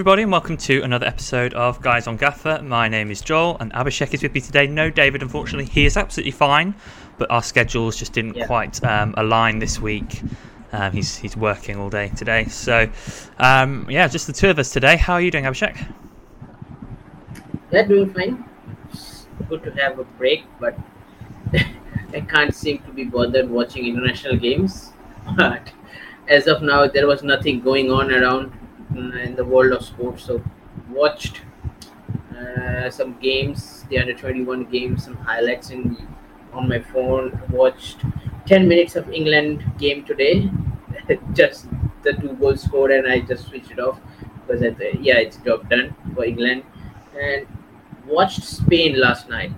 [0.00, 2.66] everybody, and welcome to another episode of Guys on Gaffr.
[2.66, 4.66] My name is Joel, and Abhishek is with me today.
[4.66, 6.74] No, David, unfortunately, he is absolutely fine,
[7.18, 8.46] but our schedules just didn't Yeah.
[8.46, 10.22] quite um, align this week.
[10.72, 12.88] Um, he's he's working all day today, so
[13.38, 14.96] um, yeah, just the two of us today.
[14.96, 15.76] How are you doing, Abhishek?
[17.68, 18.48] They're doing fine.
[18.90, 20.78] It's good to have a break, but
[21.52, 24.92] I can't seem to be bothered watching international games.
[25.36, 25.70] But
[26.26, 28.50] as of now, there was nothing going on around
[28.96, 30.24] in the world of sports.
[30.24, 30.42] So
[30.90, 31.42] watched
[32.36, 35.96] uh, some games, the under twenty one games, some highlights in
[36.52, 37.40] on my phone.
[37.50, 38.04] Watched
[38.46, 40.50] ten minutes of England game today.
[41.34, 41.66] just
[42.02, 44.00] the two goals scored, and I just switched it off
[44.46, 46.62] because I yeah, it's job done for England.
[47.20, 47.46] And
[48.06, 49.52] watched Spain last night.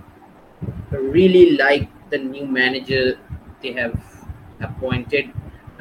[0.91, 3.17] I really like the new manager
[3.61, 3.99] they have
[4.61, 5.31] appointed.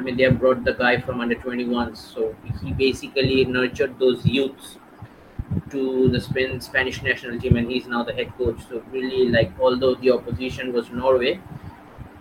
[0.02, 4.26] I mean, they have brought the guy from under 21s, so he basically nurtured those
[4.26, 4.76] youths
[5.70, 8.56] to the Spanish national team, and he's now the head coach.
[8.68, 11.38] So really, like, although the opposition was Norway,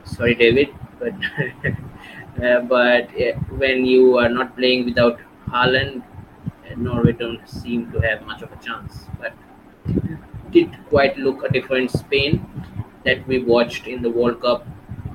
[0.05, 1.13] sorry, David, but
[2.45, 7.99] uh, but uh, when you are not playing without Haaland, uh, Norway don't seem to
[8.01, 9.05] have much of a chance.
[9.19, 9.33] But
[10.51, 12.45] did quite look a different Spain
[13.05, 14.67] that we watched in the World Cup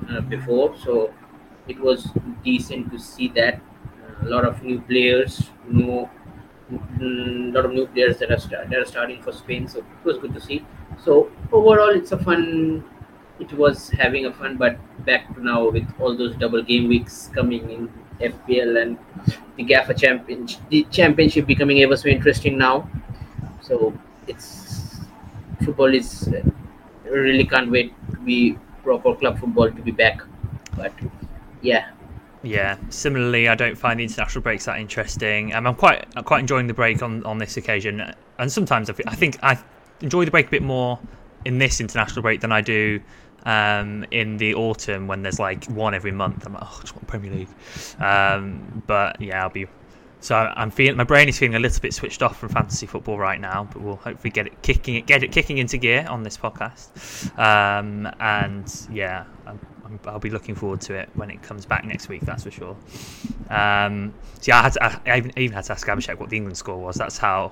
[0.09, 0.75] uh, before.
[0.83, 1.13] So
[1.67, 2.09] it was
[2.43, 3.61] decent to see that
[4.21, 6.09] a lot of new players, no,
[6.69, 9.67] a mm, lot of new players that are start, that are starting for Spain.
[9.67, 10.65] So it was good to see.
[11.03, 12.83] So overall, it's a fun.
[13.39, 17.29] It was having a fun, but back to now with all those double game weeks
[17.33, 17.89] coming in
[18.19, 18.97] FPL and
[19.55, 22.89] the Gaffr championship, the championship becoming ever so interesting now.
[23.61, 23.93] So
[24.27, 25.01] it's
[25.63, 26.29] football is
[27.05, 30.21] really can't wait to be proper club football to be back.
[30.75, 30.93] But
[31.61, 31.89] yeah,
[32.43, 32.77] Yeah.
[32.89, 35.53] Similarly, I don't find the international breaks that interesting.
[35.53, 38.95] Um, I'm quite I'm quite enjoying the break on, on this occasion, and sometimes I,
[39.07, 39.57] I think I
[40.01, 40.99] enjoy the break a bit more
[41.45, 42.99] in this international break than I do
[43.45, 46.45] um, in the autumn when there's like one every month.
[46.45, 47.49] I'm like, oh, I just want Premier League.
[47.99, 49.67] Um, but yeah, I'll be.
[50.19, 53.19] So I'm feeling my brain is feeling a little bit switched off from fantasy football
[53.19, 56.35] right now, but we'll hopefully get it kicking get it kicking into gear on this
[56.37, 56.89] podcast.
[57.37, 59.59] Um, and yeah, I'm,
[60.05, 62.21] I'll be looking forward to it when it comes back next week.
[62.21, 62.75] That's for sure.
[63.49, 66.29] Um, so yeah, I, had to, I, I even, even had to ask Abhishek what
[66.29, 66.95] the England score was.
[66.95, 67.51] That's how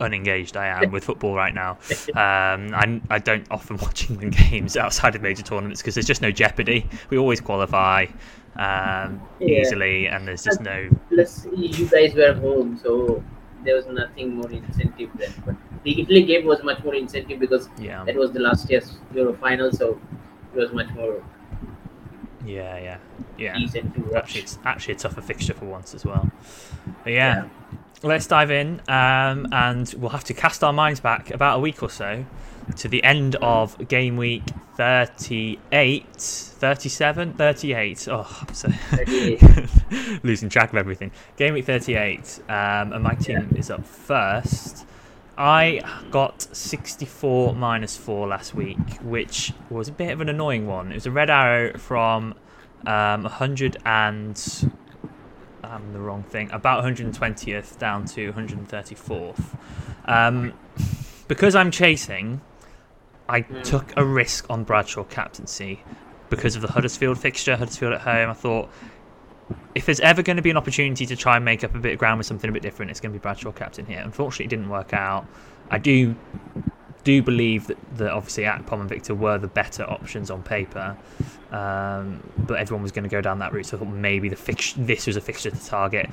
[0.00, 1.78] unengaged I am with football right now.
[2.08, 6.22] Um, I, I don't often watch England games outside of major tournaments because there's just
[6.22, 6.88] no jeopardy.
[7.10, 8.06] We always qualify
[8.56, 9.60] um, Yeah.
[9.60, 10.88] easily, and there's just no.
[11.08, 13.22] plus you guys were home, so
[13.64, 15.32] there was nothing more incentive there.
[15.46, 18.98] But the Italy game was much more incentive because Yeah, that was the last year's
[19.14, 20.00] Euro final, so
[20.54, 21.22] it was much more
[22.44, 22.98] yeah, yeah,
[23.36, 23.58] yeah.
[23.58, 24.14] decent to watch.
[24.14, 26.30] Actually, it's actually a tougher fixture for once as well.
[27.04, 27.48] But yeah,
[28.02, 31.82] let's dive in, um, and we'll have to cast our minds back about a week
[31.82, 32.24] or so
[32.76, 34.42] to the end of game week
[34.76, 38.08] 38, 37, 38.
[38.10, 39.42] Oh, I'm so 38.
[40.22, 41.10] losing track of everything.
[41.36, 44.86] Game week 38, um, and my team is up first.
[45.38, 50.90] I got 64 minus 4 last week, which was a bit of an annoying one.
[50.90, 52.34] It was a red arrow from
[52.86, 54.70] um, 100 and.
[55.62, 56.50] I'm the wrong thing.
[56.50, 59.56] About 120th down to 134th.
[60.06, 60.54] Um,
[61.28, 62.40] because I'm chasing,
[63.28, 63.62] I Mm.
[63.62, 65.82] took a risk on Bradshaw captaincy
[66.30, 68.30] because of the Huddersfield fixture, Huddersfield at home.
[68.30, 68.70] I thought
[69.78, 71.92] if there's ever going to be an opportunity to try and make up a bit
[71.92, 74.00] of ground with something a bit different, it's going to be Bradshaw captain here.
[74.04, 75.24] Unfortunately, it didn't work out.
[75.70, 76.16] I do
[77.04, 80.96] do believe that, that obviously Akpom and Viktor were the better options on paper,
[81.52, 83.66] um, but everyone was going to go down that route.
[83.66, 86.10] So I thought maybe the fix- this was a fixture to target.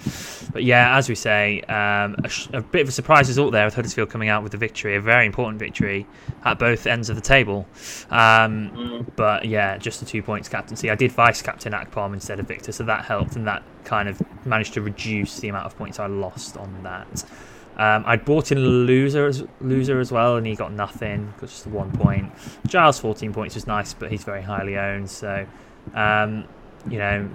[0.53, 3.65] But yeah, as we say, um, a, sh- a bit of a surprise result there
[3.65, 6.05] with Huddersfield coming out with the victory, a very important victory
[6.43, 7.67] at both ends of the table.
[8.09, 9.05] Um, Mm.
[9.15, 10.89] but yeah, just the two points captaincy.
[10.89, 14.21] I did vice captain Akpom instead of Viktor, so that helped, and that kind of
[14.45, 17.23] managed to reduce the amount of points I lost on that.
[17.77, 21.68] Um, I'd brought in loser as, loser as well, and he got nothing, got just
[21.68, 22.31] one point.
[22.68, 25.45] Giles 14 points was nice, but he's very highly owned, so
[25.94, 26.45] um,
[26.89, 27.30] you know,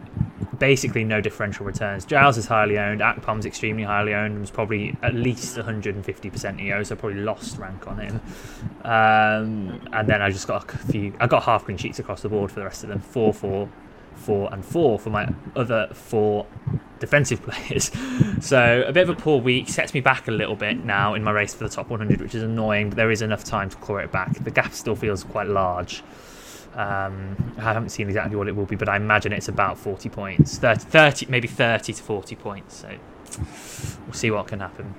[0.58, 2.04] basically no differential returns.
[2.04, 6.82] Giles is highly owned, Akpom's extremely highly owned, and was probably at least 150% EO,
[6.82, 8.20] so probably lost rank on him.
[8.84, 12.28] Um, and then I just got a few, I got half green sheets across the
[12.28, 13.68] board for the rest of them 4 4,
[14.20, 16.46] 4 and 4 for my other four
[16.98, 17.90] defensive players.
[18.40, 21.24] So a bit of a poor week sets me back a little bit now in
[21.24, 23.76] my race for the top 100, which is annoying, but there is enough time to
[23.76, 24.32] claw it back.
[24.44, 26.02] The gap still feels quite large.
[26.74, 30.08] Um, I haven't seen exactly what it will be, but I imagine it's about 40
[30.08, 32.76] points, 30, 30 maybe 30 to 40 points.
[32.76, 32.96] So
[34.06, 34.94] we'll see what can happen.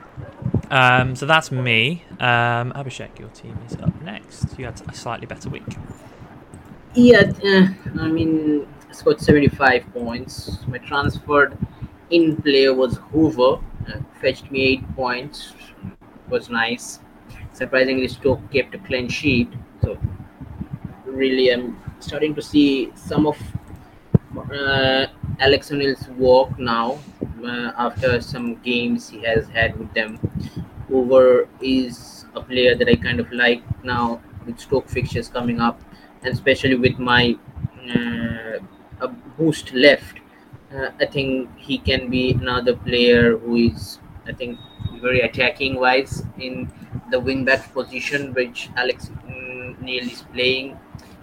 [0.70, 2.04] Um, so that's me.
[2.20, 4.58] Um, Abhishek, your team is up next.
[4.58, 5.64] You had a slightly better week.
[6.94, 7.68] Yeah, uh,
[8.02, 10.60] I mean, scored 75 points.
[10.68, 11.58] My transferred
[12.10, 15.54] in player was Hoever, uh, fetched me 8 points.
[16.30, 17.00] Was nice.
[17.54, 19.50] Surprisingly, Stoke kept a clean sheet.
[19.82, 19.98] So,
[21.06, 23.38] really, I'm starting to see some of
[24.54, 25.08] uh,
[25.40, 27.00] Alex Neil's work now
[27.44, 30.20] uh, after some games he has had with them.
[30.88, 35.82] Hoever is a player that I kind of like now with Stoke fixtures coming up,
[36.24, 37.38] and especially with my
[37.90, 38.60] uh,
[39.02, 40.20] a boost left.
[40.74, 44.58] Uh, I think he can be another player who is, I think,
[45.02, 46.72] very attacking wise in
[47.12, 49.10] the wing back position, which Alex
[49.82, 50.78] Neil is playing.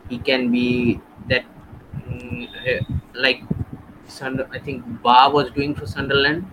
[0.08, 1.44] He can be that,
[2.10, 2.84] uh,
[3.14, 3.42] like,
[4.20, 6.44] I think Ba was doing for Sunderland,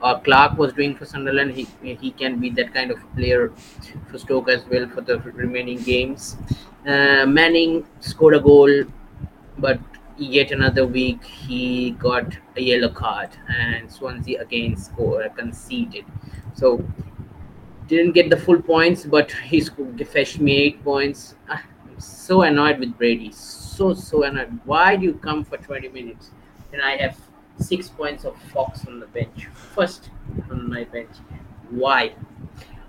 [0.00, 1.52] or Clarke was doing for Sunderland.
[1.52, 3.52] He he can be that kind of player
[4.10, 6.36] for Stoke as well for the remaining games.
[6.86, 8.84] Uh, Manning scored a goal,
[9.58, 9.78] but
[10.24, 16.04] yet another week he got a yellow card, and Swansea again scored conceded.
[16.54, 16.84] So
[17.88, 21.34] didn't get the full points, but he sco- fetched me eight points.
[21.48, 23.32] Ah, I'm so annoyed with Brady.
[23.32, 24.58] So so annoyed.
[24.64, 26.30] Why do you come for 20 minutes?
[26.72, 27.18] And I have
[27.58, 29.46] six points of Fox on the bench.
[29.74, 30.10] First
[30.50, 31.16] on my bench.
[31.70, 32.14] Why?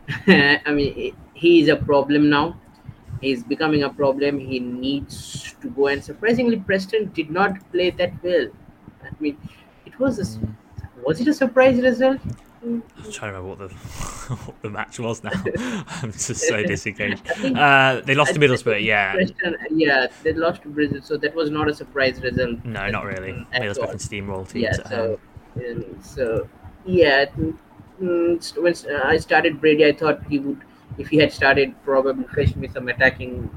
[0.28, 2.60] I mean, he is a problem now.
[3.24, 4.40] He's becoming a problem.
[4.40, 5.88] He needs to go.
[5.88, 8.48] And surprisingly, Preston did not play that well.
[9.04, 9.38] I mean,
[9.86, 10.56] it was a, Mm.
[11.06, 12.20] was it a surprise result?
[12.66, 12.82] I'm
[13.12, 13.68] trying to remember what the
[14.46, 15.32] what the match was now.
[16.02, 17.28] I'm just so disengaged.
[17.28, 19.14] Think Uh, they lost I to Middlesbrough, yeah.
[19.14, 22.64] Preston, yeah, they lost to Brazil, so that was not a surprise result.
[22.64, 23.36] No, not really.
[23.52, 25.18] at Middlesbrough can steamroll teams Yeah, at home.
[25.56, 26.50] so um, so
[26.86, 27.58] yeah, mm,
[28.02, 30.62] mm, when uh, I started Brady, I thought he would,
[30.98, 33.50] if he had started, probably fetch me some attacking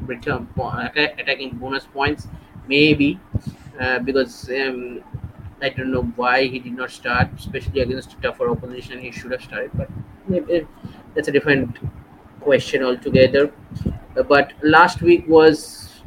[0.00, 2.28] return, po- attacking bonus points,
[2.68, 3.18] maybe,
[3.80, 5.02] uh, because um,
[5.62, 8.98] I don't know why he did not start, especially against tougher opposition.
[8.98, 9.88] He should have started, but
[10.28, 10.66] maybe
[11.14, 11.78] that's a different
[12.40, 13.52] question altogether.
[14.16, 16.02] Uh, but last week was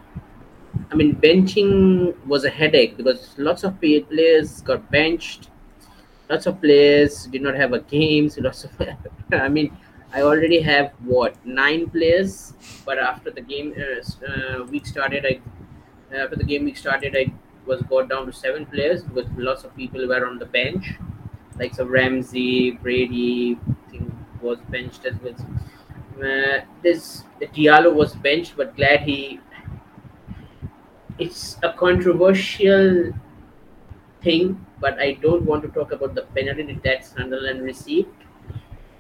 [0.92, 5.50] I mean, benching was a headache because lots of players got benched.
[6.30, 8.30] Lots of players did not have a game.
[8.30, 8.72] So lots of,
[9.32, 9.76] I mean,
[10.14, 12.54] I already have what nine players,
[12.86, 15.40] but after the game uh, uh, week started, I
[16.16, 17.32] after the game week started, I
[17.66, 20.94] was got down to seven players because lots of people were on the bench,
[21.60, 23.60] like so Ramsey, Brady,
[23.92, 24.12] think
[24.42, 25.36] was benched as well.
[26.20, 29.40] Uh, this Diallo was benched, but glad he
[31.20, 33.12] it's a controversial
[34.22, 38.10] thing, but I don't want to talk about the penalty that Sunderland received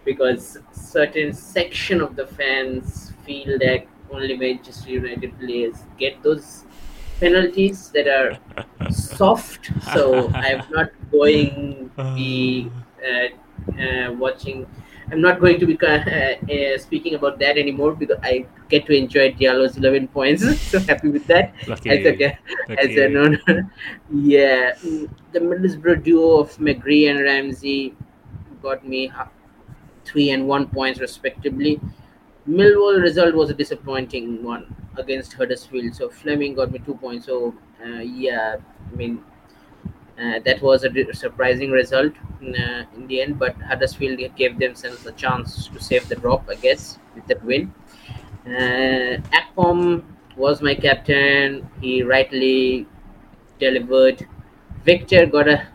[0.05, 6.65] because certain section of the fans feel that only Manchester United players get those
[7.19, 8.37] penalties that are
[8.91, 9.71] soft.
[9.93, 12.71] So I'm not going to be
[13.07, 14.65] uh, uh, watching.
[15.11, 18.95] I'm not going to be uh, uh, speaking about that anymore because I get to
[18.95, 20.43] enjoy Diallo's 11 points.
[20.71, 21.53] so happy with that.
[21.67, 22.37] Lucky As a,
[22.69, 23.09] as a you.
[23.09, 23.69] no, no,
[24.13, 24.73] yeah,
[25.31, 27.95] the Middlesbrough duo of McGree and Ramsey
[28.61, 29.11] got me
[30.09, 31.79] three and one points respectively.
[32.47, 35.95] Millwall result was a disappointing one against Huddersfield.
[35.95, 37.25] So Flemming got me two points.
[37.27, 37.53] So
[37.85, 38.57] uh, yeah,
[38.91, 39.23] I mean
[40.21, 43.39] uh, that was a surprising result uh, in the end.
[43.39, 47.73] But Huddersfield gave themselves a chance to save the drop, I guess, with that win.
[48.45, 50.03] Uh, Akpom
[50.35, 51.69] was my captain.
[51.81, 52.87] He rightly
[53.59, 54.27] delivered.
[54.85, 55.67] Viktor got a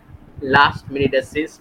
[0.42, 1.60] last minute assist.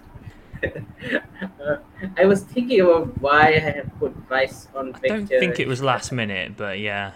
[0.63, 1.77] Uh,
[2.17, 5.81] I was thinking about why I have put Vice on I don't think it was
[5.81, 7.11] last minute, but yeah.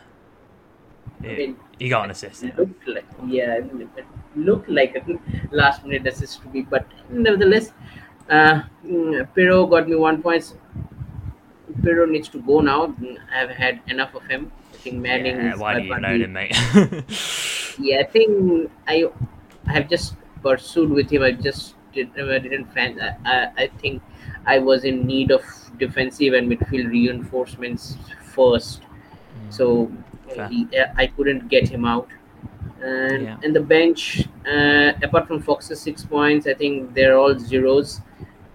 [1.23, 2.43] I mean, he got an assist.
[2.43, 2.53] it Yeah.
[2.57, 5.03] looked like yeah, it looked like a
[5.55, 7.71] last minute assist to me, but nevertheless,
[8.29, 10.53] uh, mm, Piroe got me one point.
[11.81, 12.95] Piroe needs to go now.
[13.33, 14.51] I've had enough of him.
[14.73, 15.35] I think Manning.
[15.37, 16.55] Yeah, why do you know him, mate?
[17.79, 19.05] Yeah, I think I
[19.67, 21.21] I have just pursued with him.
[21.21, 22.99] I've just did, I didn't fan.
[23.01, 24.01] I, I, I think
[24.45, 25.43] I was in need of
[25.79, 27.97] defensive and midfield reinforcements
[28.35, 28.81] first.
[29.49, 29.91] So
[30.29, 30.45] Fair.
[30.45, 32.07] uh, he, uh, I couldn't get him out.
[32.81, 33.37] And Yeah.
[33.43, 34.03] and the bench,
[34.45, 38.01] uh, apart from Fox's six points, I think they're all zeros.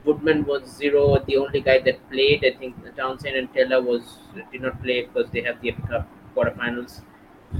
[0.05, 1.03] Woodman was zero.
[1.27, 4.19] The only guy that played, I think, Townsend and Taylor was
[4.53, 7.01] did not play because they have the FA Cup quarterfinals.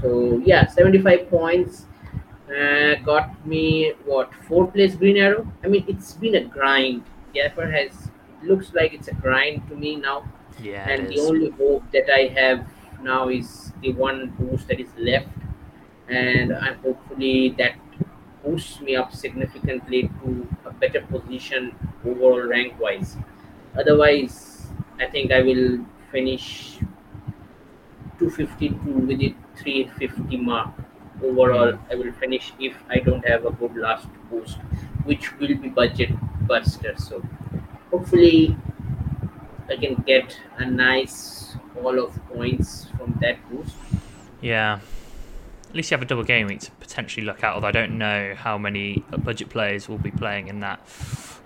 [0.01, 1.85] So yeah, seventy-five points.
[2.53, 5.51] Uh, got me what four place Green Arrow.
[5.63, 7.03] I mean, it's been a grind.
[7.33, 8.11] Gaffr has
[8.43, 10.23] looks like it's a grind to me now.
[10.61, 12.67] Yeah, and the only hope that I have
[13.01, 15.29] now is the one boost that is left,
[16.07, 17.73] and I'm hopefully that
[18.43, 21.73] boosts me up significantly to a better position
[22.05, 23.17] overall rank wise.
[23.75, 24.67] Otherwise,
[24.99, 25.79] I think I will
[26.11, 26.77] finish
[28.19, 30.69] 252 with it 350 mark.
[31.23, 34.57] Overall, I will finish if I don't have a good last boost,
[35.05, 36.11] which will be budget
[36.47, 36.93] buster.
[36.97, 37.21] So
[37.91, 38.57] hopefully
[39.69, 43.75] I can get a nice haul of points from that boost.
[44.41, 44.79] Yeah.
[45.69, 47.97] At least you have a double game week to potentially look at, although I don't
[47.97, 50.79] know how many budget players will be playing in that.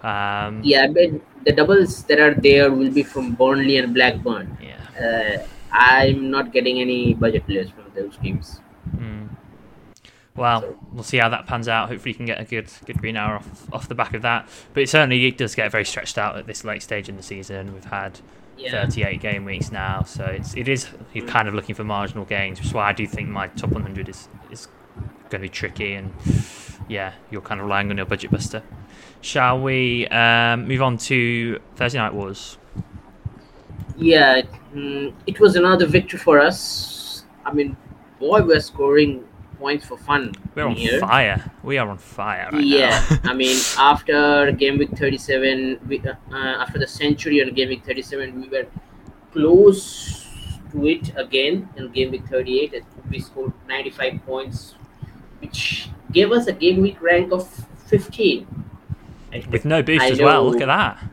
[0.04, 4.58] Um, Yeah, but the doubles that are there will be from Burnley and Blackburn.
[4.62, 4.82] yeah.
[5.00, 8.60] Uh, I'm not getting any budget players from those teams.
[8.98, 9.30] Mm.
[10.38, 11.90] Well, So- we'll see how that pans out.
[11.90, 14.48] Hopefully, you can get a good good green hour off, off the back of that.
[14.74, 17.24] But it certainly it does get very stretched out at this late stage in the
[17.24, 17.74] season.
[17.74, 18.20] We've had
[18.58, 18.72] Yeah.
[18.72, 22.60] 38 game weeks now, so it's it is you're kind of looking for marginal gains,
[22.60, 24.68] which is why I do think my top 100 is is
[25.30, 26.14] going to be tricky, and
[26.88, 28.64] yeah, you're kind of relying on your budget buster.
[29.22, 32.58] Shall we um, move on to Thursday Night Wars?
[33.98, 34.42] Yeah,
[34.74, 37.26] mm, it was another victory for us.
[37.46, 37.76] I mean,
[38.20, 39.24] boy, we're scoring
[39.58, 41.00] points for fun We're on here.
[41.00, 41.52] fire.
[41.64, 43.20] We are on fire right yeah, now.
[43.32, 48.42] I mean, after game week 37, we, uh, after the century on game week 37,
[48.42, 48.68] we were
[49.32, 50.28] close
[50.72, 52.74] to it again in game week 38.
[52.74, 54.76] and We scored 95 points,
[55.40, 57.48] which gave us a game week rank of
[57.88, 58.48] 15.
[59.52, 60.50] With no boost I as well.
[60.50, 61.04] Look at that.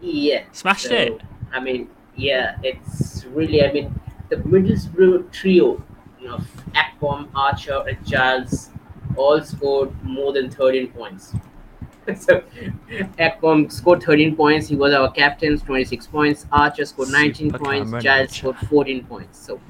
[0.00, 0.44] Yeah.
[0.52, 1.20] Smashed so, it.
[1.52, 5.82] I mean, yeah, it's really, I mean, the Middlesbrough trio,
[6.30, 6.44] know,
[6.74, 8.70] Akpom, Archer, and Giles
[9.16, 11.34] all scored more than 13 points.
[12.16, 12.42] so,
[13.18, 14.68] Akpom scored 13 points.
[14.68, 16.46] He was our captain, 26 points.
[16.50, 17.90] Archer scored 19 Super points.
[18.02, 18.34] Giles Archer.
[18.34, 19.38] scored 14 points.
[19.38, 19.60] So,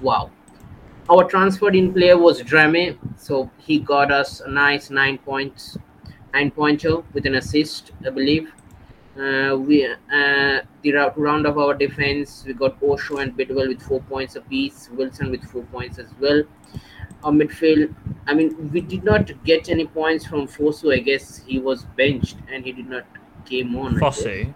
[0.00, 0.30] wow.
[1.10, 5.76] Our transferred in player was Drameh, so he got us a nice nine points,
[6.32, 8.50] nine pointer with an assist, I believe.
[9.16, 13.80] Uh, we uh, the rou- round of our defense, we got Osho and Bidwell with
[13.80, 14.88] four points apiece.
[14.92, 16.42] Wilson with four points as well.
[17.22, 17.94] Our midfield,
[18.26, 20.92] I mean, we did not get any points from Fosu.
[20.92, 23.06] I guess he was benched and he did not
[23.46, 23.94] came on.
[23.94, 24.52] Fosu.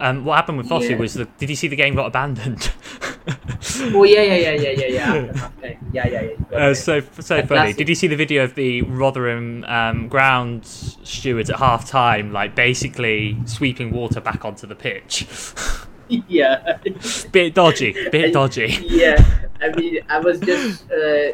[0.00, 0.96] Um, what happened with Fosu Yeah.
[0.96, 2.72] was the, did you see the game got abandoned?
[3.94, 5.50] Oh yeah, yeah, yeah, yeah, yeah, yeah.
[5.92, 6.56] Yeah, yeah, yeah.
[6.56, 7.72] Uh, so so funny.
[7.72, 12.54] Did you see the video of the Rotherham um, ground stewards at half time, like
[12.54, 15.26] basically sweeping water back onto the pitch?
[16.28, 16.78] yeah.
[17.30, 18.78] bit dodgy, bit dodgy.
[18.88, 19.16] yeah
[19.62, 21.32] i mean i was just uh,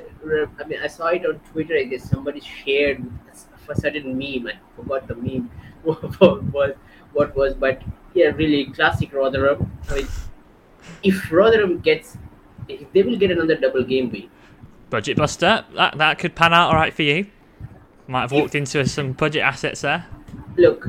[0.61, 3.03] i mean i saw it on twitter i guess somebody shared
[3.69, 5.51] a certain meme i forgot the meme
[5.85, 6.21] what
[6.53, 6.75] was
[7.13, 7.83] what was but
[8.17, 10.09] yeah really classic rotherham i mean
[11.03, 12.17] if rotherham gets
[12.69, 14.31] if they will get another double game week
[14.89, 15.65] Budget buster.
[15.75, 17.27] That that could pan out all right for you.
[18.07, 20.07] Might have walked into some budget assets there.
[20.57, 20.89] look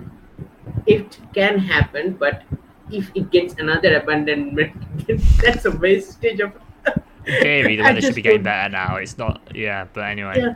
[0.86, 2.44] it can happen but
[2.92, 4.72] if it gets another abandonment
[5.42, 6.54] that's a wastage of
[7.26, 8.96] In theory, the weather should be getting better now.
[8.96, 9.42] It's not.
[9.54, 10.36] Yeah, but anyway.
[10.38, 10.56] Yeah.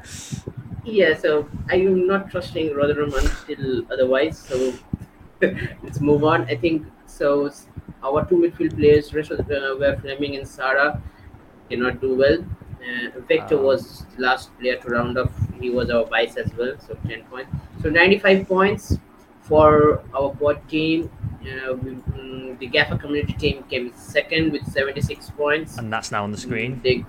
[0.85, 4.37] Yeah, so I'm not trusting Rotherham until otherwise.
[4.37, 4.73] So
[5.83, 6.43] let's move on.
[6.45, 7.51] I think so.
[8.03, 11.01] Our two midfield players, rest of uh, were Flemming and Sara,
[11.69, 12.39] did not do well.
[12.81, 13.63] Uh, Viktor Oh.
[13.67, 15.31] was the last player to round off.
[15.59, 17.51] He was our vice as well, so 10 points.
[17.83, 18.97] So 95 points
[19.41, 21.11] for our quad team.
[21.41, 25.77] Uh, we, mm, the Gaffr community team came second with 76 points.
[25.77, 26.81] And that's now on the screen.
[26.83, 27.05] They,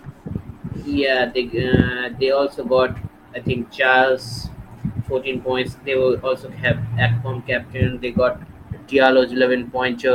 [0.85, 2.97] yeah, they uh, they also got
[3.35, 4.49] I think Charles,
[5.13, 5.77] fourteen points.
[5.87, 6.77] They will also have
[7.09, 7.99] Akpom captain.
[8.07, 8.41] They got
[8.93, 10.07] Diallo's eleven points.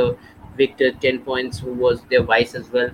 [0.58, 2.90] Viktor ten points, who was their vice as well.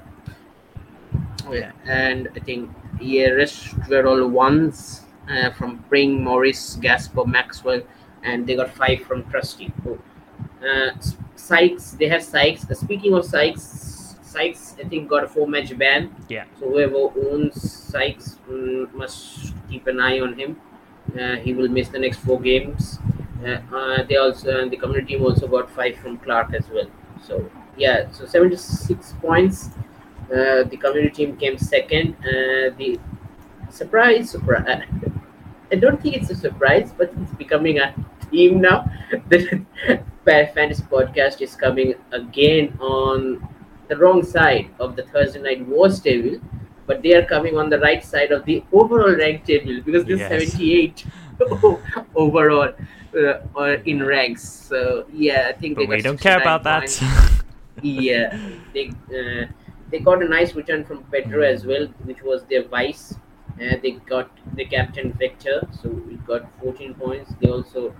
[1.50, 1.72] Yeah.
[1.86, 2.70] And I think
[3.00, 7.80] yeah, rest were all ones uh, from Pring, Morris, Gasper, Maxwell,
[8.22, 9.72] and they got five from Trusty.
[9.86, 9.98] Oh.
[10.60, 10.90] Uh,
[11.36, 12.68] Sykes, they have Sykes.
[12.70, 16.14] Uh, speaking of Sykes, Sykes I think got a four match ban.
[16.28, 16.44] Yeah.
[16.60, 20.60] So whoever owns Sykes mm, must keep an eye on him.
[21.18, 22.98] Uh, he will miss the next four games.
[23.44, 26.88] Uh, uh, they also and the community team also got five from Clarke as well.
[27.22, 29.70] So yeah, so seventy six points.
[30.28, 32.16] The community team came second.
[32.22, 32.98] The
[33.70, 34.82] surprise, surprise.
[35.72, 37.94] I don't think it's a surprise, but it's becoming a
[38.30, 38.90] theme now.
[40.24, 43.46] The Fantasy Podcast is coming again on
[43.88, 46.40] the wrong side of the Thursday Night Wars table,
[46.86, 50.20] but they are coming on the right side of the overall rank table because this
[50.20, 50.52] Yes.
[50.52, 51.04] 78
[52.14, 52.72] overall
[53.16, 54.48] uh, or in ranks.
[54.48, 57.44] So yeah, I think But they we don't care 69 about that.
[57.82, 58.38] yeah,
[58.72, 59.46] they uh,
[59.90, 63.14] they got a nice return from Pedro as well, which was their vice.
[63.60, 67.32] Uh, they got the captain Viktor, so we got 14 points.
[67.40, 67.94] They also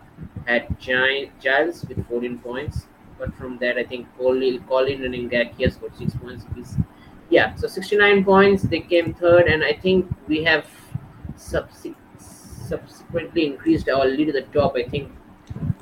[0.46, 2.86] had Giles with 14 points.
[3.18, 6.74] But from that, I think Colin, Colin and Ngakias got six points apiece.
[7.34, 8.62] Yeah, so 69 points.
[8.62, 10.66] They came third, and I think we have
[11.36, 14.76] subse- subsequently increased our lead at the top.
[14.76, 15.10] I think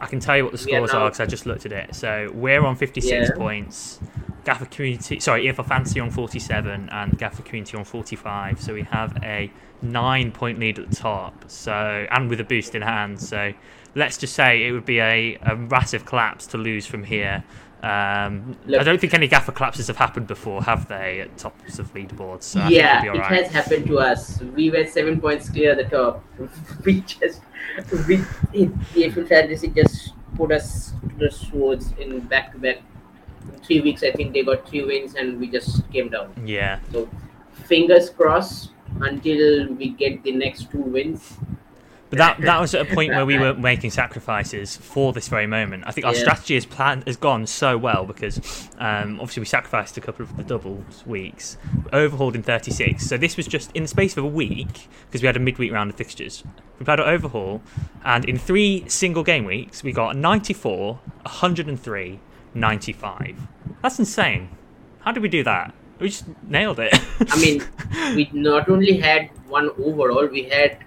[0.00, 1.94] I can tell you what the scores are because I just looked at it.
[1.94, 3.36] So we're on 56 Yeah.
[3.36, 4.00] points.
[4.46, 8.58] Gaffr Community, sorry, if EFL Fantasy on 47 and Gaffr Community on 45.
[8.58, 11.44] So we have a nine point lead at the top.
[11.48, 13.20] So and with a boost in hand.
[13.20, 13.52] So
[13.94, 17.44] let's just say it would be a, a massive collapse to lose from here.
[17.82, 21.20] Um, I don't think any Gaffr collapses have happened before, have they?
[21.20, 22.44] At tops of leaderboards.
[22.44, 24.40] So yeah, it has happened to us.
[24.40, 26.24] We were seven points clear at the top.
[26.84, 27.40] we just,
[28.06, 28.22] we,
[28.52, 32.78] it, the EFL Fantasy just put us to the swords in back to back.
[33.64, 36.32] Three weeks, I think they got three wins, and we just came down.
[36.44, 36.78] Yeah.
[36.92, 37.08] So,
[37.64, 38.70] fingers crossed
[39.00, 41.36] until we get the next two wins.
[42.12, 45.46] But that that was at a point where we were making sacrifices for this very
[45.46, 45.84] moment.
[45.86, 46.20] I think our Yeah.
[46.20, 50.36] strategy has planned has gone so well because um, obviously we sacrificed a couple of
[50.36, 51.56] the doubles weeks,
[51.90, 53.02] overhauled in 36.
[53.06, 55.72] So this was just in the space of a week because we had a midweek
[55.72, 56.44] round of fixtures.
[56.78, 57.62] We played an overhaul,
[58.04, 62.20] and in three single game weeks we got 94, 103,
[62.52, 63.48] 95.
[63.80, 64.50] That's insane.
[65.00, 65.72] How did we do that?
[65.98, 66.92] We just nailed it.
[67.30, 67.62] I mean,
[68.16, 70.78] we not only had one overall, we had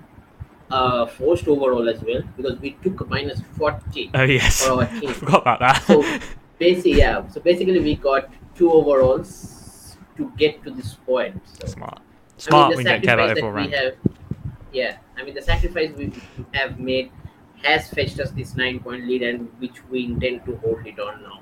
[0.71, 4.99] uh, forced overall as well because we took minus 40 oh yes, for our I
[4.99, 5.13] team.
[5.13, 5.83] forgot about that.
[5.83, 6.03] So
[6.57, 7.27] basically, yeah.
[7.29, 11.41] So basically, we got two overalls to get to this point.
[11.59, 11.99] So, Smart.
[11.99, 12.69] I Smart.
[12.69, 13.73] mean, we the about sacrifice overall that we rank.
[13.73, 13.93] have,
[14.73, 14.97] yeah.
[15.17, 16.11] I mean, the sacrifice we
[16.53, 17.11] have made
[17.63, 21.39] has fetched us this nine-point lead, and which we intend to hold it on now.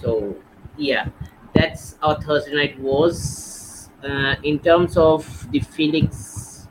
[0.00, 0.36] So
[0.76, 1.08] yeah,
[1.54, 3.90] that's our Thursday night was.
[4.02, 6.66] Uh, in terms of the Felix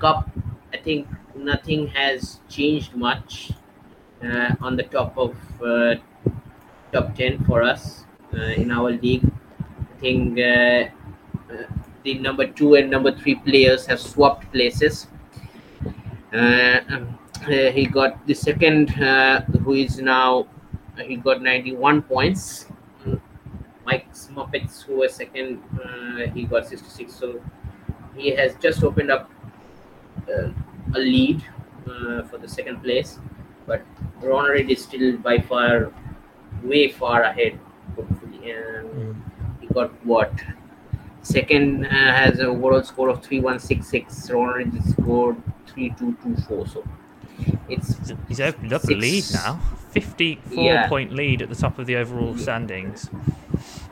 [0.00, 0.28] Cup,
[0.72, 3.52] I think nothing has changed much
[4.22, 5.96] uh, on the top of uh,
[6.92, 8.04] top 10 for us
[8.34, 9.24] uh, in our league.
[9.24, 10.88] I think uh,
[11.52, 11.66] uh,
[12.04, 15.08] the number two and number three players have swapped places.
[16.32, 20.46] Uh, um, he got the second, who is now,
[21.06, 22.66] he got 91 points.
[23.86, 25.60] Mike Muppets, who was second,
[26.34, 27.12] he got 66.
[27.12, 27.42] So
[28.14, 29.30] he has just opened up
[30.28, 31.42] a lead
[31.88, 33.18] uh, for the second place.
[33.66, 33.82] But
[34.22, 35.92] Ron Reid is still by far,
[36.62, 37.58] way far ahead,
[37.96, 38.50] hopefully.
[38.52, 39.14] And Mm.
[39.60, 40.32] he got what?
[41.22, 44.30] Second uh, has an overall score of 3166.
[44.30, 46.66] Ron Reid scored 3224.
[46.66, 46.84] So
[47.68, 47.96] it's
[48.28, 49.60] He's- opened up a lead now.
[49.90, 50.88] 54 Yeah.
[50.88, 53.10] point lead at the top of the overall standings.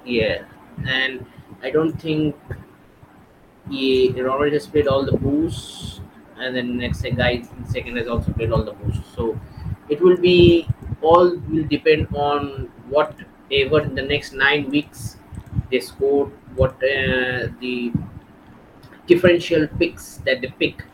[0.04, 0.42] Yeah,
[0.86, 1.24] and
[1.62, 2.34] I don't think
[3.70, 5.97] he Ron Reid has played all the boosts,
[6.40, 9.14] and then next guy in second has also played all the boosts.
[9.14, 9.38] So
[9.88, 10.66] it will be
[11.00, 13.14] all will depend on what,
[13.48, 15.16] whatever in the next nine weeks
[15.70, 17.92] they scored, what uh, the
[19.06, 20.84] differential picks that they pick,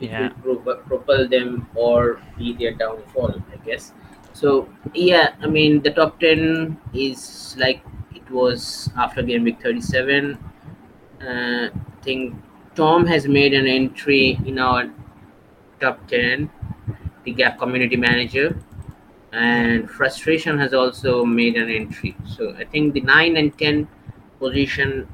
[0.00, 0.32] it Yeah.
[0.44, 3.92] will pro- propel them or be their downfall, I guess.
[4.32, 7.82] So yeah, I mean the top ten is like
[8.14, 10.38] it was after game week thirty seven.
[11.20, 12.34] Uh, I think
[12.74, 14.90] Tom has made an entry in our
[15.80, 16.50] top ten,
[17.24, 18.56] the Gap Community Manager,
[19.32, 22.16] and Frustration has also made an entry.
[22.26, 23.88] So I think the nine and ten
[24.38, 25.08] position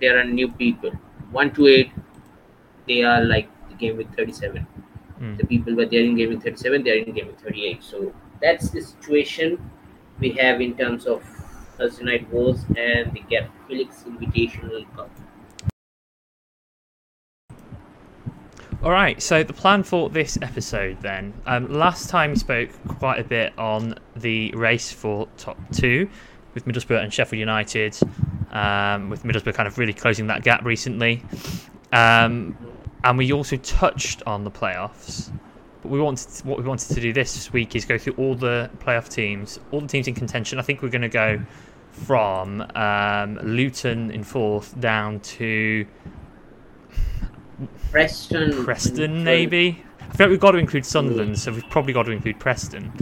[0.00, 0.90] there are new people.
[1.30, 1.92] One to eight,
[2.86, 4.66] they are like the game with thirty seven
[5.20, 5.38] Mm.
[5.38, 8.68] the people were there in game with 37 they're in game with 38 so that's
[8.68, 9.58] the situation
[10.18, 11.22] we have in terms of
[11.78, 15.08] Thursday night wars and the Gap Felix Invitational Cup.
[18.82, 21.32] All right, so the plan for this episode then.
[21.46, 26.08] Um, last time we spoke quite a bit on the race for top two
[26.52, 27.98] with Middlesbrough and Sheffield United,
[28.50, 31.22] um, with Middlesbrough kind of really closing that gap recently.
[31.90, 32.56] Um,
[33.02, 35.30] and we also touched on the playoffs.
[35.80, 38.70] But we wanted what we wanted to do this week is go through all the
[38.78, 40.58] playoff teams, all the teams in contention.
[40.58, 41.40] I think we're going to go
[41.92, 45.86] from um, Luton in fourth down to
[47.90, 48.64] Preston.
[48.64, 49.82] Preston, maybe.
[50.00, 52.92] I feel like we've got to include Sunderland, so we've probably got to include Preston.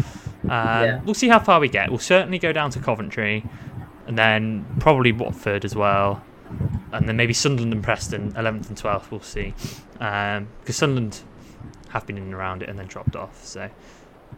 [0.45, 1.01] Um, Yeah.
[1.05, 1.91] We'll see how far we get.
[1.91, 3.45] We'll certainly go down to Coventry,
[4.07, 6.23] and then probably Watford as well,
[6.93, 9.11] and then maybe Sunderland and Preston, 11th and 12th.
[9.11, 9.55] We'll see,
[9.93, 11.21] because Sunderland
[11.91, 13.45] have been in and around it and then dropped off.
[13.45, 13.71] So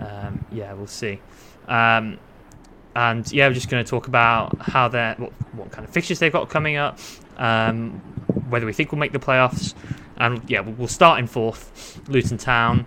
[0.00, 1.20] um, yeah, we'll see.
[1.68, 2.18] Um,
[2.94, 6.18] and yeah, we're just going to talk about how they're what, what kind of fixtures
[6.18, 6.98] they've got coming up,
[7.36, 7.90] um,
[8.48, 9.74] whether we think we'll make the playoffs,
[10.16, 12.86] and yeah, we'll start in fourth, Luton Town.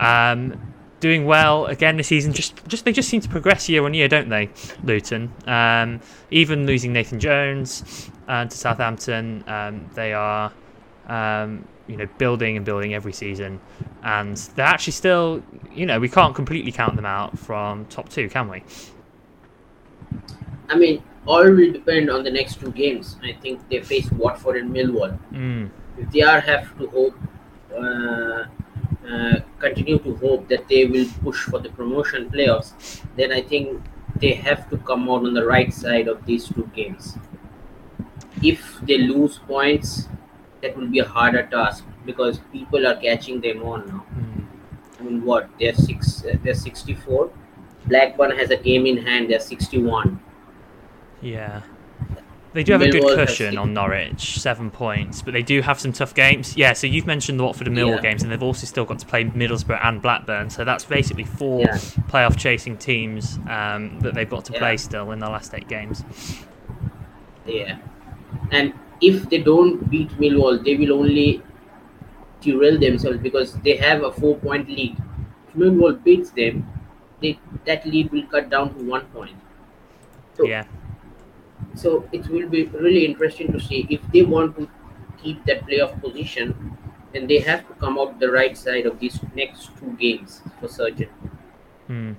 [0.00, 2.32] Um, doing well again this season.
[2.32, 4.50] Just, just they just seem to progress year on year, don't they,
[4.82, 5.32] Luton?
[5.46, 10.52] Um, even losing Nathan Jones uh, to Southampton, um, they are,
[11.06, 13.60] um, you know, building and building every season,
[14.02, 18.28] and they're actually still, you know, we can't completely count them out from top two,
[18.28, 18.62] can we?
[20.68, 23.16] I mean, all will depend on the next two games.
[23.22, 25.18] I think they face Watford and Millwall.
[25.32, 25.70] Mm.
[26.12, 27.14] They are have to hope,
[27.74, 28.44] uh,
[29.06, 33.82] uh, continue to hope that they will push for the promotion playoffs, then I think
[34.20, 37.16] they have to come out on the right side of these two games.
[38.42, 40.08] If they lose points,
[40.62, 44.04] that will be a harder task because people are catching them on now.
[44.16, 44.46] Mm.
[44.98, 47.30] I mean, what they're six, uh, they're sixty-four.
[47.86, 49.30] Blackburn has a game in hand.
[49.30, 50.20] They're sixty-one.
[51.20, 51.62] Yeah.
[52.54, 55.92] They do have a good cushion on Norwich, seven points, but they do have some
[55.92, 56.56] tough games.
[56.56, 58.00] Yeah, so you've mentioned the Watford and Millwall Yeah.
[58.10, 60.48] games, and they've also still got to play Middlesbrough and Blackburn.
[60.48, 61.76] So that's basically four Yeah.
[62.08, 66.02] playoff chasing teams um, that they've got to play still in the last eight games.
[67.46, 67.78] Yeah,
[68.50, 71.42] and if they don't beat Millwall, they will only
[72.40, 74.96] derail themselves because they have a four-point lead.
[75.48, 76.66] If Millwall beats them,
[77.20, 79.36] they, that lead will cut down to one point.
[80.36, 80.64] So, Yeah,
[81.74, 84.68] so it will be really interesting to see if they want to
[85.22, 86.76] keep that playoff position,
[87.14, 90.68] and they have to come out the right side of these next two games for
[90.68, 91.08] certain.
[91.86, 92.12] Hmm.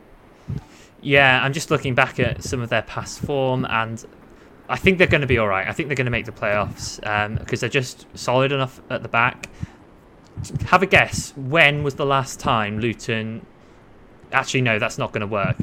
[1.02, 4.04] Yeah, I'm just looking back at some of their past form, and
[4.68, 5.68] I think they're going to be all right.
[5.68, 7.00] I think they're going to make the playoffs
[7.40, 9.48] because they're just solid enough at the back.
[10.68, 11.34] Have a guess.
[11.36, 13.46] When was the last time Luton?
[14.32, 15.58] Actually, no, that's not going to work.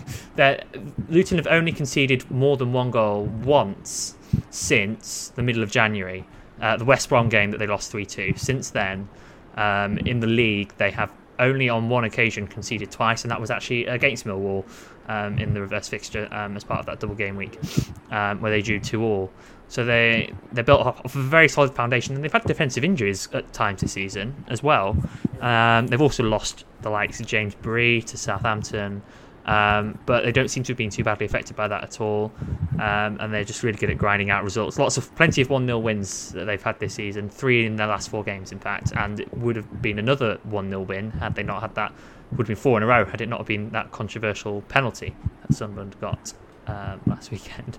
[1.08, 4.16] Luton have only conceded more than one goal once
[4.50, 6.26] since the middle of January,
[6.60, 8.32] uh, the West Brom game that they lost three two.
[8.36, 9.08] Since then,
[9.56, 13.50] um, in the league, they have only on one occasion conceded twice, and that was
[13.50, 14.64] actually against Millwall
[15.08, 17.58] um, in the reverse fixture um, as part of that double game week,
[18.10, 19.30] um, where they drew two all.
[19.68, 23.28] So they they're built off of a very solid foundation, and they've had defensive injuries
[23.32, 24.96] at times this season as well.
[25.40, 29.02] Um, they've also lost the likes of James Bree to Southampton.
[29.46, 32.32] Um, but they don't seem to have been too badly affected by that at all,
[32.80, 34.76] um, and they're just really good at grinding out results.
[34.76, 37.86] Lots of plenty of one 0 wins that they've had this season, three in their
[37.86, 41.36] last four games, in fact, and it would have been another one 0 win had
[41.36, 41.92] they not had that.
[42.32, 45.54] Would have been four in a row had it not been that controversial penalty that
[45.54, 46.32] Sunderland got
[46.66, 47.78] um, last weekend.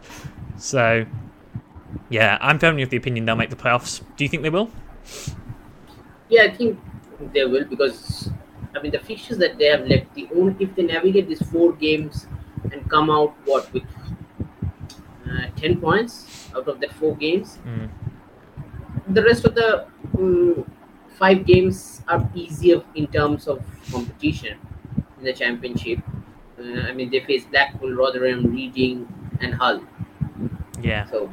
[0.55, 1.05] So,
[2.09, 4.01] yeah, I'm firmly of the opinion they'll make the playoffs.
[4.15, 4.69] Do you think they will?
[6.29, 6.79] Yeah, I think
[7.33, 8.29] they will because
[8.75, 10.13] I mean the fixtures that they have left.
[10.13, 12.27] The only if they navigate these four games
[12.71, 13.83] and come out what with
[15.29, 17.89] uh, ten points out of the four games, Mm.
[19.09, 19.85] the rest of the
[20.17, 20.65] um,
[21.17, 24.57] five games are easier in terms of competition
[25.17, 25.99] in the championship.
[26.59, 29.07] Uh, I mean they face Blackpool, Rotherham, Reading,
[29.41, 29.81] and Hull.
[30.81, 31.05] Yeah.
[31.09, 31.29] So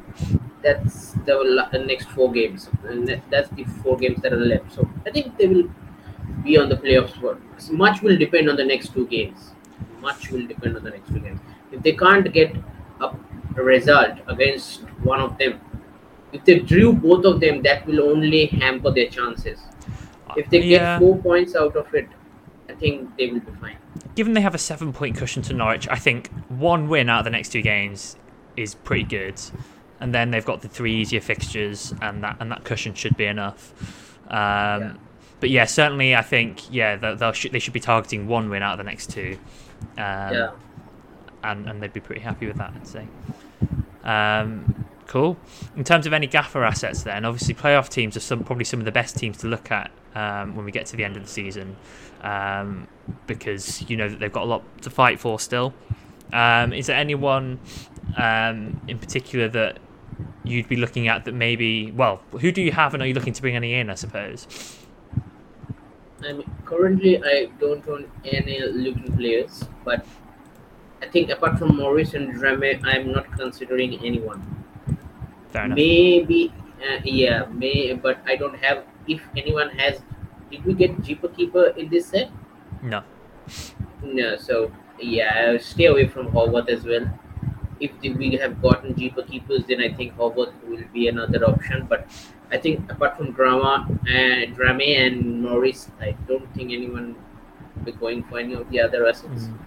[0.63, 1.35] that's the
[1.73, 4.73] the next four games, and that- that's the four games that are left.
[4.73, 5.69] So I think they will
[6.45, 7.15] be on the playoffs.
[7.21, 7.37] For
[7.73, 9.51] much will depend on the next two games.
[10.01, 11.41] Much will depend on the next two games.
[11.73, 12.57] If they can't get
[13.01, 13.11] a,
[13.57, 15.61] a result against one of them,
[16.33, 19.61] if they drew both of them, that will only hamper their chances.
[20.37, 20.79] If they Yeah.
[20.79, 22.09] get four points out of it,
[22.69, 23.77] I think they will be fine.
[24.17, 27.25] given they have a seven point cushion to Norwich, I think one win out of
[27.25, 28.17] the next two games
[28.57, 29.41] is pretty good.
[30.01, 33.25] And then they've got the three easier fixtures, and that and that cushion should be
[33.27, 33.73] enough.
[34.29, 34.93] Um, Yeah.
[35.41, 38.73] But yeah, certainly I think yeah they'll sh- they should be targeting one win out
[38.73, 39.39] of the next two,
[39.99, 40.51] um, yeah.
[41.43, 43.07] and and they'd be pretty happy with that, I'd say.
[44.05, 45.37] Um, cool.
[45.77, 48.87] In terms of any Gaffr assets, then obviously playoff teams are some probably some of
[48.87, 51.29] the best teams to look at um, when we get to the end of the
[51.29, 51.77] season,
[52.23, 52.89] um,
[53.27, 55.75] because you know that they've got a lot to fight for still.
[56.33, 57.61] Um, is there anyone
[58.17, 59.79] um, in particular that
[60.45, 61.91] you'd be looking at that maybe?
[61.93, 63.91] Well, who do you have, and are you looking to bring any in?
[63.91, 64.47] I suppose.
[66.23, 70.07] I mean, currently I don't own any Luton players, but
[71.03, 74.41] I think apart from Morris and Drameh, I'm not considering anyone.
[75.51, 75.77] Fair enough.
[75.77, 78.85] Maybe, uh, yeah, may, but I don't have.
[79.07, 80.01] If anyone has,
[80.51, 82.31] did we get Jeeper Keeper in this set?
[82.83, 83.03] No.
[84.03, 87.07] No, so yeah, stay away from Horvath as well.
[88.03, 91.87] If we have gotten Jeeper Keepers, then I think Horvath will be another option.
[91.87, 92.07] But
[92.51, 97.17] I think apart from Drameh and Drameh and Morris, I don't think anyone
[97.77, 99.45] will be going for any of the other assets.
[99.45, 99.59] Mm.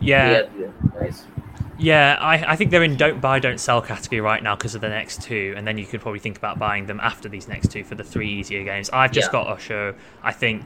[0.00, 0.72] Yeah, the.
[1.78, 4.80] Yeah, I, I think they're in don't buy, don't sell category right now because of
[4.80, 7.70] the next two, and then you could probably think about buying them after these next
[7.70, 8.88] two for the three easier games.
[8.90, 9.32] I've just Yeah.
[9.44, 9.94] got Osho.
[10.22, 10.64] I think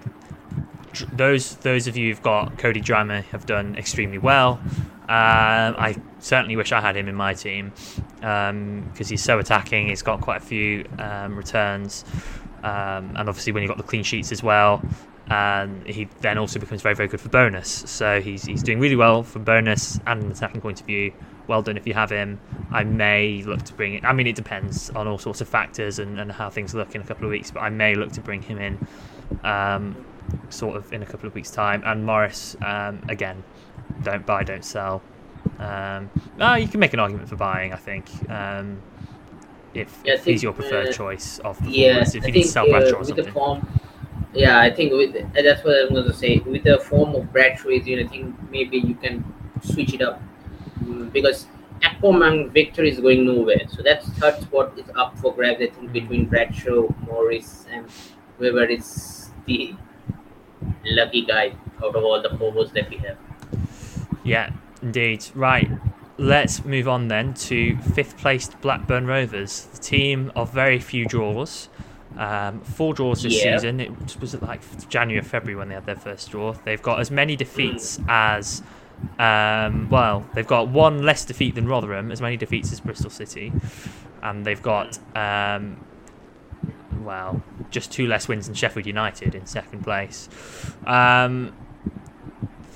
[1.13, 4.61] those those of you who've got Cody Drameh have done extremely well.
[5.11, 7.73] Um, I certainly wish I had him in my team
[8.21, 9.89] because he's so attacking.
[9.89, 12.05] He's got quite a few um, returns,
[12.63, 14.81] um, and obviously when you've got the clean sheets as well,
[15.27, 17.69] and he then also becomes very very good for bonus.
[17.91, 21.13] So he's he's doing really well from bonus and an attacking point of view.
[21.49, 22.39] Well done if you have him.
[22.71, 24.05] I may look to bring it.
[24.05, 27.01] I mean, it depends on all sorts of factors and, and how things look in
[27.01, 27.51] a couple of weeks.
[27.51, 28.87] But I may look to bring him in,
[29.43, 30.07] um,
[30.51, 31.83] sort of in a couple of weeks' time.
[31.85, 33.43] And Morris, um, again,
[34.03, 35.03] don't buy, don't sell.
[35.59, 37.73] Um, ah, you can make an argument for buying.
[37.73, 38.83] I think um,
[39.75, 42.15] if, Yeah, I if he's your preferred uh, choice of Yeah, performance.
[42.15, 43.25] I if you need to sell Bradshaw or something.
[43.27, 43.69] the form,
[44.35, 46.39] yeah, I think with that's what I'm going to say.
[46.39, 49.25] With the form of Bradshaw, you know, I think maybe you can
[49.63, 50.23] switch it up
[50.83, 51.47] Mm, because
[51.83, 53.61] Akpom and Viktor is going nowhere.
[53.69, 55.61] So that's third spot is up for grabs.
[55.61, 57.87] I think between Bradshaw, Morris, and
[58.39, 59.75] whoever is the
[60.85, 63.19] lucky guy out of all the forwards that we have.
[64.25, 64.51] Yeah,
[64.83, 65.25] indeed.
[65.35, 65.71] Right.
[66.19, 71.69] Let's move on then to fifth placed Blackburn Rovers, the team of very few draws.
[72.19, 73.57] Um, four draws this Yeah.
[73.57, 73.81] season.
[73.81, 76.53] It was it like January or February when they had their first draw.
[76.53, 78.63] They've got as many defeats as
[79.19, 80.27] um, well.
[80.35, 83.53] They've got one less defeat than Rotherham, as many defeats as Bristol City,
[84.23, 85.79] and they've got um,
[87.03, 90.29] well just two less wins than Sheffield United in second place.
[90.85, 91.53] Um,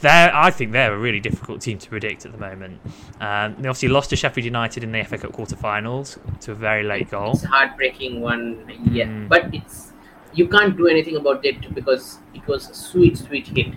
[0.04, 2.80] they're, I think they're a really difficult team to predict at the moment.
[3.20, 6.84] Um, they obviously lost to Sheffield United in the FA Cup quarter-finals to a very
[6.84, 7.32] late goal.
[7.32, 9.06] It's a heartbreaking one, yeah.
[9.06, 9.28] Mm.
[9.28, 9.92] But it's
[10.34, 13.72] you can't do anything about it because it was a sweet, sweet hit,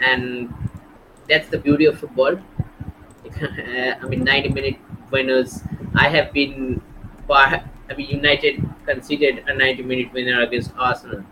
[0.00, 0.52] and
[1.28, 2.36] that's the beauty of football.
[3.40, 4.76] I mean, ninety-minute
[5.10, 5.60] winners.
[5.94, 6.82] I have been,
[7.30, 7.62] I
[7.96, 11.24] mean, United considered a ninety-minute winner against Arsenal.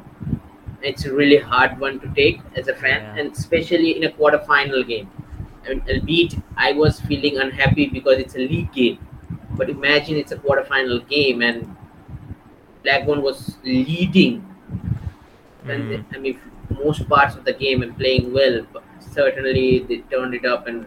[0.83, 3.17] It's a really hard one to take as a fan, Yeah.
[3.23, 5.09] and especially in a quarter-final game.
[5.65, 8.99] I mean, albeit I was feeling unhappy because it's a league game,
[9.57, 11.77] but imagine it's a quarter-final game and
[12.83, 14.45] Blackburn was leading.
[15.69, 16.05] And Mm.
[16.15, 16.39] I mean,
[16.85, 20.87] most parts of the game and playing well, but certainly they turned it up and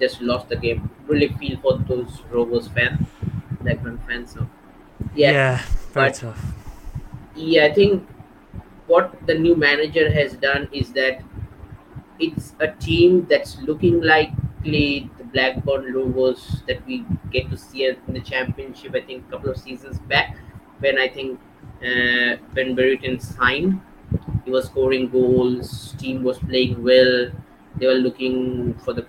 [0.00, 0.90] just lost the game.
[1.06, 3.06] Really feel for those Rovers fans,
[3.60, 4.32] Blackburn fans.
[4.32, 4.48] So,
[5.14, 6.42] yeah, very but- tough.
[7.36, 8.08] yeah, I think
[8.92, 11.22] what the new manager has done is that
[12.18, 17.96] it's a team that's looking likely the Blackburn Rovers that we get to see in
[18.08, 18.94] the championship.
[18.94, 20.36] I think a couple of seasons back,
[20.80, 21.40] when I think
[21.82, 23.80] uh, when Brereton signed,
[24.44, 25.94] he was scoring goals.
[25.98, 27.30] Team was playing well.
[27.76, 29.06] They were looking for the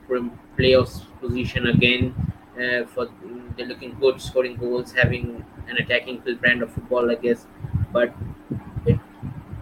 [0.57, 2.15] playoffs position again.
[2.53, 3.09] Uh, for
[3.57, 7.47] they're looking good, scoring goals, having an attacking brand of football, I guess.
[7.91, 8.13] But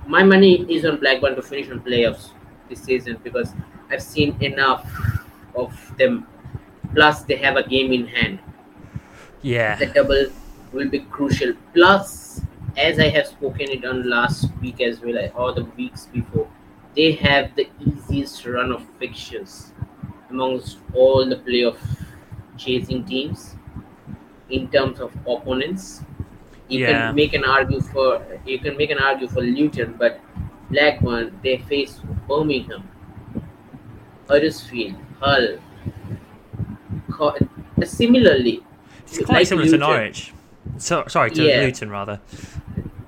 [0.07, 2.29] my money is on Blackburn to finish on playoffs
[2.69, 3.53] this season because
[3.89, 4.85] I've seen enough
[5.55, 6.27] of them.
[6.93, 8.39] Plus, they have a game in hand.
[9.41, 10.27] Yeah, The double
[10.71, 11.53] will be crucial.
[11.73, 12.41] Plus,
[12.77, 16.47] as I have spoken it on last week as well, or the weeks before,
[16.95, 19.71] they have the easiest run of fixtures
[20.29, 21.77] amongst all the playoff
[22.57, 23.55] chasing teams
[24.49, 26.03] in terms of opponents.
[26.71, 26.91] You Yeah.
[27.07, 28.07] can make an argue for
[28.45, 30.19] you can make an argue for Luton, but
[30.69, 32.83] Blackburn they face Birmingham,
[34.29, 35.47] Huddersfield, Hull.
[37.11, 37.35] Co-
[37.83, 38.63] Similarly,
[39.03, 39.87] it's quite like similar to Luton.
[39.89, 40.33] Norwich.
[40.77, 41.61] So, sorry, to Yeah.
[41.65, 42.19] Luton rather.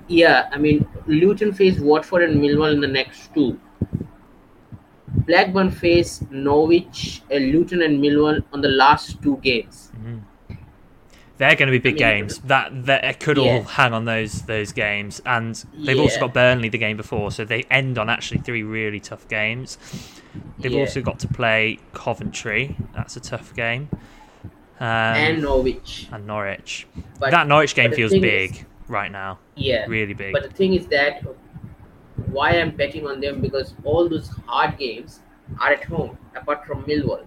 [0.08, 3.58] Yeah, I mean, Luton face Watford and Millwall in the next two.
[5.26, 9.90] Blackburn face Norwich, uh, Luton, and Millwall on the last two games.
[9.96, 10.20] Mhm.
[11.36, 12.38] They're going to be big I mean, games.
[12.40, 16.68] That that it could all hang on those those games, and they've also got Burnley
[16.68, 19.76] the game before, so they end on actually three really tough games.
[20.60, 20.80] They've Yeah.
[20.80, 22.76] also got to play Coventry.
[22.94, 23.88] That's a tough game.
[24.80, 26.08] Um, and Norwich.
[26.12, 26.86] and Norwich.
[27.18, 29.38] But that Norwich game feels big is- right now.
[29.56, 30.32] yeah, Really big.
[30.32, 31.22] but the thing is that
[32.26, 35.20] why I'm betting on them because all those hard games
[35.60, 37.26] are at home, apart from Millwall.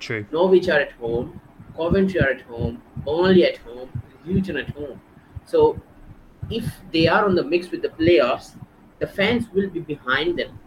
[0.00, 0.26] True.
[0.32, 1.40] Norwich are at home,
[1.80, 3.90] Coventry are at home, Burnley at home,
[4.26, 5.00] Luton at home.
[5.46, 5.80] So
[6.50, 8.56] if they are on the mix with the playoffs,
[8.98, 10.58] the fans will be behind them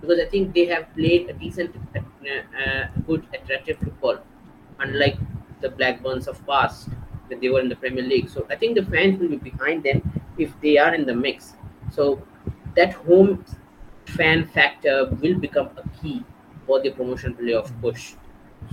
[0.00, 4.18] because I think they have played a decent, uh, good, attractive football,
[4.80, 5.16] unlike
[5.60, 6.88] the Blackburns of past.
[7.28, 8.28] when they were in the Premier League.
[8.28, 10.02] So I think the fans will be behind them
[10.38, 11.54] if they are in the mix.
[11.92, 12.22] So
[12.76, 13.44] that home
[14.06, 16.24] fan factor will become a key
[16.66, 18.14] for the promotion playoff push.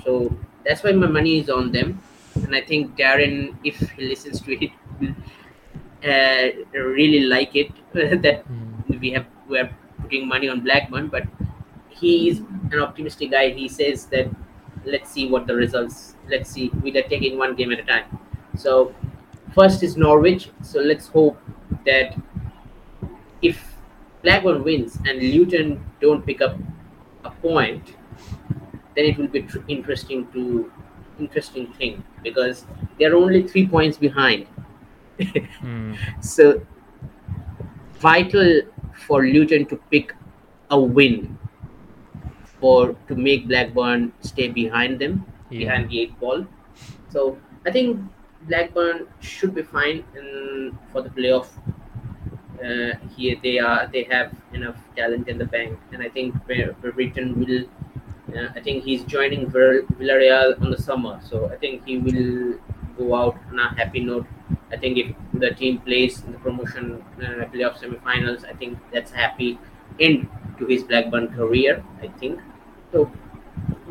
[0.03, 2.01] So that's why my money is on them,
[2.35, 5.15] and I think Darren, if he listens to it, will
[6.03, 8.99] uh, really like it that Mm.
[8.99, 9.69] we have we are
[10.01, 11.23] putting money on Blackburn, but
[11.89, 12.39] he is
[12.71, 13.49] an optimistic guy.
[13.51, 14.27] He says that
[14.85, 16.15] let's see what the results.
[16.29, 16.69] Let's see.
[16.83, 18.19] We are taking one game at a time.
[18.57, 18.93] So
[19.55, 20.49] first is Norwich.
[20.61, 21.39] So let's hope
[21.85, 22.15] that
[23.41, 23.75] if
[24.21, 26.57] Blackburn wins and Luton don't pick up
[27.23, 27.95] a point,
[28.95, 30.71] then it will be tr- interesting to
[31.19, 32.65] interesting thing because
[32.99, 34.47] they're only three points behind.
[35.19, 35.97] Mm.
[36.21, 36.61] So
[37.99, 38.61] vital
[39.07, 40.13] for Luton to pick
[40.71, 41.37] a win
[42.59, 45.59] for to make Blackburn stay behind them Yeah.
[45.59, 46.45] behind the eight ball.
[47.09, 47.99] So I think
[48.47, 51.47] Blackburn should be fine in, for the playoff.
[52.63, 53.87] Uh, here they are.
[53.91, 57.65] They have enough talent in the bank, and I think Brereton will.
[58.55, 62.59] I think he's joining Vill- Villarreal on the summer, so I think he will
[62.97, 64.25] go out on a happy note.
[64.71, 69.11] I think if the team plays in the promotion uh, playoff semifinals, I think that's
[69.11, 69.59] a happy
[69.99, 71.83] end to his Blackburn career.
[72.01, 72.39] I think
[72.91, 73.11] so.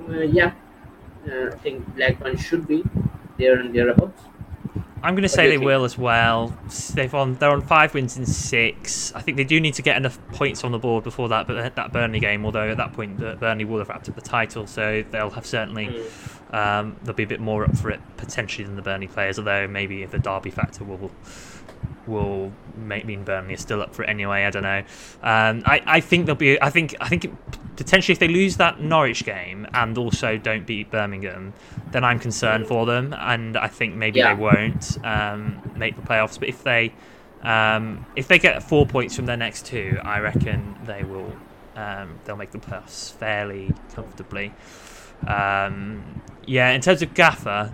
[0.09, 0.52] Uh, yeah,
[1.31, 2.85] uh, I think Blackburn should be
[3.38, 4.22] there and thereabouts.
[5.03, 6.57] I'm going to say they will as well.
[6.95, 9.12] They've on they're on five wins in six.
[9.15, 11.75] I think they do need to get enough points on the board before that but
[11.75, 12.45] that Burnley game.
[12.45, 15.87] Although at that point Burnley will have wrapped up the title, so they'll have certainly
[16.53, 16.55] Mm.
[16.55, 19.38] um, they'll be a bit more up for it potentially than the Burnley players.
[19.38, 21.11] Although maybe if the Derby factor will
[22.07, 24.45] will make mean Burnley is still up for it anyway.
[24.45, 24.79] I don't know.
[25.23, 26.61] Um, I I think they'll be.
[26.61, 27.33] I think I think it,
[27.77, 31.53] potentially if they lose that Norwich game and also don't beat Birmingham,
[31.90, 34.35] then I'm concerned for them, and I think maybe Yeah.
[34.35, 36.38] they won't um, make the playoffs.
[36.38, 36.92] But if they
[37.42, 41.33] um, if they get four points from their next two, I reckon they will.
[41.75, 44.53] Um, they'll make the playoffs fairly comfortably.
[45.26, 47.72] Um, yeah, in terms of Gaffr,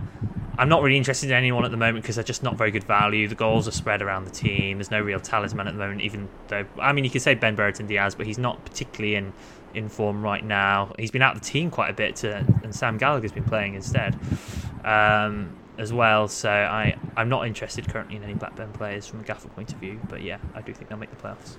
[0.59, 2.83] I'm not really interested in anyone at the moment because they're just not very good
[2.83, 3.27] value.
[3.27, 4.77] The goals are spread around the team.
[4.77, 7.55] There's no real talisman at the moment, even though I mean you could say Ben
[7.55, 9.33] Brereton Diaz, but he's not particularly in
[9.73, 10.93] in form right now.
[10.99, 13.75] He's been out of the team quite a bit, to, and Sam Gallagher's been playing
[13.75, 14.19] instead
[14.83, 16.27] um, as well.
[16.27, 19.79] So I I'm not interested currently in any Blackburn players from a Gaffr point of
[19.79, 19.99] view.
[20.09, 21.55] But yeah, I do think they'll make the playoffs.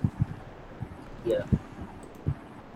[1.25, 1.43] Yeah.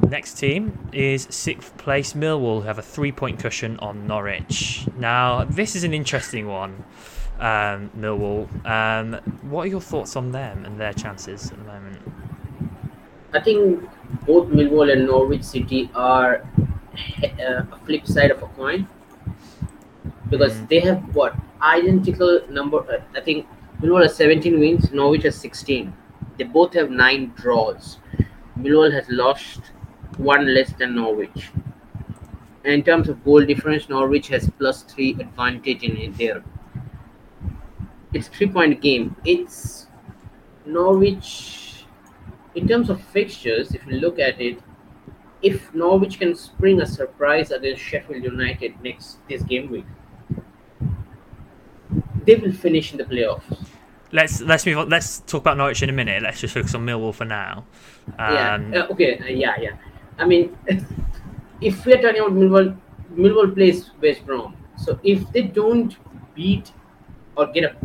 [0.10, 4.88] Next team is sixth place Millwall, who have a three point cushion on Norwich.
[4.98, 6.84] Now, this is an interesting one,
[7.40, 8.48] um, Millwall.
[8.66, 9.14] Um,
[9.50, 12.00] what are your thoughts on them and their chances at the moment?
[13.34, 13.84] I think
[14.26, 16.46] both Millwall and Norwich City are
[17.24, 18.88] uh, a flip side of a coin
[20.30, 20.68] because Mm.
[20.70, 22.78] they have what identical number.
[22.78, 23.48] Uh, I think
[23.82, 25.94] Millwall has 17 wins, Norwich has 16.
[26.38, 27.98] They both have nine draws.
[28.58, 29.72] Millwall has lost
[30.18, 31.50] one less than Norwich.
[32.64, 36.44] In terms of goal difference, Norwich has plus three advantage in it there.
[38.14, 39.16] It's three point game.
[39.24, 39.88] It's
[40.66, 41.66] Norwich
[42.56, 44.60] in terms of fixtures, if you look at it,
[45.42, 49.86] if Norwich can spring a surprise against Sheffield United next this game week,
[52.26, 53.68] they will finish in the playoffs.
[54.12, 54.90] Let's let's move on.
[54.90, 56.24] Let's talk about Norwich in a minute.
[56.24, 57.66] Let's just focus on Millwall for now.
[58.18, 58.80] Um, yeah.
[58.80, 59.20] Uh, okay.
[59.20, 59.56] Uh, yeah.
[59.60, 59.76] Yeah.
[60.18, 60.58] I mean,
[61.62, 62.78] if we are talking about Millwall,
[63.16, 64.56] Millwall plays West Brom.
[64.78, 65.96] So if they don't
[66.36, 66.72] beat
[67.36, 67.78] or get up,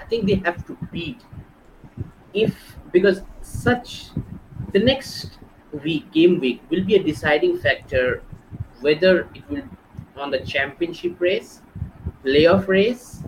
[0.00, 1.20] I think they have to beat.
[2.32, 4.10] If because such,
[4.72, 5.38] the next
[5.84, 8.22] week game week will be a deciding factor
[8.80, 9.62] whether it will
[10.16, 11.60] on the championship race,
[12.24, 13.22] playoff race.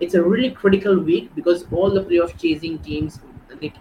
[0.00, 3.20] It's a really critical week because all the playoff chasing teams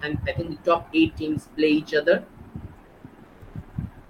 [0.04, 2.26] and I think the top eight teams play each other.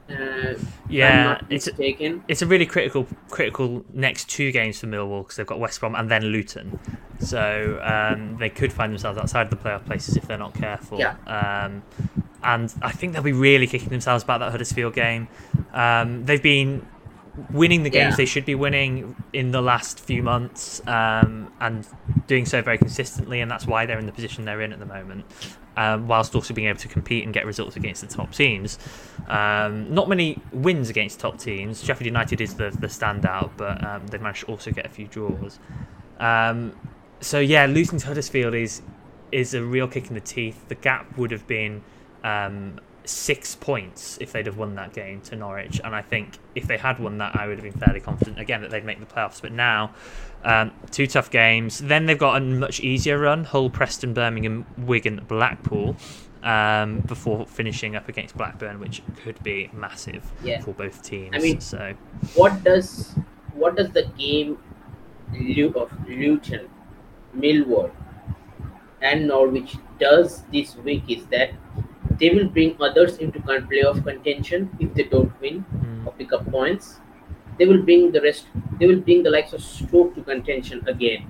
[0.10, 0.56] Uh,
[0.90, 5.46] yeah, it's a, it's a really critical critical next two games for Millwall because they've
[5.46, 6.80] got West Brom and then Luton,
[7.20, 10.98] so um, they could find themselves outside of the playoff places if they're not careful.
[10.98, 11.16] Yeah.
[11.28, 11.84] Um,
[12.44, 15.28] and I think they'll be really kicking themselves about that Huddersfield game.
[15.74, 16.86] Um, they've been
[17.52, 18.18] winning the games Yeah.
[18.18, 21.88] they should be winning in the last few months um, and
[22.28, 24.86] doing so very consistently, and that's why they're in the position they're in at the
[24.86, 25.26] moment.
[25.78, 28.78] Um, whilst also being able to compete and get results against the top teams.
[29.30, 31.82] Um, not many wins against top teams.
[31.82, 35.08] Sheffield United is the, the standout, but um, they've managed to also get a few
[35.08, 35.58] draws.
[36.20, 36.76] Um,
[37.22, 38.82] so yeah, losing to Huddersfield is
[39.32, 40.68] is a real kick in the teeth.
[40.68, 41.82] The gap would have been
[42.26, 45.80] um, six points if they'd have won that game to Norwich.
[45.84, 48.62] And I think if they had won that, I would have been fairly confident again
[48.62, 49.42] that they'd make the playoffs.
[49.42, 49.92] But now,
[50.44, 51.80] um, two tough games.
[51.80, 55.96] Then they've got a much easier run: Hull, Preston, Birmingham, Wigan, Blackpool.
[56.42, 60.62] Um, before finishing up against Blackburn, which could be massive Yeah.
[60.62, 61.36] for both teams.
[61.36, 61.96] I mean- so
[62.34, 63.14] what does
[63.54, 64.58] what does the game
[65.76, 66.70] of Luton,
[67.38, 67.92] Millwall,
[69.02, 71.52] and Norwich does this week is that
[72.20, 76.34] they will bring others into con- playoff contention if they don't win mm, or pick
[76.34, 77.00] up points.
[77.58, 78.48] They will bring the rest.
[78.80, 81.26] They will bring the likes of Stoke to contention again.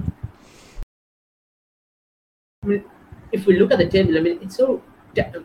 [2.63, 2.85] I mean,
[3.33, 4.81] if we look at the table, I mean, it's so
[5.15, 5.35] that,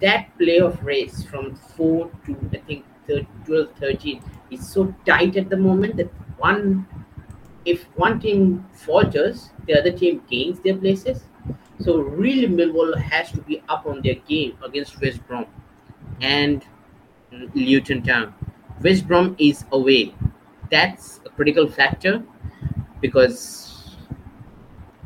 [0.00, 5.50] that playoff race from four to I think thir- 12, 13 is so tight at
[5.50, 6.86] the moment that one,
[7.64, 11.24] if one team falters, the other team gains their places.
[11.80, 15.46] So really, Millwall has to be up on their game against West Brom
[16.20, 16.64] and
[17.54, 18.34] Luton Town.
[18.82, 20.14] West Brom is away.
[20.70, 22.22] That's a critical factor
[23.00, 23.96] because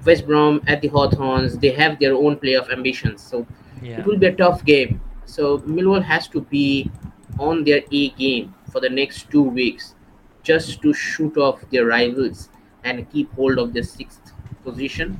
[0.04, 3.22] West Brom at the Hawthorns, they have their own playoff ambitions.
[3.22, 3.46] So
[3.82, 4.00] yeah.
[4.00, 5.00] it will be a tough game.
[5.24, 6.90] So Millwall has to be
[7.38, 9.94] on their A game for the next two weeks
[10.42, 12.50] just to shoot off their rivals
[12.84, 14.32] and keep hold of the sixth
[14.62, 15.18] position.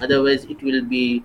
[0.00, 1.24] Otherwise, it will be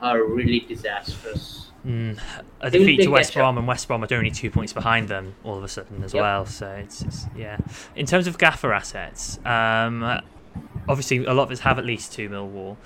[0.00, 1.70] a really disastrous.
[1.86, 2.16] Mm,
[2.60, 3.40] a They defeat to West that shot.
[3.40, 6.14] Brom, and West Brom are only two points behind them all of a sudden as
[6.14, 6.20] Yep.
[6.22, 6.46] well.
[6.46, 7.56] So it's, it's yeah.
[7.96, 10.02] In terms of Gaffr assets, um,
[10.88, 12.76] obviously a lot of us have at least two Millwall.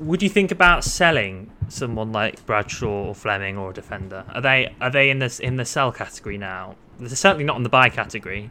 [0.00, 4.24] Would you think about selling someone like Bradshaw or Flemming or a defender?
[4.34, 6.74] Are they are they in this in the sell category now?
[6.98, 8.50] They're certainly not in the buy category.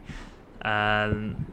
[0.62, 1.44] Um,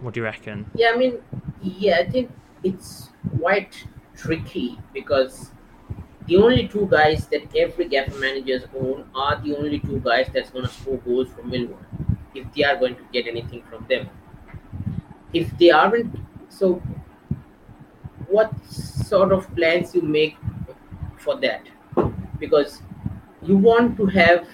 [0.00, 0.70] what do you reckon?
[0.74, 1.18] Yeah, I mean,
[1.62, 2.30] yeah, I think
[2.62, 5.50] it's quite tricky because
[6.26, 10.50] the only two guys that every Gaffr managers own are the only two guys that's
[10.50, 11.84] going to score goals for Millwall
[12.34, 14.08] if they are going to get anything from them.
[15.32, 16.16] If they aren't,
[16.48, 16.82] so
[18.28, 20.36] what sort of plans you make
[21.18, 21.66] for that?
[22.38, 22.82] Because
[23.42, 24.46] you want to have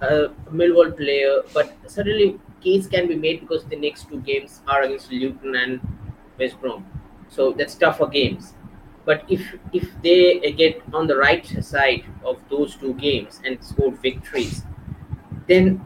[0.00, 4.82] a Millwall player, but certainly case can be made because the next two games are
[4.82, 5.80] against Luton and
[6.38, 6.84] West Brom.
[7.34, 8.54] So that's tougher games.
[9.04, 13.90] But if if they get on the right side of those two games and score
[13.92, 14.62] victories,
[15.46, 15.84] then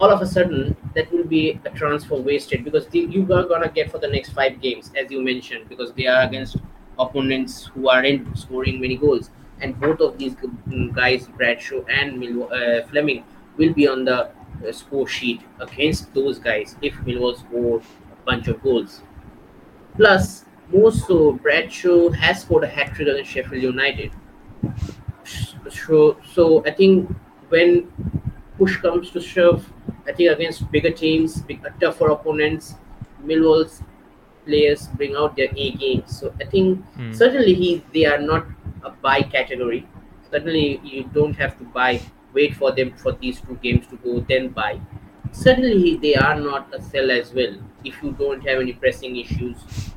[0.00, 3.68] all of a sudden that will be a transfer wasted because the, you are gonna
[3.68, 6.56] get for the next five games, as you mentioned, because they are against
[6.98, 9.30] opponents who aren't scoring many goals,
[9.60, 13.24] and both of these mm, guys, Bradshaw and Mil- uh, Flemming,
[13.56, 14.30] will be on the
[14.66, 19.02] uh, score sheet against those guys if Millwall score a bunch of goals.
[20.00, 24.10] Plus, more so, Bradshaw has scored a hat trick against Sheffield United.
[25.68, 27.10] So, so I think
[27.48, 27.92] when
[28.58, 29.70] push comes to shove,
[30.06, 32.74] I think against bigger teams, big, uh, tougher opponents,
[33.24, 33.82] Millwall's
[34.46, 36.02] players bring out their A game.
[36.06, 37.12] So I think Hmm.
[37.12, 38.46] certainly he they are not
[38.82, 39.86] a buy category.
[40.30, 42.00] Certainly you don't have to buy.
[42.32, 44.80] Wait for them for these two games to go, then buy.
[45.32, 47.54] Certainly they are not a sell as well.
[47.84, 49.56] If you don't have any pressing issues,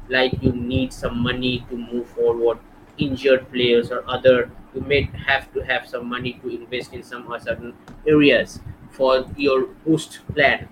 [0.10, 2.60] like you need some money to move forward,
[2.98, 7.32] injured players or other, you may have to have some money to invest in some
[7.32, 7.74] or certain
[8.08, 8.60] areas
[8.92, 10.68] for your boost plan,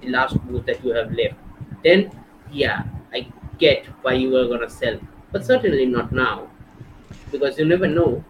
[0.00, 1.34] the last boost that you have left.
[1.84, 2.10] Then,
[2.50, 3.26] yeah, I
[3.58, 4.98] get why you are gonna sell,
[5.32, 6.48] but certainly not now,
[7.30, 8.24] because you never know.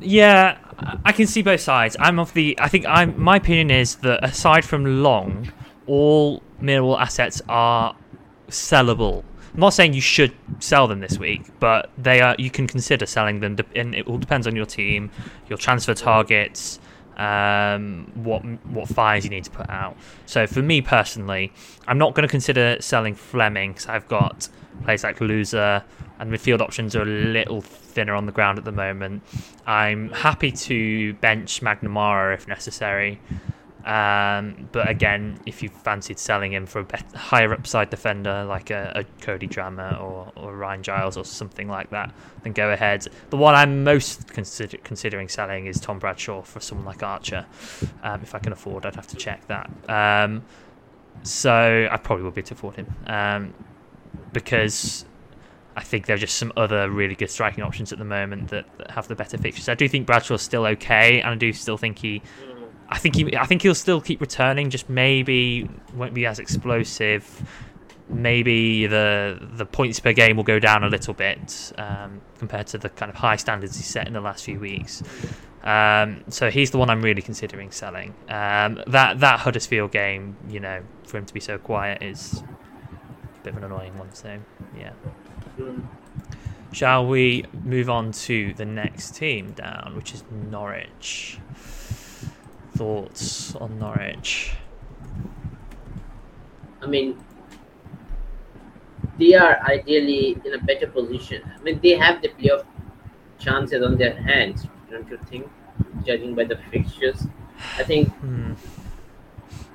[0.00, 1.96] Yeah, I- I can see both sides.
[1.98, 2.56] I'm of the.
[2.60, 3.20] I think I'm.
[3.20, 5.48] My opinion is that aside from Long,
[5.86, 7.94] all Millwall assets are
[8.48, 9.24] sellable.
[9.60, 12.34] I'm not saying you should sell them this week, but they are.
[12.38, 15.10] You can consider selling them, and it all depends on your team,
[15.50, 16.80] your transfer targets,
[17.18, 19.98] um, what what fires you need to put out.
[20.24, 21.52] So for me personally,
[21.86, 24.48] I'm not going to consider selling Flemming because I've got
[24.84, 25.84] players like Louza
[26.18, 29.22] and midfield options are a little thinner on the ground at the moment.
[29.66, 33.20] I'm happy to bench McNamara if necessary.
[33.84, 38.92] Um, but again, if you fancied selling him for a higher upside defender like a,
[38.94, 42.12] a Cody Drameh or, or Ryan Giles or something like that,
[42.42, 43.06] then go ahead.
[43.30, 47.46] The one I'm most consider- considering selling is Tom Bradshaw for someone like Archer.
[48.02, 49.70] Um, if I can afford, I'd have to check that.
[49.88, 50.42] Um,
[51.22, 53.54] so I probably will be to afford him um,
[54.32, 55.04] because
[55.76, 58.66] I think there are just some other really good striking options at the moment that,
[58.78, 59.68] that have the better fixtures.
[59.68, 62.22] I do think Bradshaw's still okay, and I do still think he
[62.90, 64.68] I think he, I think he'll still keep returning.
[64.68, 67.24] Just maybe won't be as explosive.
[68.10, 72.78] maybe the the points per game will go down a little bit um, compared to
[72.78, 75.02] the kind of high standards he's set in the last few weeks.
[75.62, 78.14] Um, so he's the one I'm really considering selling.
[78.28, 83.44] Um, that that Huddersfield game, you know, for him to be so quiet is a
[83.44, 84.12] bit of an annoying one.
[84.14, 84.38] So
[84.76, 84.92] yeah.
[86.72, 91.38] Shall we move on to the next team down, which is Norwich?
[92.84, 94.54] Thoughts on Norwich?
[96.80, 97.22] I mean,
[99.18, 101.42] they are ideally in a better position.
[101.54, 102.64] I mean, they have the playoff
[103.38, 105.46] chances on their hands, don't you think?
[106.06, 107.26] Judging by the fixtures,
[107.76, 108.54] I think Hmm.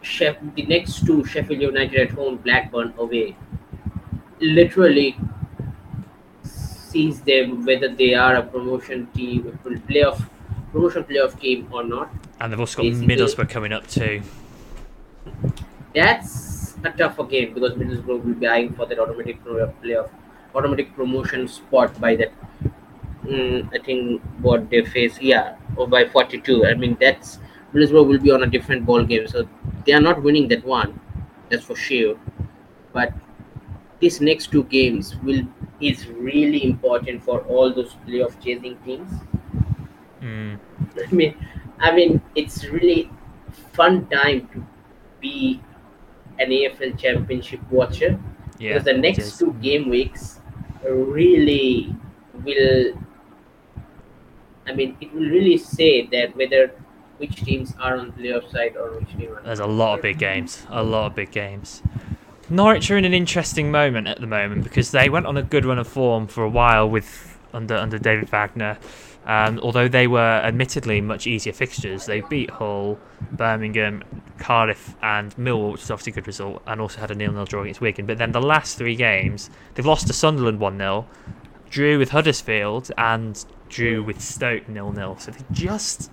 [0.01, 3.35] Sheff- the next two Sheffield United at home, Blackburn away,
[4.39, 5.15] literally
[6.43, 10.27] sees them whether they are a promotion team, a playoff
[10.71, 12.09] promotion playoff team or not.
[12.39, 14.21] And they've also got Basically- Middlesbrough coming up too.
[15.93, 20.09] That's a tougher game because Middlesbrough will be eyeing for that automatic playoff,
[20.53, 22.31] automatic promotion spot by that.
[23.23, 26.65] Mm, I think what they face, yeah, or by 42.
[26.65, 27.39] I mean, that's
[27.73, 29.47] Middlesbrough will be on a different ball game, so
[29.85, 30.99] they are not winning that one.
[31.49, 32.17] That's for sure.
[32.93, 33.13] But
[33.99, 35.41] these next two games will
[35.81, 39.11] is really important for all those playoff chasing teams.
[40.21, 40.59] Mm.
[41.07, 41.35] I mean,
[41.79, 43.09] I mean, it's really
[43.73, 44.65] fun time to
[45.19, 45.61] be
[46.39, 48.19] an EFL Championship watcher
[48.59, 48.73] Yeah.
[48.73, 50.39] because the next two game weeks
[50.83, 51.95] really
[52.43, 52.93] will.
[54.67, 56.71] I mean, it will really say that whether
[57.17, 59.41] which teams are on playoff side or which team are.
[59.43, 60.65] There's a lot of big games.
[60.69, 61.81] A lot of big games.
[62.49, 65.65] Norwich are in an interesting moment at the moment because they went on a good
[65.65, 68.77] run of form for a while with under under David Wagner.
[69.25, 72.99] Um, although they were admittedly much easier fixtures, they beat Hull,
[73.31, 74.03] Birmingham,
[74.37, 77.61] Cardiff, and Millwall, which is obviously a good result, and also had a nil-nil draw
[77.63, 78.05] against Wigan.
[78.05, 81.07] But then the last three games, they've lost to Sunderland one 0
[81.71, 86.11] drew with Huddersfield, and drew with Stoke nil 0 So they just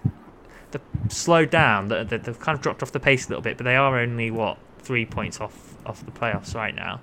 [0.70, 1.88] they've slowed down.
[1.88, 3.98] They- they- They've kind of dropped off the pace a little bit, but they are
[3.98, 7.00] only what three points off off the playoffs right now.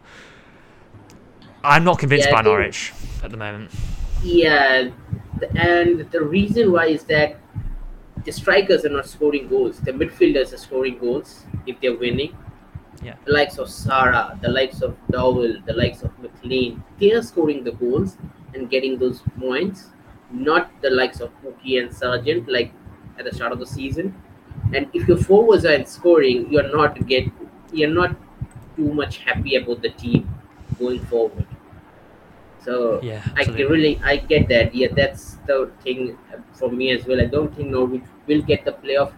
[1.64, 2.94] I'm not convinced Yeah, by Norwich
[3.24, 3.72] at the moment.
[4.24, 4.90] Yeah,
[5.56, 7.38] and the reason why is that
[8.26, 9.80] the strikers are not scoring goals.
[9.80, 12.36] The midfielders are scoring goals if they're winning.
[13.02, 13.16] Yeah.
[13.26, 17.64] The likes of Sara, the likes of Dowell, the likes of McLean, they are scoring
[17.64, 18.18] the goals
[18.54, 19.88] and getting those points.
[20.32, 22.74] Not the likes of Pukki and Sargent like
[23.18, 24.16] at the start of the season.
[24.74, 27.26] And if your forwards are scoring, you're not get
[27.72, 28.16] you're not
[28.76, 30.30] too much happy about the team
[30.78, 31.46] going forward.
[32.64, 34.76] So Yeah, I can really I get that.
[34.76, 36.18] Yeah, that's the thing
[36.54, 37.22] for me as well.
[37.22, 39.14] I don't think Norwich will get the playoff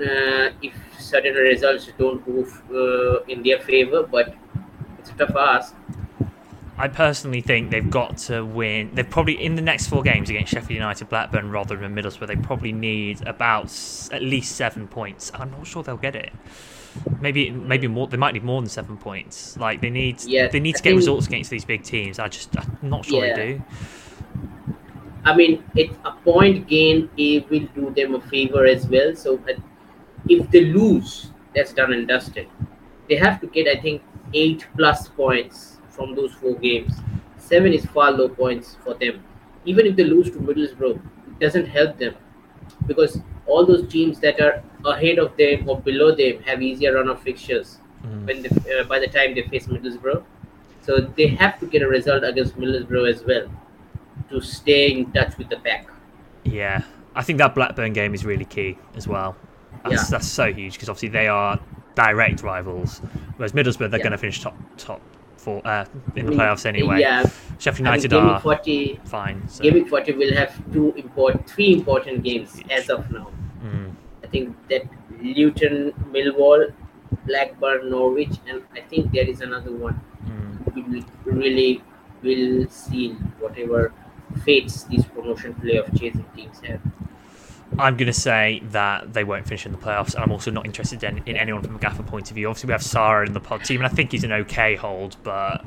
[0.00, 4.02] uh, if certain results don't move uh, in their favor.
[4.02, 4.34] But
[4.98, 5.74] it's a tough ask.
[6.80, 8.94] I personally think they've got to win.
[8.94, 12.28] They've probably in the next four games against Sheffield United, Blackburn, Rotherham, and Middlesbrough.
[12.28, 13.64] They probably need about
[14.12, 15.32] at least seven points.
[15.34, 16.32] I'm not sure they'll get it.
[17.20, 18.06] Maybe maybe more.
[18.06, 19.56] They might need more than seven points.
[19.56, 22.18] Like they need Yeah, they need to I get think- results against these big teams.
[22.18, 23.36] I just I'm not sure Yeah.
[23.36, 23.62] they do.
[25.24, 29.14] I mean, it a point gain it will do them a favor as well.
[29.14, 29.40] So
[30.28, 32.48] if they lose, that's done and dusted.
[33.08, 34.02] They have to get, I think,
[34.34, 36.92] eight plus points from those four games.
[37.38, 39.22] Seven is far low points for them.
[39.64, 42.14] Even if they lose to Middlesbrough, it doesn't help them
[42.86, 47.08] because all those teams that are ahead of them or below them have easier run
[47.08, 48.26] of fixtures Mm.
[48.26, 48.48] when they,
[48.78, 50.22] uh, by the time they face Middlesbrough.
[50.82, 53.50] So they have to get a result against Middlesbrough as well
[54.30, 55.88] to stay in touch with the pack.
[56.44, 56.82] Yeah,
[57.16, 59.36] I think that Blackburn game is really key as well.
[59.82, 60.04] That's, Yeah.
[60.10, 61.58] that's so huge because obviously they are
[61.96, 63.00] direct rivals,
[63.36, 64.04] whereas Middlesbrough they're Yeah.
[64.04, 65.00] going to finish top top
[65.36, 67.00] four uh, in the playoffs anyway.
[67.00, 67.24] Yeah,
[67.58, 69.42] Sheffield I mean, United are 40, fine.
[69.48, 69.62] So.
[69.64, 73.30] Game 40 will have two important, three important games as of now.
[73.64, 73.90] Mm.
[74.28, 74.82] I think that
[75.22, 76.70] Luton, Millwall,
[77.26, 79.98] Blackburn, Norwich, and I think there is another one.
[80.26, 80.74] Mm.
[80.74, 81.82] We really
[82.22, 83.92] will see whatever
[84.44, 86.80] fates these promotion playoff chasing teams have.
[87.78, 90.66] I'm going to say that they won't finish in the playoffs, and I'm also not
[90.66, 92.48] interested in, in anyone from a Gaffr point of view.
[92.48, 95.16] Obviously, we have Sara in the pod team, and I think he's an okay hold,
[95.22, 95.64] but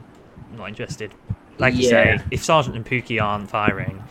[0.52, 1.16] I'm not interested.
[1.58, 4.04] Like you say, if Sargent and Pukki aren't firing,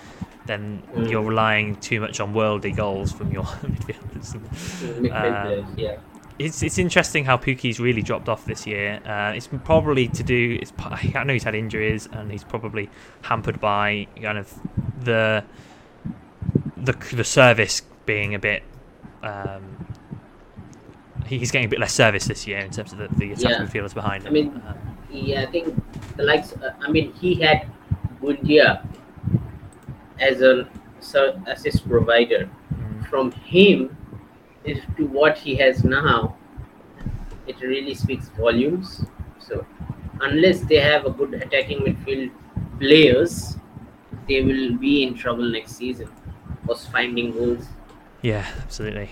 [0.51, 1.11] then Mm.
[1.11, 4.34] you're relying too much on worldly goals from your midfielders.
[5.01, 5.96] Midfield Um, yeah.
[6.38, 9.01] It's it's interesting how Pukki's really dropped off this year.
[9.05, 10.59] Uh, it's probably to do.
[10.61, 10.72] It's
[11.14, 12.88] I know he's had injuries and he's probably
[13.22, 14.53] hampered by kind of
[15.05, 15.44] the
[16.78, 18.62] the the service being a bit.
[19.22, 19.62] Um,
[21.26, 23.59] he's getting a bit less service this year in terms of the, the attacking Yeah.
[23.66, 24.28] midfielders behind him.
[24.28, 24.76] I mean, Um,
[25.12, 25.74] Yeah, I think
[26.16, 26.55] the likes.
[26.55, 27.66] Uh, I mean, he had
[28.22, 28.80] Buendia
[30.21, 30.68] as an
[31.47, 32.49] assist provider.
[32.75, 33.09] Mm.
[33.09, 33.97] From him
[34.64, 36.37] to what he has now,
[37.47, 39.05] it really speaks volumes.
[39.39, 39.66] So,
[40.21, 42.31] unless they have a good attacking midfield
[42.79, 43.57] players,
[44.29, 46.09] they will be in trouble next season.
[46.66, 47.66] Was finding goals.
[48.23, 49.11] Yeah, absolutely.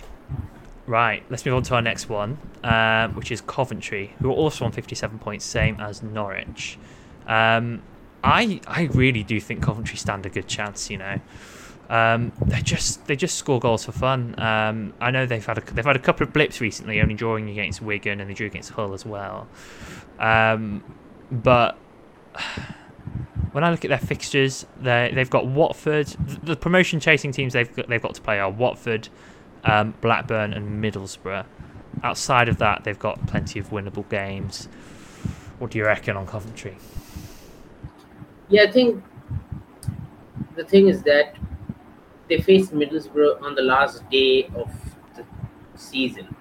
[0.86, 4.64] Right, let's move on to our next one, um, which is Coventry, who are also
[4.64, 6.78] on 57 points, same as Norwich.
[7.26, 7.82] Um,
[8.22, 10.90] I I really do think Coventry stand a good chance.
[10.90, 11.20] You know,
[11.88, 14.38] um, they just they just score goals for fun.
[14.38, 17.48] Um, I know they've had a, they've had a couple of blips recently, only drawing
[17.48, 19.48] against Wigan and they drew against Hull as well.
[20.18, 20.84] Um,
[21.30, 21.76] but
[23.52, 26.08] when I look at their fixtures, they they've got Watford.
[26.42, 29.08] The promotion chasing teams they've got, they've got to play are Watford,
[29.64, 31.46] um, Blackburn, and Middlesbrough.
[32.02, 34.68] Outside of that, they've got plenty of winnable games.
[35.58, 36.76] What do you reckon on Coventry?
[38.48, 39.02] Yeah, I think
[40.56, 41.36] the thing is that
[42.28, 44.70] they faced Middlesbrough on the last day of
[45.16, 45.24] the
[45.76, 46.34] season,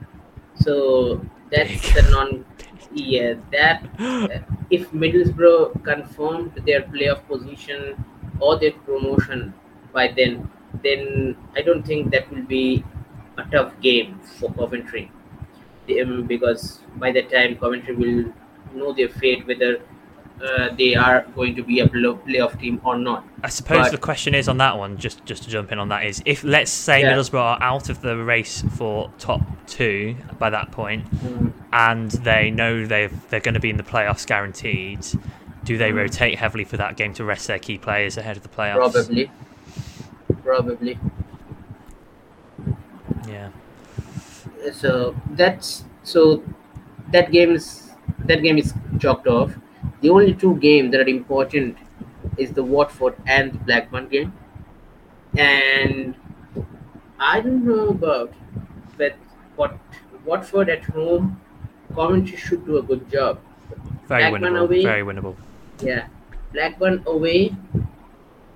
[0.55, 2.45] so that's the non.
[2.93, 3.83] Yeah, that
[4.71, 8.03] if Middlesbrough confirmed their playoff position
[8.39, 9.53] or their promotion
[9.93, 10.49] by then,
[10.83, 12.83] then I don't think that will be
[13.37, 15.11] a tough game for Coventry.
[16.01, 18.33] Um, because by that time, Coventry will
[18.73, 19.81] know their fate whether
[20.43, 23.25] uh, they are going to be a play- playoff team or not.
[23.43, 25.89] I suppose But- the question is on that one, just just to jump in on
[25.89, 27.13] that, is if let's say Yeah.
[27.13, 31.05] Middlesbrough are out of the race for top two by that point,
[31.73, 34.99] and they know they they're going to be in the playoffs guaranteed,
[35.63, 35.95] do they Mm.
[35.97, 38.91] rotate heavily for that game to rest their key players ahead of the playoffs?
[38.93, 39.31] Probably.
[40.43, 40.97] Probably.
[43.27, 43.49] Yeah.
[44.73, 46.43] So that's so
[47.11, 47.91] that game is
[48.25, 49.51] that game is chalked off.
[50.01, 51.77] The only two games that are important
[52.37, 54.33] is the Watford and the Blackburn game.
[55.35, 56.15] And
[57.19, 58.33] I don't know about
[58.97, 59.15] but
[59.55, 59.77] what
[60.25, 61.39] Watford at home,
[61.93, 63.39] Coventry should do a good job.
[64.07, 64.61] Very Blackburn winnable.
[64.63, 64.83] away.
[64.83, 65.35] Very winnable.
[65.81, 66.07] Yeah.
[66.53, 67.55] Blackburn away.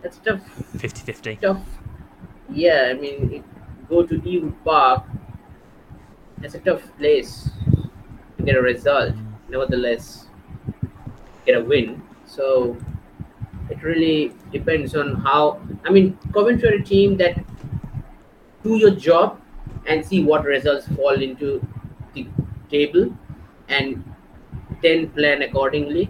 [0.02, 0.42] That's tough
[0.78, 1.40] 50-50.
[1.42, 1.62] tough.
[2.50, 3.44] Yeah, I mean, it,
[3.88, 5.04] go to Ewood Park.
[6.40, 7.50] That's a tough place
[8.38, 9.14] to get a result.
[9.14, 9.26] Mm.
[9.50, 10.26] Nevertheless,
[11.46, 12.02] get a win.
[12.26, 12.78] So
[13.70, 15.62] it really depends on how.
[15.86, 17.44] I mean, Coventry are a team that
[18.64, 19.40] do your job
[19.88, 21.66] and see what results fall into
[22.14, 22.28] the
[22.70, 23.14] table,
[23.70, 24.04] and
[24.82, 26.10] then plan accordingly.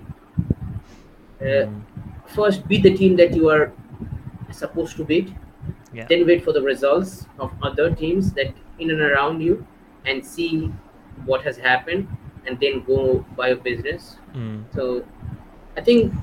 [1.41, 1.81] Uh, Mm,
[2.27, 3.71] first, be the team that you are
[4.51, 5.33] supposed to beat
[5.93, 6.05] Yeah.
[6.09, 9.65] then wait for the results of other teams that in and around you
[10.05, 10.71] and see
[11.25, 12.07] what has happened
[12.45, 14.63] and then go by your business Mm.
[14.75, 15.03] so
[15.77, 16.13] i think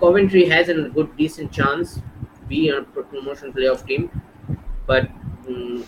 [0.00, 2.00] coventry has a good decent chance
[2.48, 4.10] be a promotion playoff team
[4.86, 5.08] but
[5.46, 5.84] mm,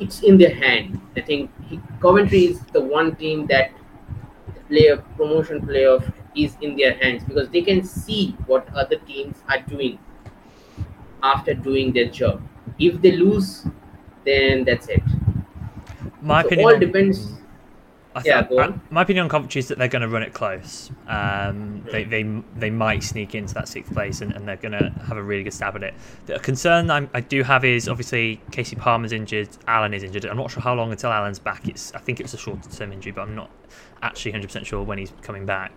[0.00, 3.70] it's in their hand i think he, coventry is the one team that
[4.54, 9.36] the player promotion playoff is in their hands because they can see what other teams
[9.48, 9.98] are doing
[11.22, 12.42] after doing their job.
[12.78, 13.66] If they lose,
[14.24, 15.02] then that's it.
[16.20, 17.32] My So all depends.
[18.16, 20.22] I Yeah, think- go I- my opinion on Coventry is that they're going to run
[20.22, 20.90] it close.
[21.08, 22.22] Um, they, they
[22.56, 25.42] they might sneak into that sixth place and, and they're going to have a really
[25.42, 25.94] good stab at it.
[26.26, 30.24] The concern I'm, I do have is obviously Kasey Palmer's injured, Allen is injured.
[30.26, 31.66] I'm not sure how long until Allen's back.
[31.68, 33.50] It's I think it was a short term injury, but I'm not
[34.02, 35.72] actually 100% sure when he's coming back.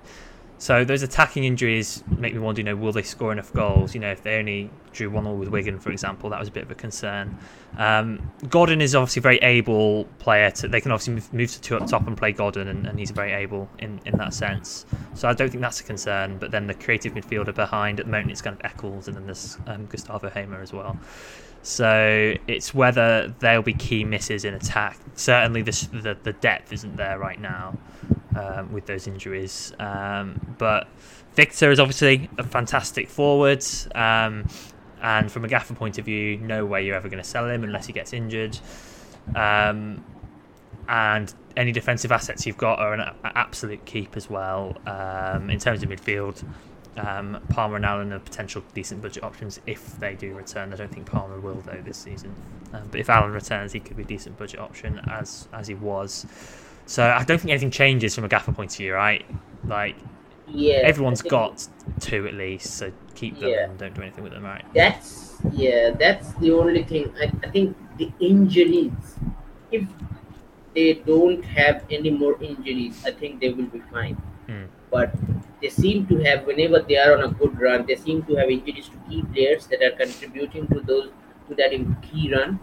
[0.60, 3.94] So those attacking injuries make me wonder, you know, will they score enough goals?
[3.94, 6.52] You know, if they only drew one all with Wigan, for example, that was a
[6.52, 7.38] bit of a concern.
[7.78, 10.50] Um, Godden is obviously a very able player.
[10.50, 13.12] To, they can obviously move, to two up top and play Godden, and, and he's
[13.12, 14.86] very able in, in that sense.
[15.14, 16.40] So I don't think that's a concern.
[16.40, 19.26] But then the creative midfielder behind at the moment it's kind of Eccles, and then
[19.26, 20.98] there's um, Gustavo Hamer as well.
[21.68, 24.98] So it's whether there'll be key misses in attack.
[25.16, 27.78] Certainly, the the depth isn't there right now
[28.38, 29.74] um, with those injuries.
[29.78, 30.88] Um, but
[31.34, 33.66] Viktor is obviously a fantastic forward.
[33.94, 34.48] Um,
[35.02, 37.66] and from a Gaffr point of view, no way you're ever going to sell him
[37.66, 38.58] unless he gets injured.
[39.36, 40.06] Um,
[40.88, 44.78] and any defensive assets you've got are an absolute keep as well.
[44.88, 46.46] Um, in terms of midfield,
[46.98, 50.74] um, Palmer and Allen are potential decent budget options if they do return.
[50.74, 52.34] I don't think Palmer will though this season.
[52.74, 55.74] Um, but if Allen returns, he could be a decent budget option as as he
[55.76, 56.26] was.
[56.86, 59.26] So I don't think anything changes from a Gaffr point of view, right?
[59.66, 59.96] Like
[60.48, 60.82] Yeah.
[60.84, 61.68] everyone's got
[62.00, 63.70] two at least, so keep them Yeah.
[63.70, 64.64] and don't do anything with them, right?
[64.74, 65.92] That's yeah.
[65.92, 67.14] That's the only thing.
[67.20, 68.92] I, I think the injuries.
[69.72, 69.84] If
[70.74, 74.16] they don't have any more injuries, I think they will be fine.
[74.48, 74.66] Hmm.
[74.92, 75.14] But
[75.62, 78.50] they seem to have whenever they are on a good run, they seem to have
[78.50, 81.10] injuries to key players that are contributing to those
[81.50, 82.60] to that in key run.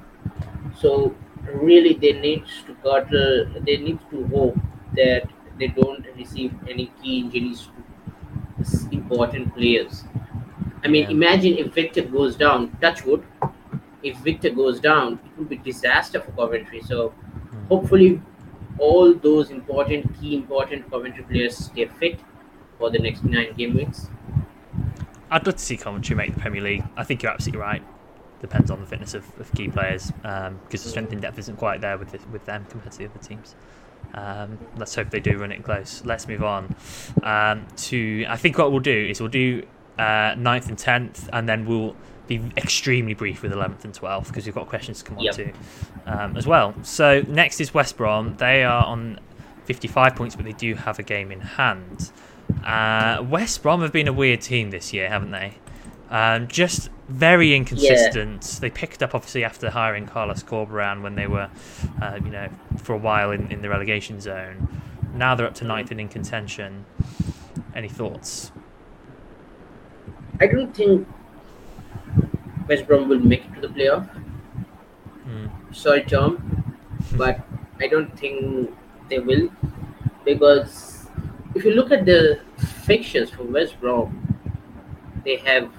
[0.81, 1.15] So
[1.53, 3.47] really, they need to curtail.
[3.67, 4.57] They need to hope
[4.97, 5.29] that
[5.59, 10.05] they don't receive any key injuries to important players.
[10.85, 11.11] I mean, Yeah.
[11.19, 12.71] imagine if Viktor goes down.
[12.81, 13.25] Touchwood.
[14.03, 16.81] If Viktor goes down, it would be disaster for Coventry.
[16.83, 17.15] So
[17.69, 18.21] hopefully,
[18.79, 22.21] all those important, key important Coventry players stay fit
[22.79, 24.09] for the next nine game weeks.
[25.31, 26.85] I'd love to see Coventry make the Premier League.
[26.97, 27.83] I think you're absolutely right.
[28.41, 31.81] Depends on the fitness of, of key players because the strength and depth isn't quite
[31.81, 33.55] there with this, with them compared to the other teams.
[34.13, 36.03] Um, let's hope they do run it close.
[36.05, 36.75] Let's move on
[37.23, 38.27] um, to.
[38.29, 39.67] I think what we'll do is we'll do
[39.99, 41.97] uh, 9th and tenth, and then we'll
[42.27, 45.35] be extremely brief with eleventh and twelfth because we've got questions to come on Yep.
[45.35, 45.53] to
[46.07, 46.75] um, as well.
[46.83, 48.37] So next is West Brom.
[48.39, 49.21] They are on
[49.65, 52.11] 55 points, but they do have a game in hand.
[52.65, 55.55] Uh, West Brom have been a weird team this year, haven't they?
[56.11, 58.43] Um, just very inconsistent.
[58.61, 61.49] They picked up obviously after hiring Carlos Corberan when they were,
[62.01, 62.49] uh, you know,
[62.79, 64.69] for a while in, in the relegation zone.
[65.15, 66.85] Now they're up to ninth and in contention.
[67.75, 68.53] Any thoughts?
[70.41, 71.07] I don't think
[72.69, 74.09] West Brom will make it to the playoff.
[75.27, 75.75] Mm.
[75.75, 76.75] Sorry, Tom,
[77.17, 77.41] but
[77.81, 78.75] I don't think
[79.09, 79.51] they will
[80.25, 81.07] because
[81.55, 82.41] if you look at the
[82.85, 84.21] fixtures for West Brom,
[85.25, 85.71] they have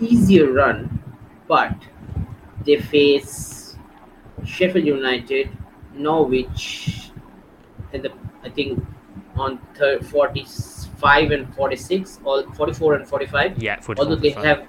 [0.00, 1.02] easier run,
[1.46, 1.74] but
[2.64, 3.76] they face
[4.44, 5.50] Sheffield United,
[5.94, 7.10] Norwich,
[7.92, 8.12] and the
[8.44, 8.84] I think
[9.36, 14.66] on third 45 and 46 or 44 and 45 Yeah, for although they have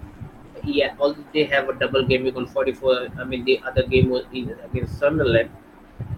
[0.63, 4.09] yeah although they have a double game week on 44 i mean the other game
[4.09, 5.49] was against sunderland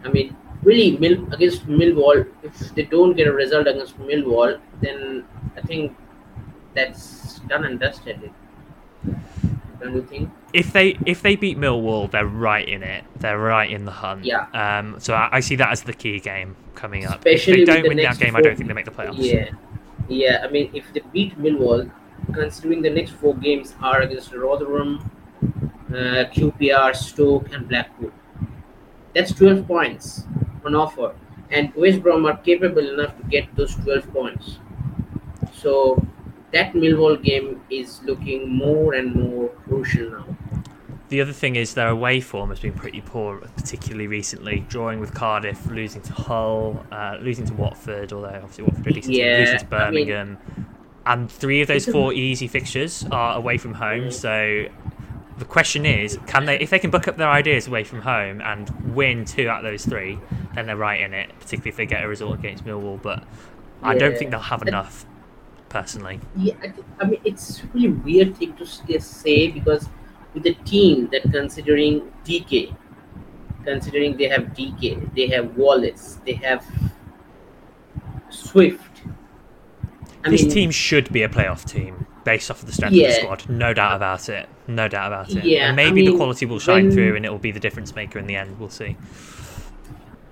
[0.06, 5.26] i mean really Mill, against millwall if they don't get a result against millwall then
[5.58, 5.96] i think
[6.76, 8.32] that's done and dusted
[9.80, 13.06] don't you think if they if they beat Millwall, they're right in it.
[13.16, 14.26] They're right in the hunt.
[14.26, 14.48] Yeah.
[14.54, 15.00] Um.
[15.00, 17.20] So I, I see that as the key game coming up.
[17.26, 19.16] Especially if they don't the win that game, I don't think they make the playoffs.
[19.18, 19.50] yeah
[20.12, 21.90] yeah i mean if they beat millwall
[22.34, 25.10] considering the next four games are against rotherham
[25.90, 28.12] uh, qpr stoke and blackpool.
[29.14, 30.24] That's 12 points
[30.66, 31.14] on offer.
[31.50, 34.60] And west brom are capable enough to get those 12 points.
[35.54, 36.02] So
[36.54, 40.26] that millwall game is looking more and more crucial now.
[41.10, 44.66] The other thing is their away form has been pretty poor, particularly recently.
[44.70, 49.16] Drawing with Cardiff, losing to Hull, uh, losing to Watford, although obviously Watford are decent,
[49.16, 50.38] Yeah, losing to I mean- Birmingham,
[51.06, 54.12] and three of those four easy fixtures are away from home.
[54.12, 54.66] So
[55.38, 58.42] the question is, can they, if they can book up their ideas away from home
[58.42, 60.20] and win two out of those three,
[60.54, 61.30] then they're right in it.
[61.40, 63.24] Particularly if they get a result against Millwall, but
[63.82, 65.06] I don't think they'll have enough,
[65.70, 66.20] personally.
[66.36, 68.66] Yeah, I, I mean it's really weird thing to
[69.00, 69.90] say because
[70.34, 72.76] with a team that considering DK,
[73.64, 76.66] considering they have DK, they have Wallace, they have
[78.30, 78.91] Swift.
[80.24, 83.00] I this mean, team should be a playoff team based off of the strength of
[83.00, 83.50] the squad.
[83.50, 84.48] No doubt about it.
[84.68, 85.44] No doubt about it.
[85.44, 87.60] Yeah, and I maybe the quality will shine when- through and it will be the
[87.60, 88.60] difference maker in the end.
[88.60, 88.96] We'll see.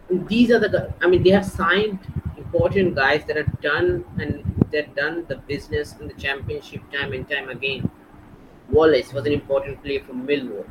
[0.10, 0.94] these are the.
[1.02, 2.00] I mean, they have signed
[2.38, 7.28] important guys that have done and that done the business in the championship time and
[7.30, 7.90] time again.
[8.70, 10.66] Wallace was an important player for Millwall.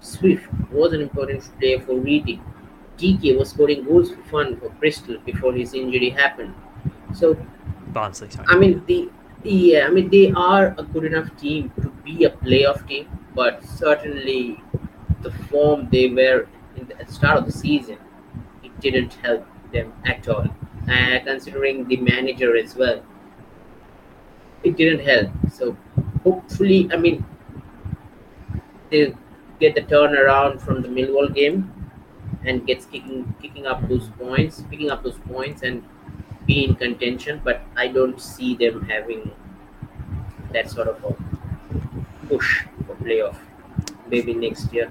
[0.00, 2.42] Swift was an important player for Reading.
[2.98, 6.54] DK was scoring goals for fun for Bristol before his injury happened.
[7.14, 7.36] So
[7.96, 8.46] Barnsley, sorry.
[8.48, 9.08] I mean the
[9.42, 13.64] yeah, I mean they are a good enough team to be a playoff team, but
[13.64, 14.62] certainly
[15.22, 17.98] the form they were in the, at the start of the season,
[18.62, 20.46] it didn't help them at all.
[20.88, 23.02] And considering the manager as well,
[24.62, 25.30] it didn't help.
[25.50, 25.74] So
[26.22, 27.24] hopefully, I mean,
[28.90, 29.14] they
[29.58, 31.72] get the turnaround from the Millwall game
[32.44, 35.82] and gets kicking kicking up those points, picking up those points, and
[36.46, 37.40] be in contention.
[37.42, 39.30] But I don't see them having
[40.52, 43.36] that sort of a push for playoff.
[44.08, 44.90] Maybe next year.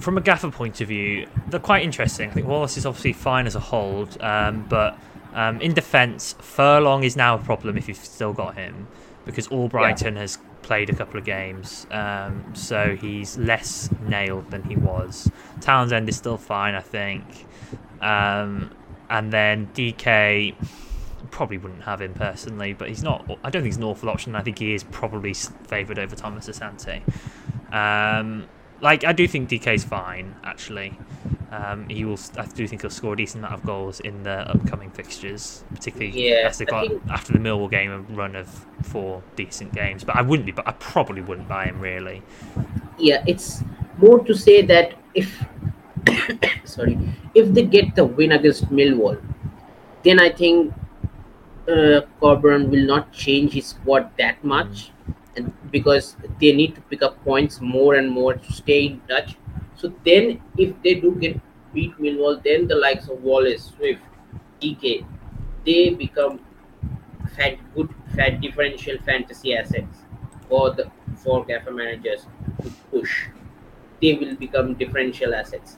[0.00, 2.30] From a Gaffr point of view, they're quite interesting.
[2.30, 4.96] I think Wallace is obviously fine as a hold, um, but
[5.34, 8.86] um, in defence, Furlong is now a problem if you've still got him
[9.24, 14.62] because all Albrighton has played a couple of games, um, so he's less nailed than
[14.62, 15.30] he was.
[15.60, 17.24] Townsend is still fine, I think,
[18.00, 18.70] um,
[19.10, 20.54] and then DK
[21.30, 23.24] probably wouldn't have him personally, but he's not.
[23.44, 24.34] I don't think he's an awful option.
[24.34, 27.02] I think he is probably favoured over Thomas Asante.
[27.72, 28.46] Um,
[28.80, 30.96] like I do think DK's fine actually.
[31.50, 32.18] Um, he will.
[32.36, 36.28] I do think he'll score a decent amount of goals in the upcoming fixtures, particularly
[36.28, 38.48] Yeah, as got think- after the Millwall game a run of
[38.82, 40.04] four decent games.
[40.04, 40.52] But I wouldn't be.
[40.52, 42.22] But I probably wouldn't buy him really.
[42.98, 43.62] yeah, it's
[43.98, 45.42] more to say that if
[46.64, 46.98] sorry,
[47.34, 49.20] if they get the win against Millwall,
[50.02, 50.72] then I think
[51.68, 54.90] uh, Corberan will not change his squad that much,
[55.36, 59.36] and because they need to pick up points more and more to stay in touch.
[59.76, 61.40] So then, if they do get
[61.72, 64.02] beat Millwall, then the likes of Wallace, Swift,
[64.60, 65.04] DK,
[65.64, 66.40] they become
[67.36, 69.98] fat, good, fat differential fantasy assets
[70.48, 72.26] for the for Gaffr managers
[72.62, 73.26] to push.
[74.00, 75.76] They will become differential assets.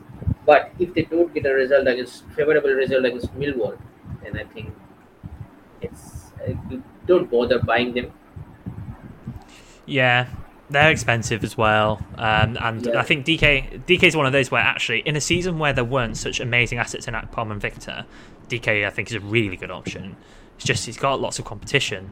[0.51, 3.79] But if they don't get a result against favorable result against Millwall,
[4.21, 4.75] then I think
[5.81, 8.11] it's uh, you don't bother buying them.
[9.87, 10.27] Yeah,
[10.69, 12.99] they're expensive as well, um, and Yeah.
[12.99, 15.85] I think DK DK is one of those where actually in a season where there
[15.85, 18.05] weren't such amazing assets in Akpom and Viktor,
[18.49, 20.17] DK I think is a really good option.
[20.57, 22.11] It's just he's got lots of competition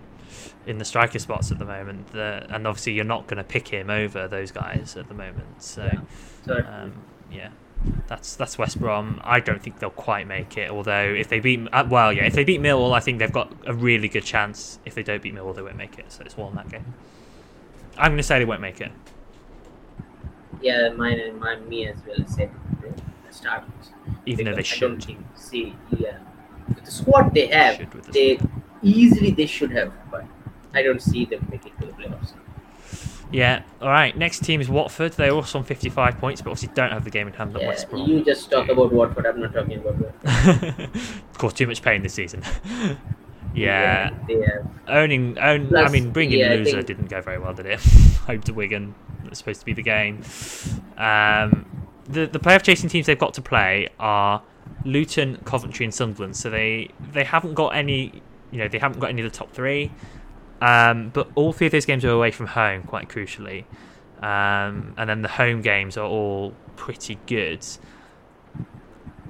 [0.64, 3.66] in the striker spots at the moment, the, and obviously you're not going to pick
[3.66, 5.61] him over those guys at the moment.
[5.61, 5.91] So
[6.47, 6.55] Yeah.
[6.55, 6.93] Um,
[7.32, 7.51] yeah.
[8.06, 9.20] That's that's West Brom.
[9.22, 10.70] I don't think they'll quite make it.
[10.70, 13.52] Although if they beat, uh, well, yeah, if they beat Millwall, I think they've got
[13.66, 14.78] a really good chance.
[14.84, 16.10] If they don't beat Millwall, they won't make it.
[16.12, 16.84] So it's all in that game.
[17.96, 18.92] I'm going to say they won't make it.
[20.60, 22.50] yeah, mine and mine, me as well said
[23.26, 23.64] the start.
[24.26, 25.04] Even though they Because I don't should.
[25.04, 26.18] think see yeah,
[26.68, 28.38] with the squad they have, with the they
[28.82, 30.24] easily they should have, but
[30.74, 32.32] I don't see them making to the playoffs.
[33.30, 33.62] Yeah.
[33.80, 34.16] All right.
[34.16, 35.12] Next team is Watford.
[35.12, 37.90] They're also on 55 points, but obviously don't have the game in hand Yeah, West
[37.90, 38.08] Brom.
[38.08, 39.26] you just talk about Watford.
[39.26, 40.90] I'm not talking about Watford.
[40.94, 42.42] of course, too much pain this season.
[43.54, 44.10] yeah.
[44.28, 44.66] have.
[44.88, 45.74] Owning, own.
[45.76, 47.80] I mean, bringing yeah, Louza think- didn't go very well, did it?
[48.26, 48.94] Home to Wigan.
[49.24, 50.22] It was supposed to be the game.
[50.96, 51.66] Um,
[52.04, 54.42] the the playoff chasing teams they've got to play are
[54.84, 56.36] Luton, Coventry, and Sunderland.
[56.36, 58.22] So they they haven't got any.
[58.50, 59.90] You know, they haven't got any of the top three.
[60.61, 63.64] Um, but all three of those games are away from home, quite crucially.
[64.20, 67.64] Um, and then the home games are all pretty good.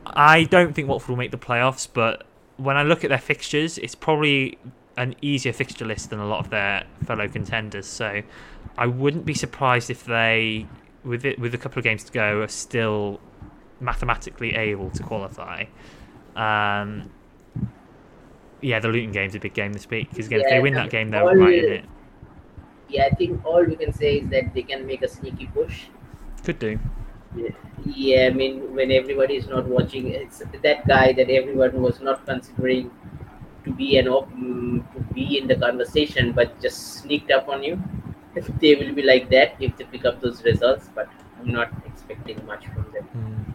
[0.07, 2.27] I don't think Watford will make the playoffs, but
[2.57, 4.59] when I look at their fixtures, it's probably
[4.97, 7.87] an easier fixture list than a lot of their fellow contenders.
[7.87, 8.23] So
[8.77, 10.67] I wouldn't be surprised if they,
[11.05, 13.21] with it, with a couple of games to go, are still
[13.81, 15.65] mathematically able to qualify.
[16.35, 17.11] Um,
[18.61, 20.77] yeah, the Luton game's a big game this week because again, if they win I
[20.77, 21.85] that mean, game, they're all- right in it.
[22.89, 25.87] Yeah, I think all we can say is that they can make a sneaky push.
[26.43, 26.79] Could do.
[27.85, 32.25] Yeah, I mean, when everybody is not watching, it's that guy that everyone was not
[32.25, 32.91] considering
[33.65, 37.63] to be an op- mm, to be in the conversation, but just sneaked up on
[37.63, 37.79] you.
[38.61, 42.45] They will be like that if they pick up those results, but I'm not expecting
[42.47, 43.09] much from them.
[43.17, 43.55] Mm.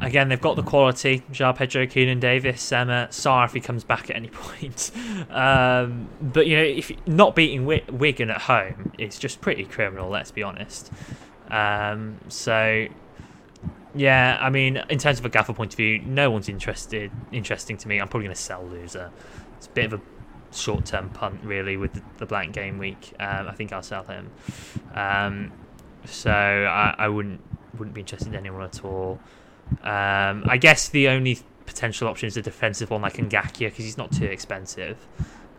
[0.00, 1.22] Again, they've got the quality.
[1.32, 4.90] João Pedro, Keinan Davis, Emma, Sarr if he comes back at any point.
[5.30, 10.08] Um, but you know, if not beating Wi- Wigan at home is just pretty criminal.
[10.08, 10.92] Let's be honest.
[11.50, 12.86] Um, so,
[13.94, 17.10] yeah, I mean, in terms of a Gaffr point of view, no one's interested.
[17.32, 18.00] Interesting to me.
[18.00, 19.10] I'm probably going to sell Louza.
[19.56, 20.00] It's a bit of a
[20.54, 23.14] short-term punt, really, with the, the blank game week.
[23.18, 24.30] Um, I think I'll sell him.
[24.94, 25.52] Um,
[26.04, 27.40] so I, I wouldn't
[27.78, 29.18] wouldn't be interested in anyone at all.
[29.82, 33.98] Um, I guess the only potential option is a defensive one like Ngakia because he's
[33.98, 35.06] not too expensive,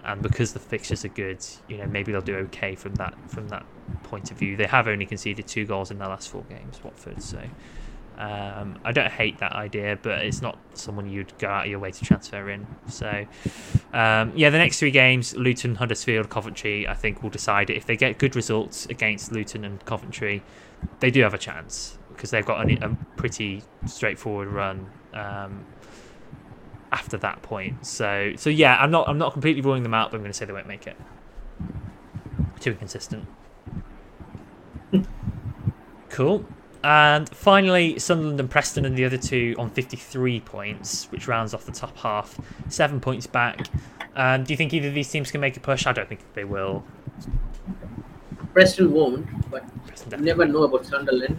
[0.04, 3.50] and because the fixtures are good, you know maybe they'll do okay from that from
[3.50, 3.66] that
[4.04, 4.56] point of view.
[4.56, 7.22] They have only conceded two goals in their last four games, Watford.
[7.22, 7.42] So
[8.18, 11.80] um, I don't hate that idea, but it's not someone you'd go out of your
[11.80, 12.66] way to transfer in.
[12.88, 13.26] So
[13.94, 17.78] um, yeah, the next three games, Luton, Huddersfield, Coventry, I think will decide it.
[17.78, 20.44] If they get good results against Luton and Coventry,
[21.00, 25.64] they do have a chance because they've got a, a pretty straightforward run um,
[26.92, 27.86] after that point.
[27.86, 30.38] So, so yeah, I'm not I'm not completely ruling them out, but I'm going to
[30.38, 30.98] say they won't make it.
[32.60, 33.28] Too inconsistent.
[36.10, 36.46] cool.
[36.84, 41.66] And finally, Sunderland and Preston and the other two on 53 points, which rounds off
[41.66, 42.40] the top half,
[42.70, 43.68] seven points back.
[44.16, 45.86] Um, do you think either of these teams can make a push?
[45.86, 46.84] I don't think they will.
[48.54, 51.38] Preston won't, but Preston you never know about Sunderland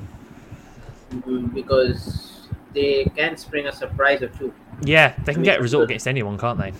[1.54, 4.52] because they can spring a surprise or two.
[4.82, 6.72] Yeah, they can I get a result against anyone, can't they?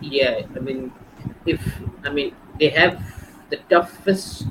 [0.00, 0.92] Yeah, I mean,
[1.46, 1.60] if
[2.04, 3.02] I mean they have
[3.50, 4.46] the toughest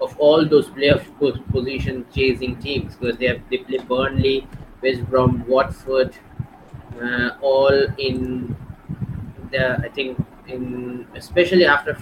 [0.00, 1.04] of all those playoff
[1.52, 4.46] position chasing teams because they have they play Burnley,
[4.82, 6.14] West Brom, Watford,
[7.02, 8.56] uh, all in
[9.50, 11.96] the I think in especially after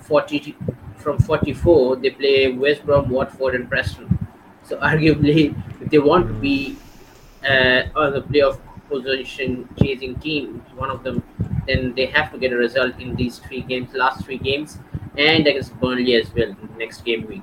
[0.00, 0.56] forty
[0.96, 4.18] from forty four they play West Brom, Watford, and Preston.
[4.64, 5.54] So arguably,
[5.90, 6.76] they want to be
[7.44, 8.58] uh, or the playoff
[8.88, 11.22] position chasing team, one of them,
[11.66, 14.78] then they have to get a result in these three games, last three games,
[15.16, 17.42] and against Burnley as well next game week.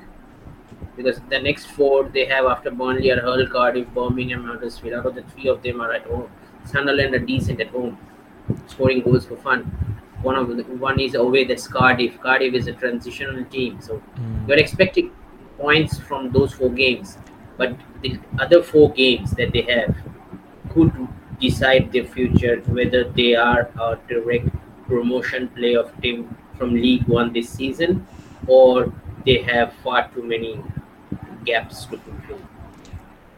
[0.96, 4.94] Because the next four they have after Burnley are Hull, Cardiff, Birmingham, Huddersfield.
[4.94, 6.30] Out of the three of them are at home.
[6.66, 7.98] Sunderland are decent at home,
[8.68, 9.64] scoring goals for fun.
[10.22, 11.44] One of the one is away.
[11.46, 12.20] That's Cardiff.
[12.22, 14.48] Cardiff is a transitional team, so Mm.
[14.48, 15.12] you're expecting
[15.58, 17.18] points from those four games,
[17.64, 19.96] but the other four games that they have
[20.74, 20.92] could
[21.40, 24.50] decide their future whether they are a direct
[24.88, 26.24] promotion playoff team
[26.58, 28.08] from League One this season
[28.48, 28.92] or
[29.26, 30.60] they have far too many
[31.46, 32.42] gaps to fulfill.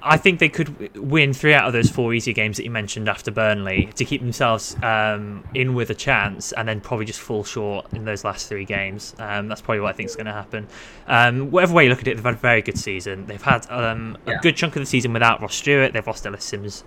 [0.08, 3.10] I think they could win three out of those four easy games that you mentioned
[3.10, 7.44] after Burnley to keep themselves um, in with a chance, and then probably just fall
[7.44, 9.16] short in those last three games.
[9.18, 10.68] Um, that's probably what I think is going to happen.
[11.08, 13.26] Um, whatever way you look at it, they've had a very good season.
[13.26, 14.40] They've had um, a Yeah.
[14.42, 15.92] good chunk of the season without Ross Stewart.
[15.94, 16.84] They've lost Ellis Simms,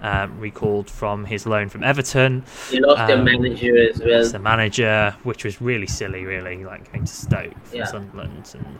[0.00, 2.44] um, recalled from his loan from Everton.
[2.70, 4.28] They lost their Um, manager as well.
[4.28, 7.84] The manager, which was really silly, really, like going to Stoke from Yeah.
[7.86, 8.78] Sunderland, and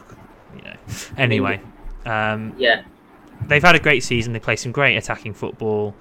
[0.56, 0.76] you know.
[1.18, 1.60] Anyway,
[2.06, 2.82] um, Yeah,
[3.46, 4.32] they've had a great season.
[4.32, 5.94] They play some great attacking football,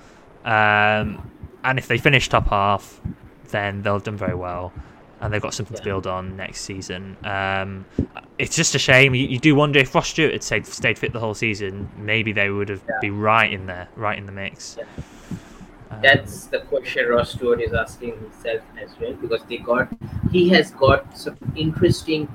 [0.45, 1.29] um,
[1.63, 3.01] and if they finish top half,
[3.51, 4.71] then they'll have done very well,
[5.21, 7.17] and they've got something to build on next season.
[7.23, 7.85] Um,
[8.37, 9.13] it's just a shame.
[9.15, 12.31] You, you do wonder if Ross Stewart had stayed, stayed fit the whole season, maybe
[12.31, 12.95] they would have Yeah.
[13.01, 14.77] be right in there, right in the mix.
[14.77, 14.85] Yeah.
[15.91, 19.89] Um, that's the question Ross Stewart is asking himself as well because they got
[20.31, 22.27] he has got some interesting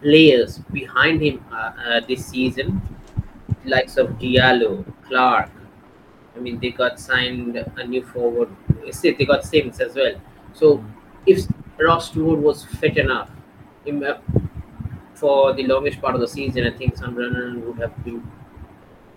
[0.00, 2.80] players behind him uh, uh, this season,
[3.64, 5.50] likes of Diallo, Clarke.
[6.36, 8.48] I mean, they got signed a new forward.
[9.02, 10.14] They got Simms as well.
[10.54, 10.84] So
[11.26, 11.46] if
[11.78, 13.30] Ross Stewart was fit enough
[13.86, 14.14] uh,
[15.14, 18.22] for the longest part of the season, I think Sunderland would have been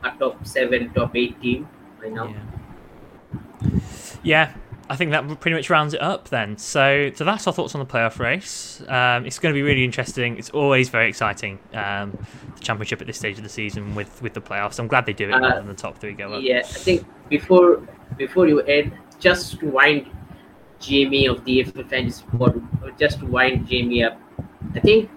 [0.03, 1.67] a top seven, top eight team
[2.01, 2.27] by now.
[2.27, 2.41] Yeah.
[4.23, 4.53] Yeah,
[4.89, 6.57] I think that pretty much rounds it up then.
[6.57, 8.81] So, so that's our thoughts on the playoff race.
[8.87, 10.37] Um, it's going to be really interesting.
[10.37, 11.57] It's always very exciting.
[11.73, 12.17] Um,
[12.55, 14.77] the championship at this stage of the season with with the playoffs.
[14.79, 16.43] I'm glad they do it Uh, than the top three go up.
[16.43, 17.81] Yeah, I think before
[18.17, 20.07] before you end, just to wind
[20.79, 22.61] Jamie of the Fantasy Squad,
[22.99, 24.19] just to wind Jamie up,
[24.75, 25.09] I think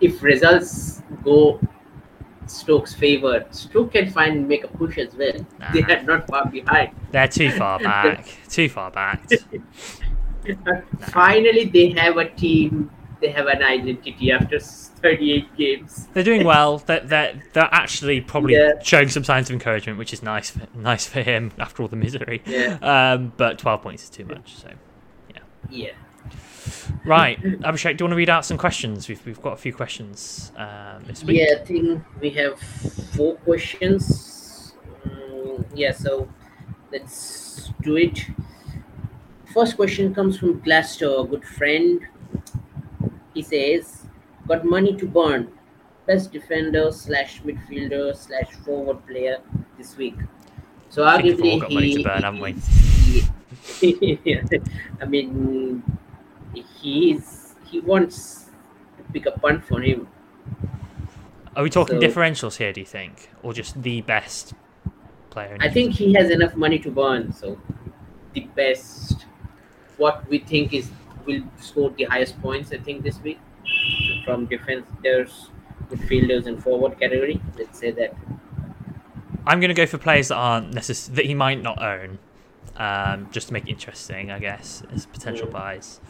[0.00, 1.60] if results go
[2.46, 5.32] Stokes' favor, Stoke can find make a push as well.
[5.72, 5.94] They Nah.
[5.94, 6.90] are not far behind.
[7.10, 8.26] They're too far back.
[8.48, 9.28] too far back.
[11.08, 12.90] Finally, they have a team.
[13.20, 16.06] They have an identity after 38 games.
[16.12, 16.78] They're doing well.
[16.78, 18.72] They're, they're, they're actually probably Yeah.
[18.82, 21.96] showing some signs of encouragement, which is nice for, nice for him after all the
[21.96, 22.42] misery.
[22.44, 22.76] Yeah.
[22.82, 24.54] Um, but 12 points is too much.
[24.56, 24.68] So,
[25.34, 25.40] yeah.
[25.70, 25.90] Yeah.
[27.04, 29.08] Right, Abhishek, do you want to read out some questions?
[29.08, 31.40] We've, we've got a few questions um, this week.
[31.40, 32.58] Yeah, I think we have
[33.14, 34.74] four questions.
[35.06, 36.28] Mm, yeah, so
[36.92, 38.26] let's do it.
[39.54, 42.00] First question comes from Glastor, a good friend.
[43.34, 44.06] He says,
[44.48, 45.48] "Got money to burn.
[46.06, 49.38] Best defender slash midfielder slash forward player
[49.78, 50.16] this week."
[50.88, 52.52] So I think we've all got money to burn, haven't we?
[53.80, 54.18] he-
[55.00, 55.82] I mean,
[56.86, 57.54] he is.
[57.70, 58.16] He wants
[58.96, 60.06] to pick a punt for him.
[61.56, 63.14] Are we talking So- differentials here, do you think?
[63.42, 64.54] Or just the best
[65.30, 65.56] player?
[65.60, 67.32] I think he has enough money to burn.
[67.32, 67.58] So
[68.34, 69.26] the best,
[69.96, 70.90] what we think is
[71.26, 72.72] will score the highest points.
[72.72, 73.40] I think this week
[74.24, 75.50] from defenders,
[75.90, 77.40] midfielders, and forward category.
[77.58, 78.14] Let's say that.
[79.48, 82.18] I'm going to go for players that aren't necess- that he might not own,
[82.76, 85.52] um, just to make it interesting, I guess, as potential Mm.
[85.52, 86.00] buys.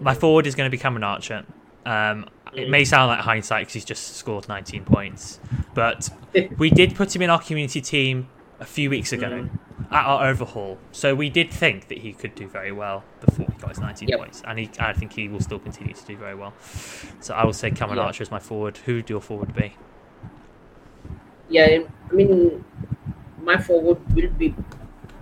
[0.00, 1.44] My forward is going to be Cameron Archer.
[1.86, 2.70] Um, it Mm.
[2.70, 5.38] may sound like hindsight because he's just scored 19 points,
[5.74, 6.08] but
[6.58, 8.28] we did put him in our community team
[8.60, 9.50] a few weeks ago Mm.
[9.90, 10.78] at our overhaul.
[10.92, 14.08] So we did think that he could do very well before he got his 19
[14.08, 14.18] Yep.
[14.18, 16.54] points, and he, I think he will still continue to do very well.
[17.20, 18.04] So I will say Cameron Yeah.
[18.04, 18.78] Archer as my forward.
[18.86, 19.74] Who would your forward be?
[21.48, 21.80] Yeah,
[22.10, 22.64] I mean,
[23.42, 24.54] my forward will be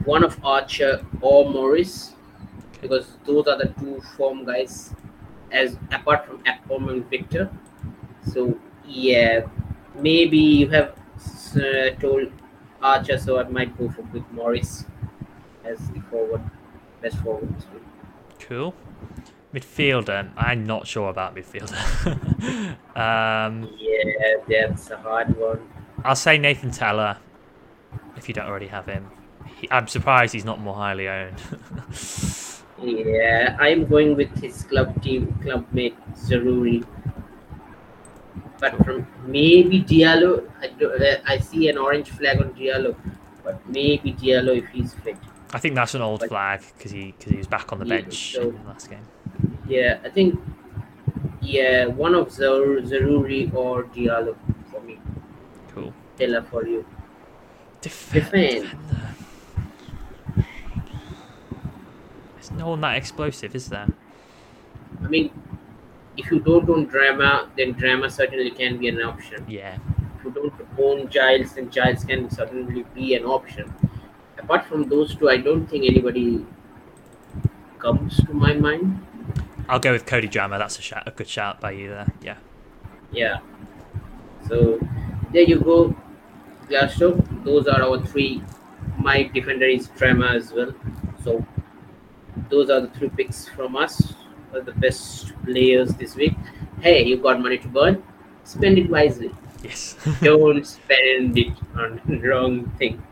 [0.05, 2.13] one of Archer or Morris
[2.83, 4.93] because those are the two form guys,
[5.51, 7.51] as apart from Akpom and Viktor.
[8.31, 9.47] So yeah,
[9.95, 10.95] maybe you have
[11.57, 12.31] uh, told
[12.83, 14.85] Archer, so I might go for with Morris
[15.65, 16.43] as the forward,
[17.01, 17.55] best forward.
[18.41, 18.75] Cool.
[19.55, 20.31] Midfielder.
[20.37, 21.77] I'm not sure about midfielder.
[22.97, 25.61] um, Yeah, that's a hard one.
[26.05, 27.19] I'll say Nathan Tella
[28.17, 29.11] if you don't already have him.
[29.61, 31.41] He, I'm surprised he's not more highly owned.
[32.83, 36.85] Yeah, I'm going with his club team, club mate Zaroury.
[38.61, 42.95] But from maybe Diallo, I, do, uh, I see an orange flag on Diallo.
[43.45, 45.17] but maybe Diallo if he's fit.
[45.53, 47.87] I think that's an old But- flag because he because he was back on the
[47.87, 49.07] Yeah, bench so- in the last game.
[49.69, 50.39] Yeah, I think
[51.41, 54.37] yeah, one of Zar- Zaroury or Diallo
[54.71, 54.99] for me.
[55.75, 55.93] Cool.
[56.17, 56.85] Tella for you.
[57.81, 58.69] Def- Defend.
[62.63, 62.69] Defender.
[62.69, 63.89] There's no one that explosive, is there?
[65.03, 65.31] I mean,
[66.17, 69.45] if you don't own Drameh, then Drameh certainly can be an option.
[69.49, 69.79] Yeah.
[70.19, 73.73] If you don't own Giles, then Giles can certainly be an option.
[74.39, 76.45] Apart from those two, I don't think anybody
[77.79, 79.01] comes to my mind.
[79.69, 80.59] I'll go with Cody Drameh.
[80.59, 82.07] That's a shout, a good shout by you there.
[82.23, 82.37] Yeah.
[83.11, 83.39] Yeah.
[84.49, 84.79] So
[85.33, 85.95] there you go,
[86.69, 87.45] Glasto.
[87.45, 88.43] Those are our three.
[88.99, 90.75] My defender is Drameh as well.
[91.25, 91.45] So
[92.53, 94.15] those are the three picks from us.
[94.53, 96.35] The best players this week.
[96.83, 98.03] Hey, you got money to burn?
[98.45, 99.31] Spend it wisely.
[99.65, 99.97] Yes.
[100.23, 103.03] Don't spend it on wrong thing.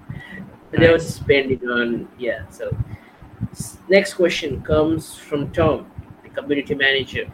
[0.72, 1.14] Don't Nice.
[1.14, 2.46] spend it on yeah.
[2.50, 2.76] So
[3.88, 5.90] next question comes from Tom,
[6.22, 7.26] the community manager,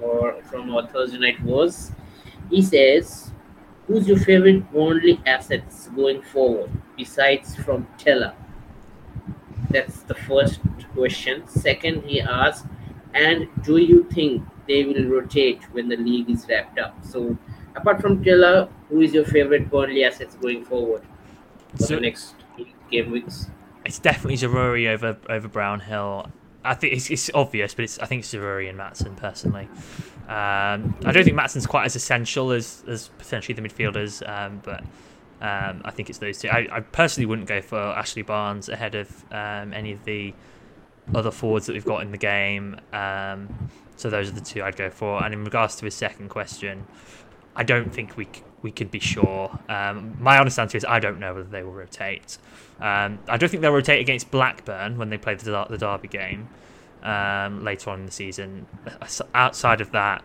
[0.00, 1.92] or from our Thursday night wars.
[2.50, 3.30] He says,
[3.86, 8.34] "Who's your favorite Burnley assets going forward besides from Tella?"
[9.72, 10.60] That's the first
[10.94, 11.46] question.
[11.48, 12.66] Second, he asked,
[13.14, 17.36] "And do you think they will rotate when the league is wrapped up?" So,
[17.74, 21.02] apart from Tella, who is your favorite Burnley assets going forward
[21.76, 22.34] for So- the next
[22.90, 23.46] game weeks?
[23.84, 26.30] It's definitely Zaroury over over Brownhill.
[26.64, 29.68] I think it's, it's obvious, but it's I think it's Zaroury and Maatsen personally.
[30.28, 34.84] Um, I don't think Maatsen's quite as essential as, as potentially the midfielders, um, but
[35.42, 36.48] um, I think it's those two.
[36.48, 40.32] I, I personally wouldn't go for Ashley Barnes ahead of um, any of the
[41.12, 42.80] other forwards that we've got in the game.
[42.92, 45.22] Um, so those are the two I'd go for.
[45.22, 46.86] And in regards to his second question,
[47.56, 48.28] I don't think we
[48.62, 49.58] we could be sure.
[49.68, 52.38] Um, my honest answer is I don't know whether they will rotate.
[52.80, 56.48] Um, I don't think they'll rotate against Blackburn when they play the, the Derby game
[57.02, 58.66] um, later on in the season.
[59.34, 60.22] Outside of that,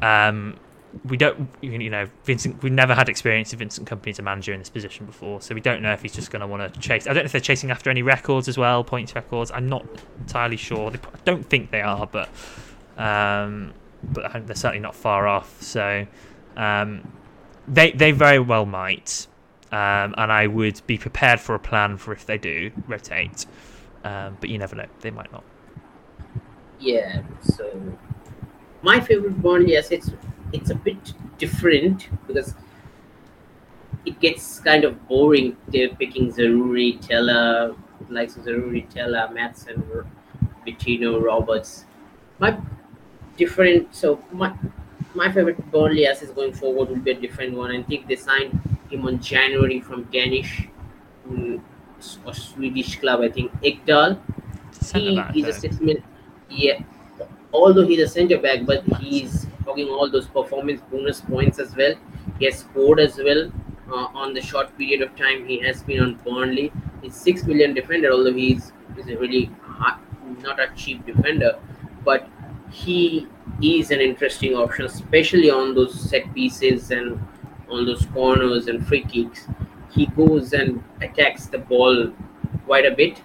[0.00, 0.56] um,
[1.04, 2.62] we don't, you know, Vincent.
[2.62, 5.54] We've never had experience of Vincent Kompany as a manager in this position before, so
[5.54, 7.06] we don't know if he's just going to want to chase.
[7.06, 9.50] I don't know if they're chasing after any records as well, points records.
[9.50, 9.86] I'm not
[10.20, 10.90] entirely sure.
[10.90, 12.28] They, I don't think they are, but
[12.96, 15.62] um, but they're certainly not far off.
[15.62, 16.06] So
[16.56, 17.12] um,
[17.66, 19.26] they they very well might,
[19.70, 23.46] um, and I would be prepared for a plan for if they do rotate.
[24.04, 25.44] Um, but you never know; they might not.
[26.80, 27.70] Yeah, so
[28.82, 30.10] my favorite Burnley yes, it's
[30.70, 32.54] a bit different because
[34.04, 35.56] it gets kind of boring.
[35.68, 37.76] They're picking Zaroury, Tella,
[38.08, 39.82] likes of Zaroury, Tella, Maatsen,
[40.66, 41.84] Bettino, Roberts.
[42.38, 42.56] My
[43.36, 44.52] different so my
[45.14, 47.70] my favorite Burnley assets going forward will be a different one.
[47.70, 48.58] I think they signed
[48.90, 50.68] him on January from Danish
[51.28, 51.60] mm,
[52.24, 53.20] or Swedish club.
[53.20, 54.18] I think Ekdal
[54.92, 55.52] he is a though.
[55.52, 56.04] statement.
[56.48, 56.80] Yeah,
[57.52, 61.94] although he's a centre back, but he's hogging all those performance bonus points as well.
[62.38, 63.52] He has scored as well
[63.92, 66.72] uh, on the short period of time he has been on Burnley.
[67.02, 69.50] He's six million defender, although he's, is a really
[70.42, 71.58] not a cheap defender,
[72.04, 72.28] but
[72.70, 73.26] he
[73.62, 77.20] is an interesting option, especially on those set pieces and
[77.70, 79.46] on those corners and free kicks.
[79.90, 82.12] He goes and attacks the ball
[82.66, 83.20] quite a bit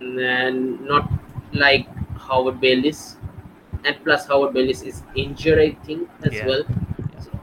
[0.00, 1.10] and not
[1.52, 1.86] like
[2.16, 3.16] Harwood-Bellis.
[3.84, 6.46] And plus, Harwood-Bellis is injured, I think, as Yeah.
[6.46, 6.64] well.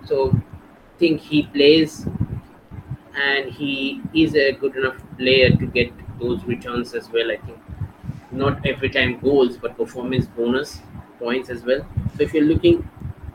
[0.05, 0.35] So,
[0.97, 2.05] think he plays,
[3.15, 7.31] and he is a good enough player to get those returns as well.
[7.31, 7.57] I think
[8.31, 10.81] not every time goals, but performance bonus
[11.19, 11.85] points as well.
[12.15, 12.87] So, if you're looking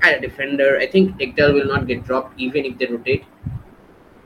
[0.03, 3.25] at a defender, I think Ekdal will not get dropped even if they rotate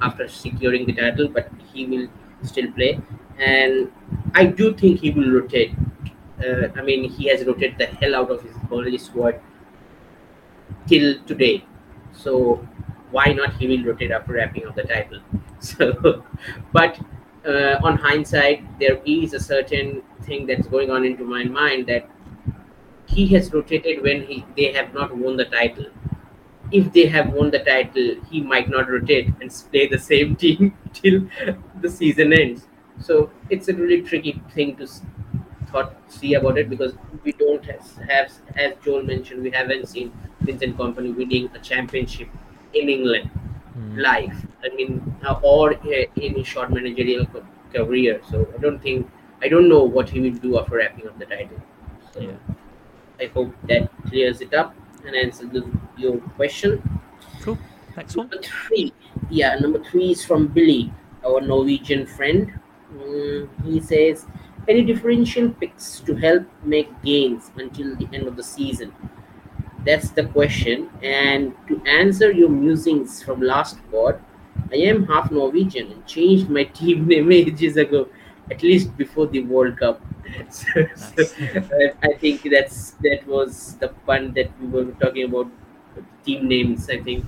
[0.01, 2.09] after securing the title, but he will
[2.43, 3.01] still play.
[3.39, 3.91] And
[4.35, 5.73] I do think he will rotate.
[6.44, 9.40] Uh, I mean, he has rotated the hell out of his Burnley squad
[10.86, 11.65] till today.
[12.12, 12.66] So
[13.10, 15.20] why not he will rotate after wrapping up the title?
[15.60, 16.23] So,
[16.73, 17.01] but
[17.44, 22.09] uh, on hindsight, there is a certain thing that's going on into my mind that
[23.06, 25.86] he has rotated when he they have not won the title.
[26.73, 30.77] If they have won the title, he might not rotate and play the same team
[30.93, 31.28] till
[31.81, 32.66] the season ends.
[33.01, 34.89] So it's a really tricky thing to
[35.70, 40.12] thought see about it because we don't have, have as Joel mentioned, we haven't seen
[40.40, 42.28] Vincent Kompany winning a championship
[42.74, 43.31] in England
[43.78, 43.97] Mm.
[44.03, 44.47] live.
[44.65, 47.27] I mean, uh, or uh, in his short managerial
[47.73, 48.20] career.
[48.28, 49.09] So I don't think
[49.40, 51.61] I don't know what he will do after wrapping up the title.
[52.12, 52.31] So Yeah.
[53.20, 54.74] I hope that clears it up
[55.07, 55.62] and answers
[55.97, 56.82] your question.
[57.43, 57.59] Cool.
[57.97, 58.28] Next one.
[58.28, 58.93] Number three,
[59.31, 60.93] yeah, number three is from Billy,
[61.24, 62.53] our Norwegian friend.
[62.93, 64.27] Mm, he says,
[64.69, 68.93] any differential picks to help make gains until the end of the season?
[69.85, 70.90] That's the question.
[71.03, 74.20] And to answer your musings from last pod,
[74.73, 78.09] I am half Norwegian and changed my team name ages ago,
[78.51, 80.01] at least before the World Cup.
[80.51, 81.24] So, so,
[82.03, 85.51] I think that's that was the fun that we were talking about
[86.24, 86.90] team names.
[86.90, 87.24] I think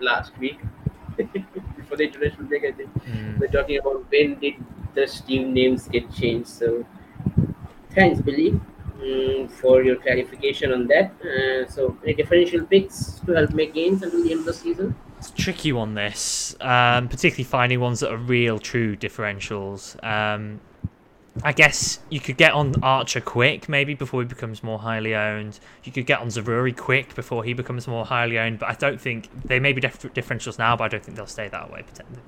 [0.00, 0.60] last week
[1.88, 2.64] before the international break.
[2.64, 3.38] I think Mm.
[3.40, 4.54] we're talking about when did
[4.94, 6.48] the team names get changed.
[6.48, 6.84] So
[7.94, 8.60] thanks, Billy,
[9.00, 11.12] mm, for your clarification on that.
[11.22, 14.94] Uh, so any differential picks to help make gains until the end of the season?
[15.18, 19.96] It's tricky one, this, um, particularly finding ones that are real, true differentials.
[20.04, 20.60] Um,
[21.44, 25.60] I guess you could get on Archer quick, maybe before he becomes more highly owned.
[25.84, 28.58] You could get on Zaroury quick before he becomes more highly owned.
[28.58, 31.26] But I don't think they may be dif- differentials now, but I don't think they'll
[31.26, 31.84] stay that way.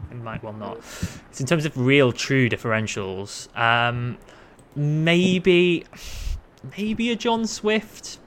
[0.09, 0.83] They might well not.
[0.85, 4.19] So in terms of real, true differentials, um,
[4.75, 5.85] maybe,
[6.77, 8.19] maybe a John Swift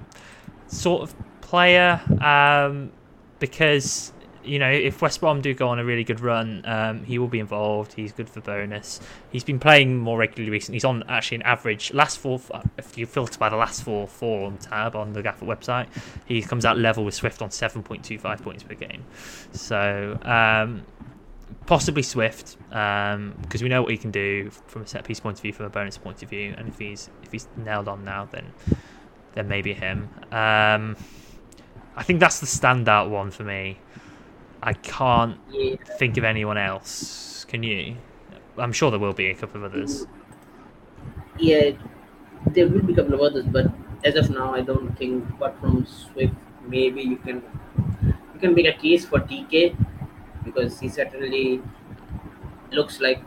[0.68, 2.92] sort of player, um,
[3.40, 4.13] because
[4.44, 7.28] you know, if West Brom do go on a really good run, um, he will
[7.28, 7.94] be involved.
[7.94, 9.00] He's good for bonus.
[9.32, 10.76] He's been playing more regularly recently.
[10.76, 12.42] He's on actually an average last four.
[12.78, 15.88] If you filter by the last four form tab on the Gaffr website,
[16.26, 19.04] he comes out level with Swift on seven point two five points per game.
[19.52, 20.84] So um,
[21.66, 25.42] possibly Swift because we know what he can do from a set piece point of
[25.42, 28.26] view, from a bonus point of view, and if he's if he's nailed on now,
[28.32, 28.46] then
[29.34, 30.10] then maybe him.
[30.32, 30.96] Um,
[31.96, 33.78] I think that's the standout one for me.
[34.64, 37.46] I can't Yeah, think of anyone else.
[37.46, 37.98] Can you?
[38.58, 40.06] I'm sure there will be a couple of others.
[41.40, 41.72] yeah,
[42.48, 43.68] there will be a couple of others, but
[44.04, 45.30] as of now, I don't think.
[45.32, 46.34] Apart from Swift,
[46.68, 47.42] maybe you can
[48.34, 49.76] you can make a case for Dike
[50.44, 51.62] because he certainly
[52.72, 53.22] looks like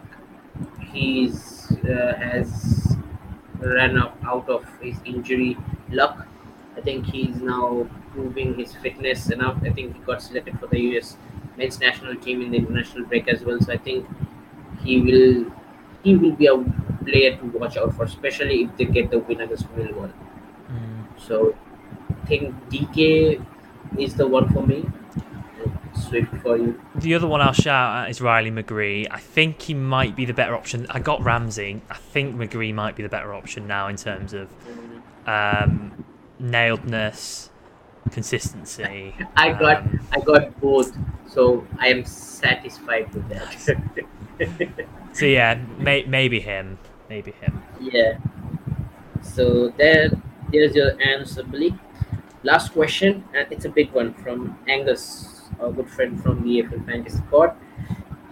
[0.92, 2.96] he's uh, has
[3.58, 5.56] ran up out of his injury
[5.90, 6.26] luck.
[6.76, 9.56] I think he's now proving his fitness enough.
[9.62, 11.16] I think he got selected for the US
[11.56, 13.60] men's national team in the international break as well.
[13.60, 14.06] So I think
[14.82, 15.52] he will
[16.02, 16.56] he will be a
[17.04, 20.12] player to watch out for, especially if they get the win against Millwall.
[21.18, 21.54] So
[22.10, 23.40] I think Dike
[23.98, 24.84] is the one for me.
[25.94, 26.80] Swift for you.
[26.96, 29.06] The other one I'll shout at is Riley McGree.
[29.10, 30.86] I think he might be the better option.
[30.90, 31.80] I got Ramsey.
[31.90, 34.48] I think McGree might be the better option now in terms of
[35.26, 36.04] um,
[36.40, 37.48] nailedness,
[38.10, 39.14] consistency.
[39.36, 40.96] I got Um, I got both,
[41.28, 43.50] so I am satisfied with that.
[45.12, 46.78] so yeah, may, maybe him.
[47.08, 47.62] Maybe him.
[47.80, 48.18] yeah.
[49.22, 50.10] So there,
[50.52, 51.74] there's your answer, Billy.
[52.42, 56.86] Last question, and it's a big one from Angus, our good friend from the EFL
[56.86, 57.56] Fantasy Squad.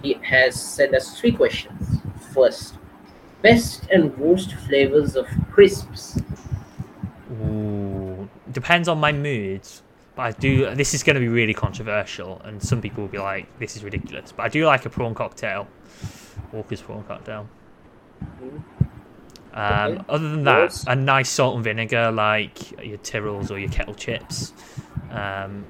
[0.02, 2.00] He has sent us three questions.
[2.32, 2.78] First,
[3.42, 6.20] best and worst flavors of crisps.
[7.42, 8.13] Ooh,
[8.52, 9.82] depends on my moods.
[10.16, 10.74] But I do.
[10.74, 13.82] This is going to be really controversial, and some people will be like, "This is
[13.82, 15.66] ridiculous." But I do like a prawn cocktail,
[16.52, 17.48] Walker's prawn cocktail.
[19.52, 20.04] Um, Okay.
[20.08, 24.52] Other than that, a nice salt and vinegar like your Tyrrells or your kettle chips.
[25.10, 25.64] Um,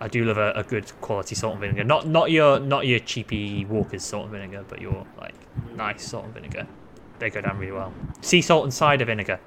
[0.00, 1.84] I do love a, a good quality salt and vinegar.
[1.84, 5.34] Not not your not your cheapy Walker's salt and vinegar, but your like
[5.76, 6.66] nice salt and vinegar.
[7.18, 7.92] They go down really well.
[8.20, 9.40] Sea salt and cider vinegar.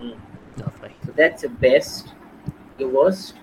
[0.00, 0.18] Mm.
[1.20, 2.08] That's your best.
[2.78, 3.34] Your worst.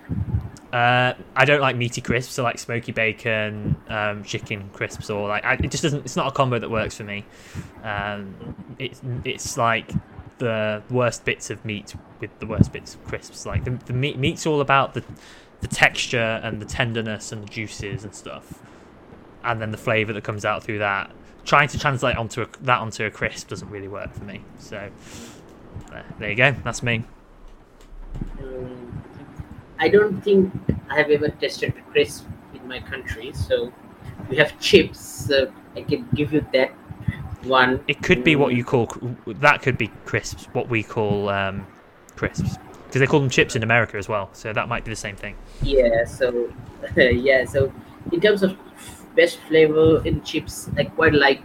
[0.72, 5.44] Uh, I don't like meaty crisps, so like smoky bacon, um, chicken crisps, or like
[5.44, 6.04] I, it just doesn't.
[6.04, 7.24] It's not a combo that works for me.
[7.84, 8.34] Um,
[8.80, 9.92] it's it's like
[10.38, 13.46] the worst bits of meat with the worst bits of crisps.
[13.46, 15.04] Like the, the meat meat's all about the
[15.60, 18.60] the texture and the tenderness and the juices and stuff,
[19.44, 21.12] and then the flavor that comes out through that.
[21.44, 24.42] Trying to translate onto a, that onto a crisp doesn't really work for me.
[24.58, 24.90] So
[25.92, 26.50] uh, there you go.
[26.64, 27.04] That's me.
[28.40, 29.02] Um,
[29.78, 30.52] I don't think
[30.90, 33.32] I have ever tested crisp in my country.
[33.32, 33.72] So
[34.28, 35.00] we have chips.
[35.00, 36.70] So I can give you that
[37.44, 37.80] one.
[37.88, 38.88] It could be what you call
[39.26, 39.62] that.
[39.62, 40.46] Could be crisps.
[40.52, 41.66] What we call um,
[42.16, 44.30] crisps, because they call them chips in America as well.
[44.32, 45.36] So that might be the same thing.
[45.62, 46.04] Yeah.
[46.04, 46.52] So
[46.96, 47.44] yeah.
[47.44, 47.72] So
[48.12, 48.56] in terms of
[49.14, 51.42] best flavor in chips, I quite like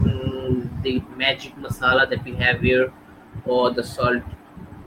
[0.00, 2.92] mm, the magic masala that we have here,
[3.44, 4.22] or the salt,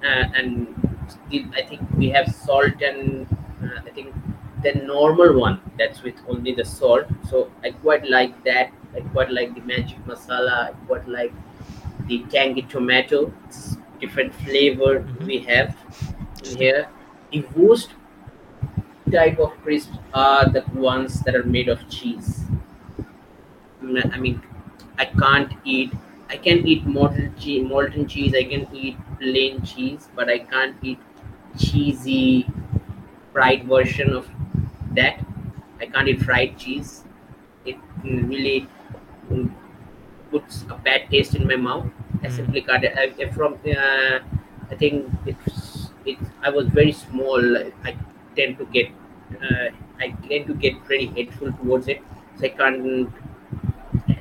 [0.04, 0.97] uh, and
[1.32, 3.28] I think we have salt and
[3.64, 4.14] uh, I think
[4.64, 7.06] the normal one that's with only the salt.
[7.30, 8.72] So I quite like that.
[8.96, 10.70] I quite like the magic masala.
[10.70, 11.34] I quite like
[12.08, 13.32] the tangy tomato.
[13.46, 15.26] It's different flavor Mhm.
[15.26, 15.76] we have
[16.44, 16.88] in here.
[17.32, 17.90] The worst
[19.12, 22.46] type of crisps are the ones that are made of cheese.
[23.82, 24.42] I mean,
[24.98, 25.94] I can't eat.
[26.30, 28.34] I can eat molten cheese, molten cheese.
[28.36, 31.00] I can eat plain cheese, but I can't eat
[31.58, 32.48] cheesy
[33.34, 34.30] fried version of
[34.96, 35.20] that.
[35.80, 37.04] I can't eat fried cheese.
[37.66, 38.68] It really
[39.32, 39.52] mm,
[40.32, 41.88] puts a bad taste in my mouth.
[42.24, 42.36] I Mm.
[42.40, 42.86] simply can't.
[42.86, 44.20] I, I- from uh,
[44.72, 46.18] I think it's it.
[46.44, 47.58] I was very small.
[47.90, 47.96] I
[48.36, 48.90] tend to get.
[49.42, 52.02] Uh, I tend to get very hateful towards it.
[52.40, 53.12] So I can't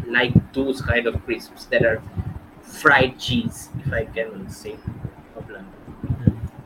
[0.06, 2.02] like those kind of crisps that are
[2.62, 4.76] fried cheese, if I can say.
[5.32, 5.66] Problem.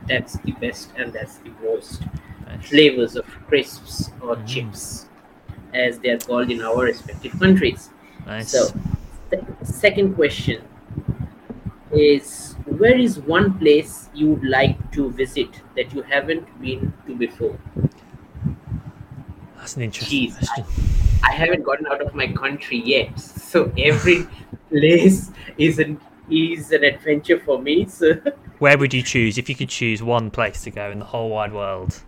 [0.07, 2.03] That's the best and that's the worst
[2.47, 2.67] Nice.
[2.69, 4.47] flavors of crisps or Mm.
[4.47, 5.07] chips,
[5.73, 7.89] as they are called in our respective countries.
[8.25, 8.49] Nice.
[8.51, 8.73] So,
[9.29, 10.61] the second question
[11.91, 17.15] is where is one place you would like to visit that you haven't been to
[17.15, 17.57] before?
[19.61, 20.65] That's an interesting Jeez, question.
[21.23, 24.25] I haven't gotten out of my country yet, so every
[24.69, 25.29] place
[25.59, 25.99] is an
[26.31, 27.85] is an adventure for me.
[27.85, 28.13] So
[28.57, 31.29] Where would you choose if you could choose one place to go in the whole
[31.29, 32.01] wide world?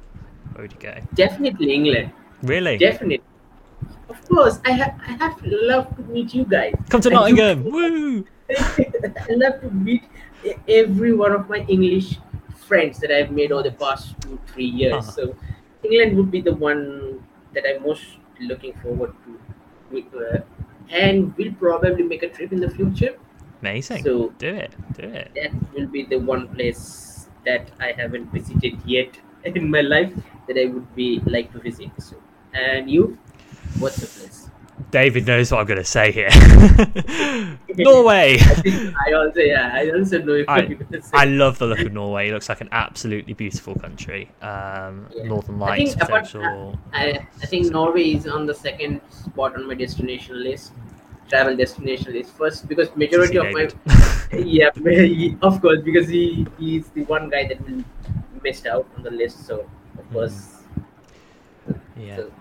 [0.53, 0.95] Where would you go?
[1.13, 2.11] definitely England,
[2.41, 2.77] Really?
[2.77, 3.21] definitely.
[4.09, 6.73] Of course, I have I have love to meet you guys.
[6.89, 7.63] Come to I Nottingham!
[7.71, 8.25] Woo!
[8.49, 10.03] I love to meet
[10.67, 12.17] every one of my English
[12.55, 14.93] friends that I've made over the past two, three years.
[14.93, 15.11] Uh-huh.
[15.11, 15.35] So
[15.83, 17.23] England would be the one
[17.53, 18.03] that I'm most
[18.39, 19.39] looking forward to.
[19.95, 20.39] Uh,
[20.89, 23.15] and we'll probably make a trip in the future.
[23.61, 24.03] Amazing.
[24.03, 24.75] So do it.
[24.93, 25.31] Do it.
[25.35, 30.13] that will be the one place that I haven't visited yet in my life
[30.47, 31.91] that I would be like to visit.
[31.99, 32.17] So,
[32.53, 33.17] and you,
[33.79, 34.49] what's the place?
[34.91, 36.29] David knows what I'm going to say here.
[37.75, 38.37] Norway!
[38.39, 41.91] I also yeah I also know I- you're gonna say I love the look of
[41.93, 42.29] Norway.
[42.29, 44.29] It looks like an absolutely beautiful country.
[44.41, 45.23] Um, Yeah.
[45.25, 46.79] Northern I Lights think apart- potential.
[46.93, 50.73] I, I think Norway is on the second spot on my destination list,
[51.29, 52.31] travel destination list.
[52.33, 53.69] First, because majority of my
[54.37, 54.69] yeah,
[55.41, 57.83] of course, because he he's the one guy that will
[58.43, 59.45] missed out on the list.
[59.47, 59.65] So
[59.97, 60.57] of course,
[61.97, 62.17] yeah.
[62.17, 62.31] so,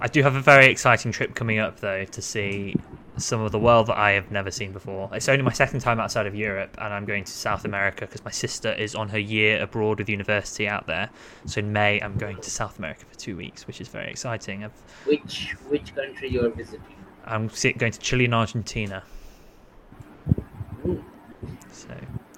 [0.00, 2.76] I do have a very exciting trip coming up though to see
[3.16, 5.08] some of the world that I have never seen before.
[5.12, 8.24] It's only my second time outside of Europe, and I'm going to South America because
[8.24, 11.10] my sister is on her year abroad with university out there.
[11.46, 14.64] So in May, I'm going to South America for two weeks, which is very exciting.
[14.64, 14.72] I've,
[15.04, 16.82] which which country you are visiting?
[17.24, 19.04] I'm going to Chile and Argentina.
[20.82, 20.96] Hmm.
[21.70, 21.88] So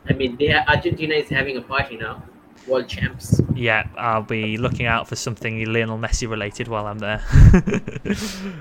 [0.09, 2.23] I mean, they are, Argentina is having a party now,
[2.67, 3.41] world champs.
[3.55, 7.23] yeah, I'll be looking out for something Lionel Messi related while I'm there.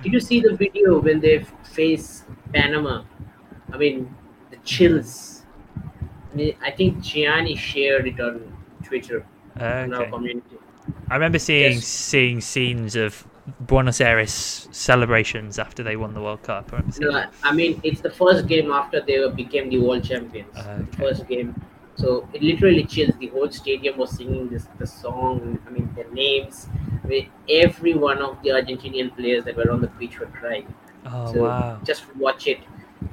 [0.04, 2.24] Did you see the video when they face
[2.54, 3.04] Panama?
[3.72, 4.14] I mean,
[4.52, 5.44] the chills.
[6.32, 9.26] I, mean, I think Gianni shared it on Twitter
[9.56, 10.58] in our community.
[11.10, 11.86] I remember seeing Yes.
[11.86, 13.26] seeing scenes of
[13.60, 16.72] Buenos Aires celebrations after they won the World Cup.
[16.74, 20.54] I No, I mean it's the first game after they became the world champions.
[20.54, 20.98] The okay.
[20.98, 21.60] first game,
[21.96, 23.16] so it literally chills.
[23.20, 25.60] The whole stadium was singing this the song.
[25.66, 26.68] I mean their names.
[27.04, 30.74] I mean, every one of the Argentinian players that were on the pitch were crying.
[31.06, 31.80] Oh so wow!
[31.84, 32.60] just watch it.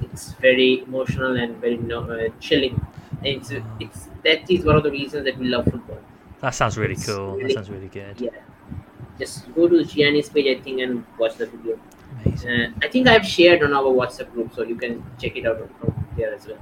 [0.01, 2.85] It's very emotional and very no, uh, chilling.
[3.19, 3.77] And it's Wow.
[3.79, 5.99] it's that is one of the reasons that we love football.
[6.41, 7.37] That sounds really it's cool.
[7.39, 8.19] That sounds really good.
[8.19, 8.31] Yeah.
[9.19, 11.79] Just go to Gianni's page, I think, and watch the video.
[12.25, 12.49] Amazing.
[12.49, 15.57] Uh, I think I've shared on our WhatsApp group, so you can check it out
[15.79, 16.57] from there as well.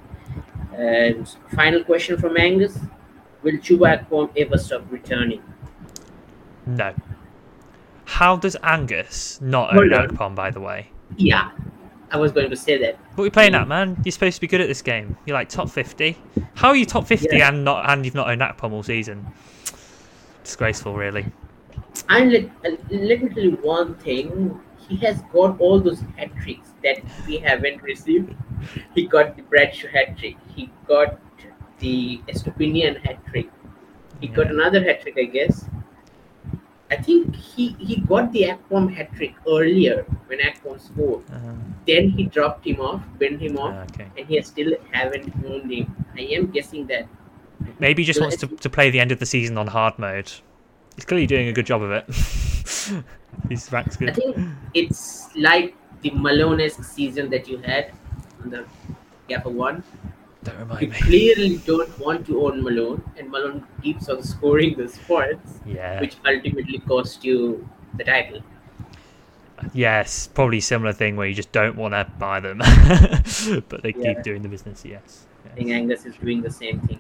[0.76, 2.78] And final question from Angus:
[3.44, 5.42] Will Chuba Akpom ever stop returning?
[6.66, 6.94] No.
[8.06, 10.10] How does Angus not Hold own on.
[10.10, 10.90] Akpom, by the way?
[11.18, 11.52] Yeah,
[12.12, 12.98] I was going to say that.
[13.16, 13.98] What are you playing at, man?
[14.06, 15.18] You're supposed to be good at this game.
[15.26, 16.18] You're like top 50.
[16.56, 17.50] How are you top 50 Yeah.
[17.50, 19.26] and not and you've not owned Akpom all season?
[20.44, 21.26] Disgraceful, really.
[22.10, 22.50] And let,
[22.92, 24.60] let me tell you one thing:
[24.92, 28.36] he has got all those hat tricks that we haven't received.
[28.94, 30.36] He got the Bradshaw hat trick.
[30.56, 31.20] He got
[31.80, 33.50] the Estupinian hat trick.
[34.20, 35.66] He got another hat trick, I guess.
[36.92, 41.24] I think he, he got the Akpom hat trick earlier when Akpom scored.
[41.32, 44.08] Um, Then he dropped him off, bent him off, okay.
[44.18, 45.96] and he still haven't owned him.
[46.16, 47.08] I am guessing that.
[47.80, 49.98] Maybe he just Well, wants to, to play the end of the season on hard
[49.98, 50.30] mode.
[50.96, 53.04] He's clearly doing a good job of it.
[53.50, 54.38] His rank's I think
[54.74, 57.92] it's like the Malone-esque season that you had
[58.44, 58.66] on the
[59.30, 59.84] Gaffr one.
[60.44, 60.98] Don't You remind me.
[61.00, 66.00] clearly don't want to own Malone, and Malone keeps on scoring those points, Yeah.
[66.02, 68.42] which ultimately cost you the title.
[69.74, 72.58] Yes, probably similar thing where you just don't want to buy them,
[73.70, 74.14] but they Yeah.
[74.16, 74.84] keep doing the business.
[74.84, 75.28] Yes.
[75.46, 77.00] I think Angus is doing the same thing.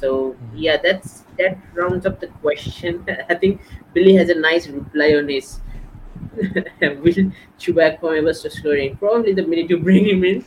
[0.00, 3.04] So yeah, that's that rounds up the question.
[3.28, 3.60] I think
[3.92, 5.60] Billy has a nice reply on his
[6.80, 8.96] will Chubac ever start scoring?
[8.96, 10.44] Probably the minute you bring him in.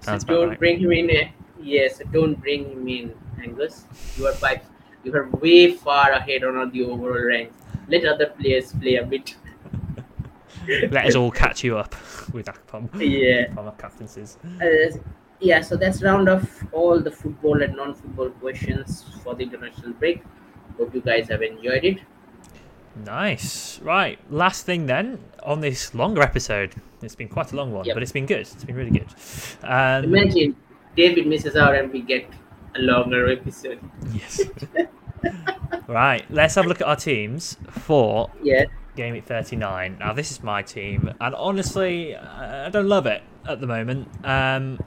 [0.00, 1.10] So don't bring him in.
[1.10, 1.28] eh,
[1.60, 3.84] Yes, don't bring him in, Angus.
[4.16, 4.60] You are by,
[5.04, 7.52] you are way far ahead on the overall rank.
[7.88, 9.36] Let other players play a bit.
[10.90, 11.94] Let us all catch you up
[12.32, 12.88] with Akpom.
[13.00, 13.46] Yeah.
[13.56, 14.38] Our captaincies.
[14.60, 14.98] Uh,
[15.42, 20.22] yeah, so that's round off all the football and non-football questions for the international break.
[20.78, 21.98] Hope you guys have enjoyed it.
[23.04, 23.80] Nice.
[23.80, 24.18] Right.
[24.30, 26.74] Last thing then on this longer episode.
[27.02, 27.96] It's been quite a long one, Yep.
[27.96, 28.40] but it's been good.
[28.40, 29.08] It's been really good.
[29.64, 30.54] Um, Imagine
[30.96, 32.26] David misses out and we get
[32.76, 33.80] a longer episode.
[34.12, 34.40] yes.
[35.88, 36.24] right.
[36.30, 38.64] Let's have a look at our teams for Yeah,
[38.96, 39.96] Game Week 39.
[39.98, 44.08] Now, this is my team, and honestly, I I don't love it at the moment.
[44.24, 44.78] Um,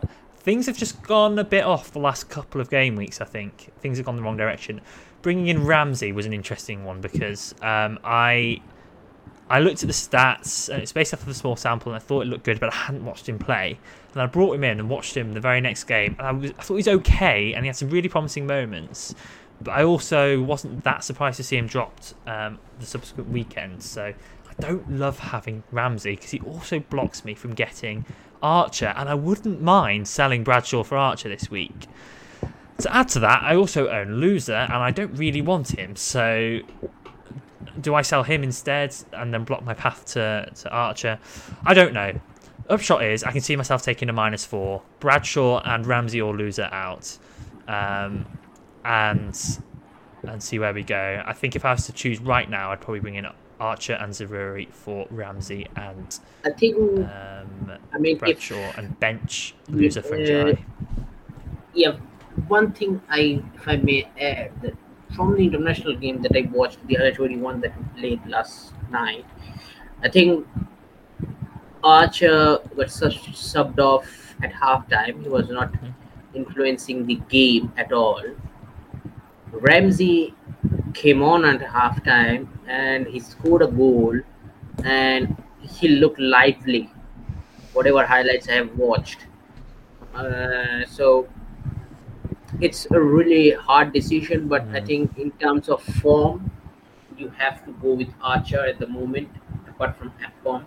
[0.45, 3.71] things have just gone a bit off the last couple of game weeks, I think.
[3.79, 4.79] Things have gone the wrong direction.
[5.23, 8.61] Bringing in Ramsey was an interesting one because um, I
[9.49, 11.99] I looked at the stats, and it's based off of a small sample, and I
[11.99, 13.79] thought it looked good, but I hadn't watched him play.
[14.13, 16.51] And I brought him in and watched him the very next game, and I, was,
[16.51, 19.15] I thought he was okay, and he had some really promising moments.
[19.61, 23.81] But I also wasn't that surprised to see him dropped um, the subsequent weekend.
[23.81, 28.05] So I don't love having Ramsey because he also blocks me from getting
[28.41, 31.87] Archer, and I wouldn't mind selling Bradshaw for Archer this week.
[32.79, 35.95] To add to that, I also own Louza, and I don't really want him.
[35.95, 36.59] So
[37.79, 41.19] do I sell him instead and then block my path to, to Archer?
[41.65, 42.19] I don't know.
[42.69, 46.71] Upshot is I can see myself taking a minus four, Bradshaw and Ramsey or Louza
[46.71, 47.17] out,
[47.67, 48.25] um,
[48.83, 49.39] and
[50.23, 51.21] and see where we go.
[51.25, 53.25] I think if I was to choose right now, I'd probably bring in
[53.59, 56.75] Archer and Zaroury for Ramsey and I think.
[56.77, 60.59] um, I mean, if Bradshaw and bench Louza for Uh, Njai.
[61.73, 61.93] yeah,
[62.47, 64.73] one thing I, if I may add, that
[65.15, 69.25] from the international game that I watched, the other 21 that we played last night,
[70.03, 70.45] I think
[71.83, 75.21] Archer got subbed off at halftime.
[75.23, 75.73] He was not
[76.33, 78.21] influencing the game at all.
[79.51, 80.33] Ramsey
[80.95, 84.19] came on at halftime and he scored a goal
[84.83, 86.89] and he looked lively.
[87.73, 89.27] Whatever highlights I have watched.
[90.15, 91.27] Uh, so
[92.61, 94.87] it's a really hard decision, but I Mm.
[94.87, 96.51] think in terms of form,
[97.17, 99.29] you have to go with Archer at the moment,
[99.67, 100.63] apart from Akpom.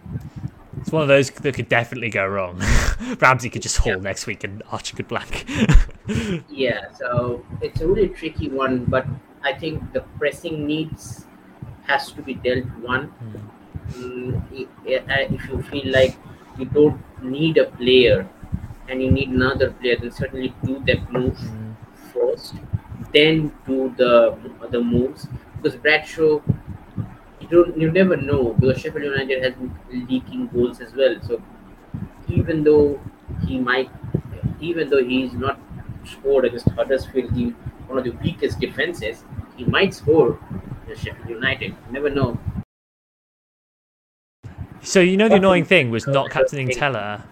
[0.80, 2.60] It's one of those that could definitely go wrong.
[3.20, 4.08] Ramsey could just haul Yeah.
[4.10, 5.46] next week and Archer could blank.
[6.48, 9.06] Yeah, so it's a really tricky one, but
[9.42, 11.26] I think the pressing needs
[11.86, 13.12] has to be dealt one.
[13.92, 14.68] Mm, i-
[15.16, 16.16] i- if you feel like
[16.58, 18.28] you don't need a player
[18.88, 21.74] and you need another player, then certainly do that move Mm.
[22.12, 22.54] first,
[23.12, 24.12] then do the
[24.70, 25.26] the moves.
[25.56, 26.40] Because Bradshaw,
[27.40, 29.72] you don't you never know because Sheffield United has been
[30.08, 31.16] leaking goals as well.
[31.22, 31.40] So
[32.28, 33.00] even though
[33.46, 33.90] he might,
[34.60, 35.60] even though he's not
[36.04, 37.54] scored against Huddersfield, the
[37.88, 39.24] one of the weakest defenses,
[39.56, 40.38] he might score
[40.88, 41.74] Sheffield United.
[41.86, 42.38] You never know.
[44.80, 47.24] So you know the annoying thing was not captaining Tella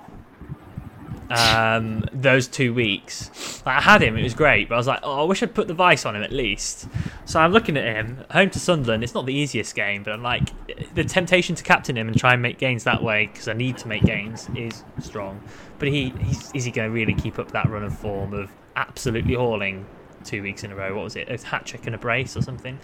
[1.30, 3.62] um, those two weeks.
[3.64, 5.54] Like, I had him, it was great, but I was like, oh, I wish I'd
[5.54, 6.88] put the vice on him at least.
[7.24, 9.02] So I'm looking at him, home to Sunderland.
[9.04, 10.50] It's not the easiest game, but I'm like,
[10.94, 13.78] the temptation to captain him and try and make gains that way because I need
[13.78, 15.40] to make gains is strong.
[15.78, 18.50] But he, he's, is he going to really keep up that run of form of
[18.76, 19.86] absolutely hauling
[20.27, 20.94] two weeks in a row?
[20.94, 21.28] What was it?
[21.28, 22.78] A hat trick and a brace or something?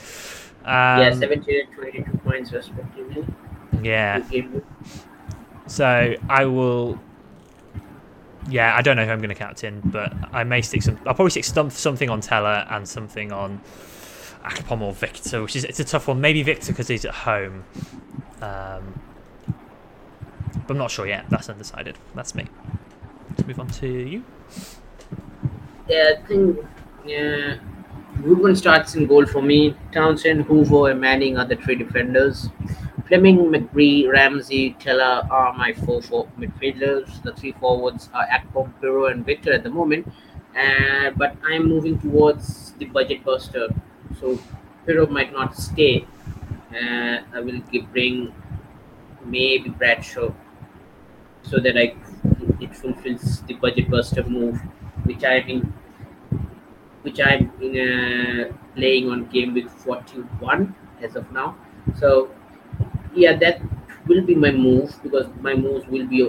[0.64, 3.26] Um, yeah, 17 and 22 points respectively.
[3.82, 4.22] yeah.
[5.66, 7.00] So I will.
[8.48, 10.98] Yeah, I don't know who I'm going to captain, but I may stick some.
[11.06, 13.60] I'll probably stick some, something on Tella and something on
[14.44, 16.20] Akpom or Viktor, which is it's a tough one.
[16.20, 17.64] Maybe Viktor because he's at home.
[18.40, 19.00] Um,
[20.66, 21.26] but I'm not sure yet.
[21.28, 21.98] That's undecided.
[22.14, 22.46] That's me.
[23.30, 24.24] Let's move on to you.
[25.88, 26.58] Yeah, I think
[27.04, 27.56] yeah,
[28.22, 29.76] good one starts in goal for me.
[29.92, 32.48] Townsend, Hoever, and Manning are the three defenders.
[33.08, 37.22] Flemming, McGree, Ramsey, Tella are my four four midfielders.
[37.22, 40.06] The three forwards are Akpom, Piroe, and Viktor at the moment.
[40.56, 43.68] Uh, but I'm moving towards the budget buster,
[44.20, 44.38] so
[44.86, 46.06] Piroe might not stay.
[46.72, 47.60] Uh, I will
[47.92, 48.32] bring
[49.24, 50.32] maybe Bradshaw
[51.42, 51.94] so that I
[52.60, 54.60] it fulfills the budget buster move,
[55.04, 55.64] which I think
[57.02, 61.56] which I'm in uh, playing on game week 41 as of now.
[61.98, 62.30] So
[63.14, 63.60] yeah, that
[64.06, 66.28] will be my move because my moves will be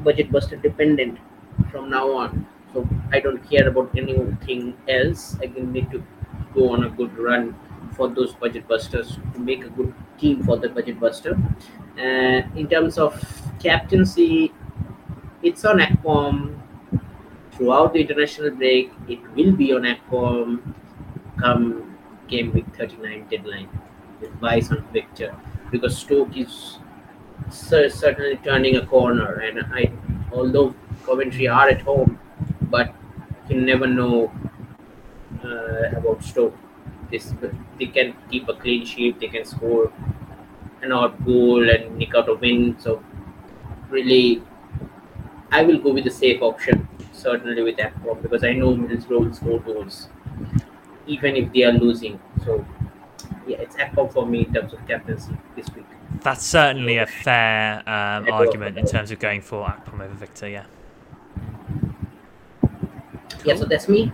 [0.00, 1.18] budget buster dependent
[1.70, 2.46] from now on.
[2.72, 5.36] So I don't care about anything else.
[5.40, 6.02] I can need to
[6.54, 7.54] go on a good run
[7.92, 11.38] for those budget busters to make a good team for the budget buster.
[11.98, 13.12] Uh, in terms of
[13.62, 14.52] captaincy,
[15.42, 16.61] it's on Akpom
[17.62, 18.90] throughout the international break.
[19.08, 20.74] It will be on Akpom
[21.38, 21.96] come
[22.28, 23.68] game week 39 deadline
[24.20, 25.34] with Vice on Viktor
[25.70, 26.78] because Stoke is
[27.50, 29.34] cer- certainly turning a corner.
[29.40, 29.92] And I,
[30.32, 30.74] although
[31.06, 32.18] Coventry are at home,
[32.62, 32.94] but
[33.48, 34.32] you never know
[35.44, 36.56] uh, about Stoke.
[37.10, 37.32] This
[37.78, 39.20] they can keep a clean sheet.
[39.20, 39.92] They can score
[40.82, 42.76] an odd goal and nick out a win.
[42.80, 43.02] So
[43.90, 44.42] really,
[45.50, 46.88] I will go with the safe option.
[47.22, 50.08] Certainly with Akpom because I know Middlesbrough will score goals
[51.06, 52.18] even if they are losing.
[52.44, 52.66] So
[53.46, 55.86] yeah, it's Akpom for me in terms of captaincy this week.
[56.20, 60.48] That's certainly a fair um, argument in terms of going for Akpom over Viktor.
[60.48, 60.64] Yeah.
[63.44, 64.10] Yeah, so that's me.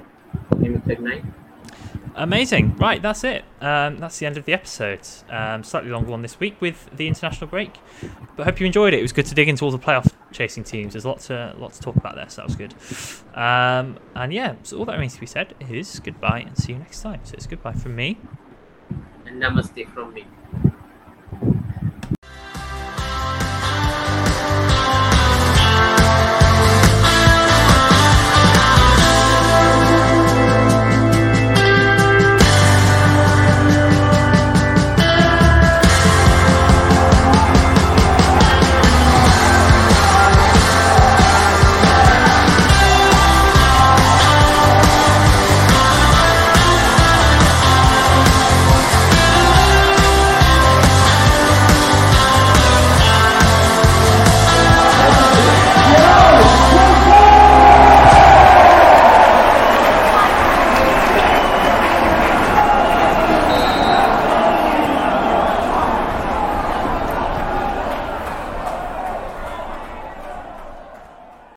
[0.60, 1.34] Game week 39.
[2.18, 2.76] Amazing.
[2.76, 3.44] Right, that's it.
[3.60, 5.06] Um, that's the end of the episode.
[5.30, 7.76] Um, slightly longer one this week with the international break,
[8.36, 8.98] but hope you enjoyed it.
[8.98, 10.94] It was good to dig into all the playoff chasing teams.
[10.94, 12.74] There's lots to lots to talk about there, so that was good.
[13.38, 16.78] Um, and yeah, so all that remains to be said is goodbye and see you
[16.78, 17.20] next time.
[17.22, 18.18] So it's goodbye from me.
[19.24, 20.26] And namaste from me.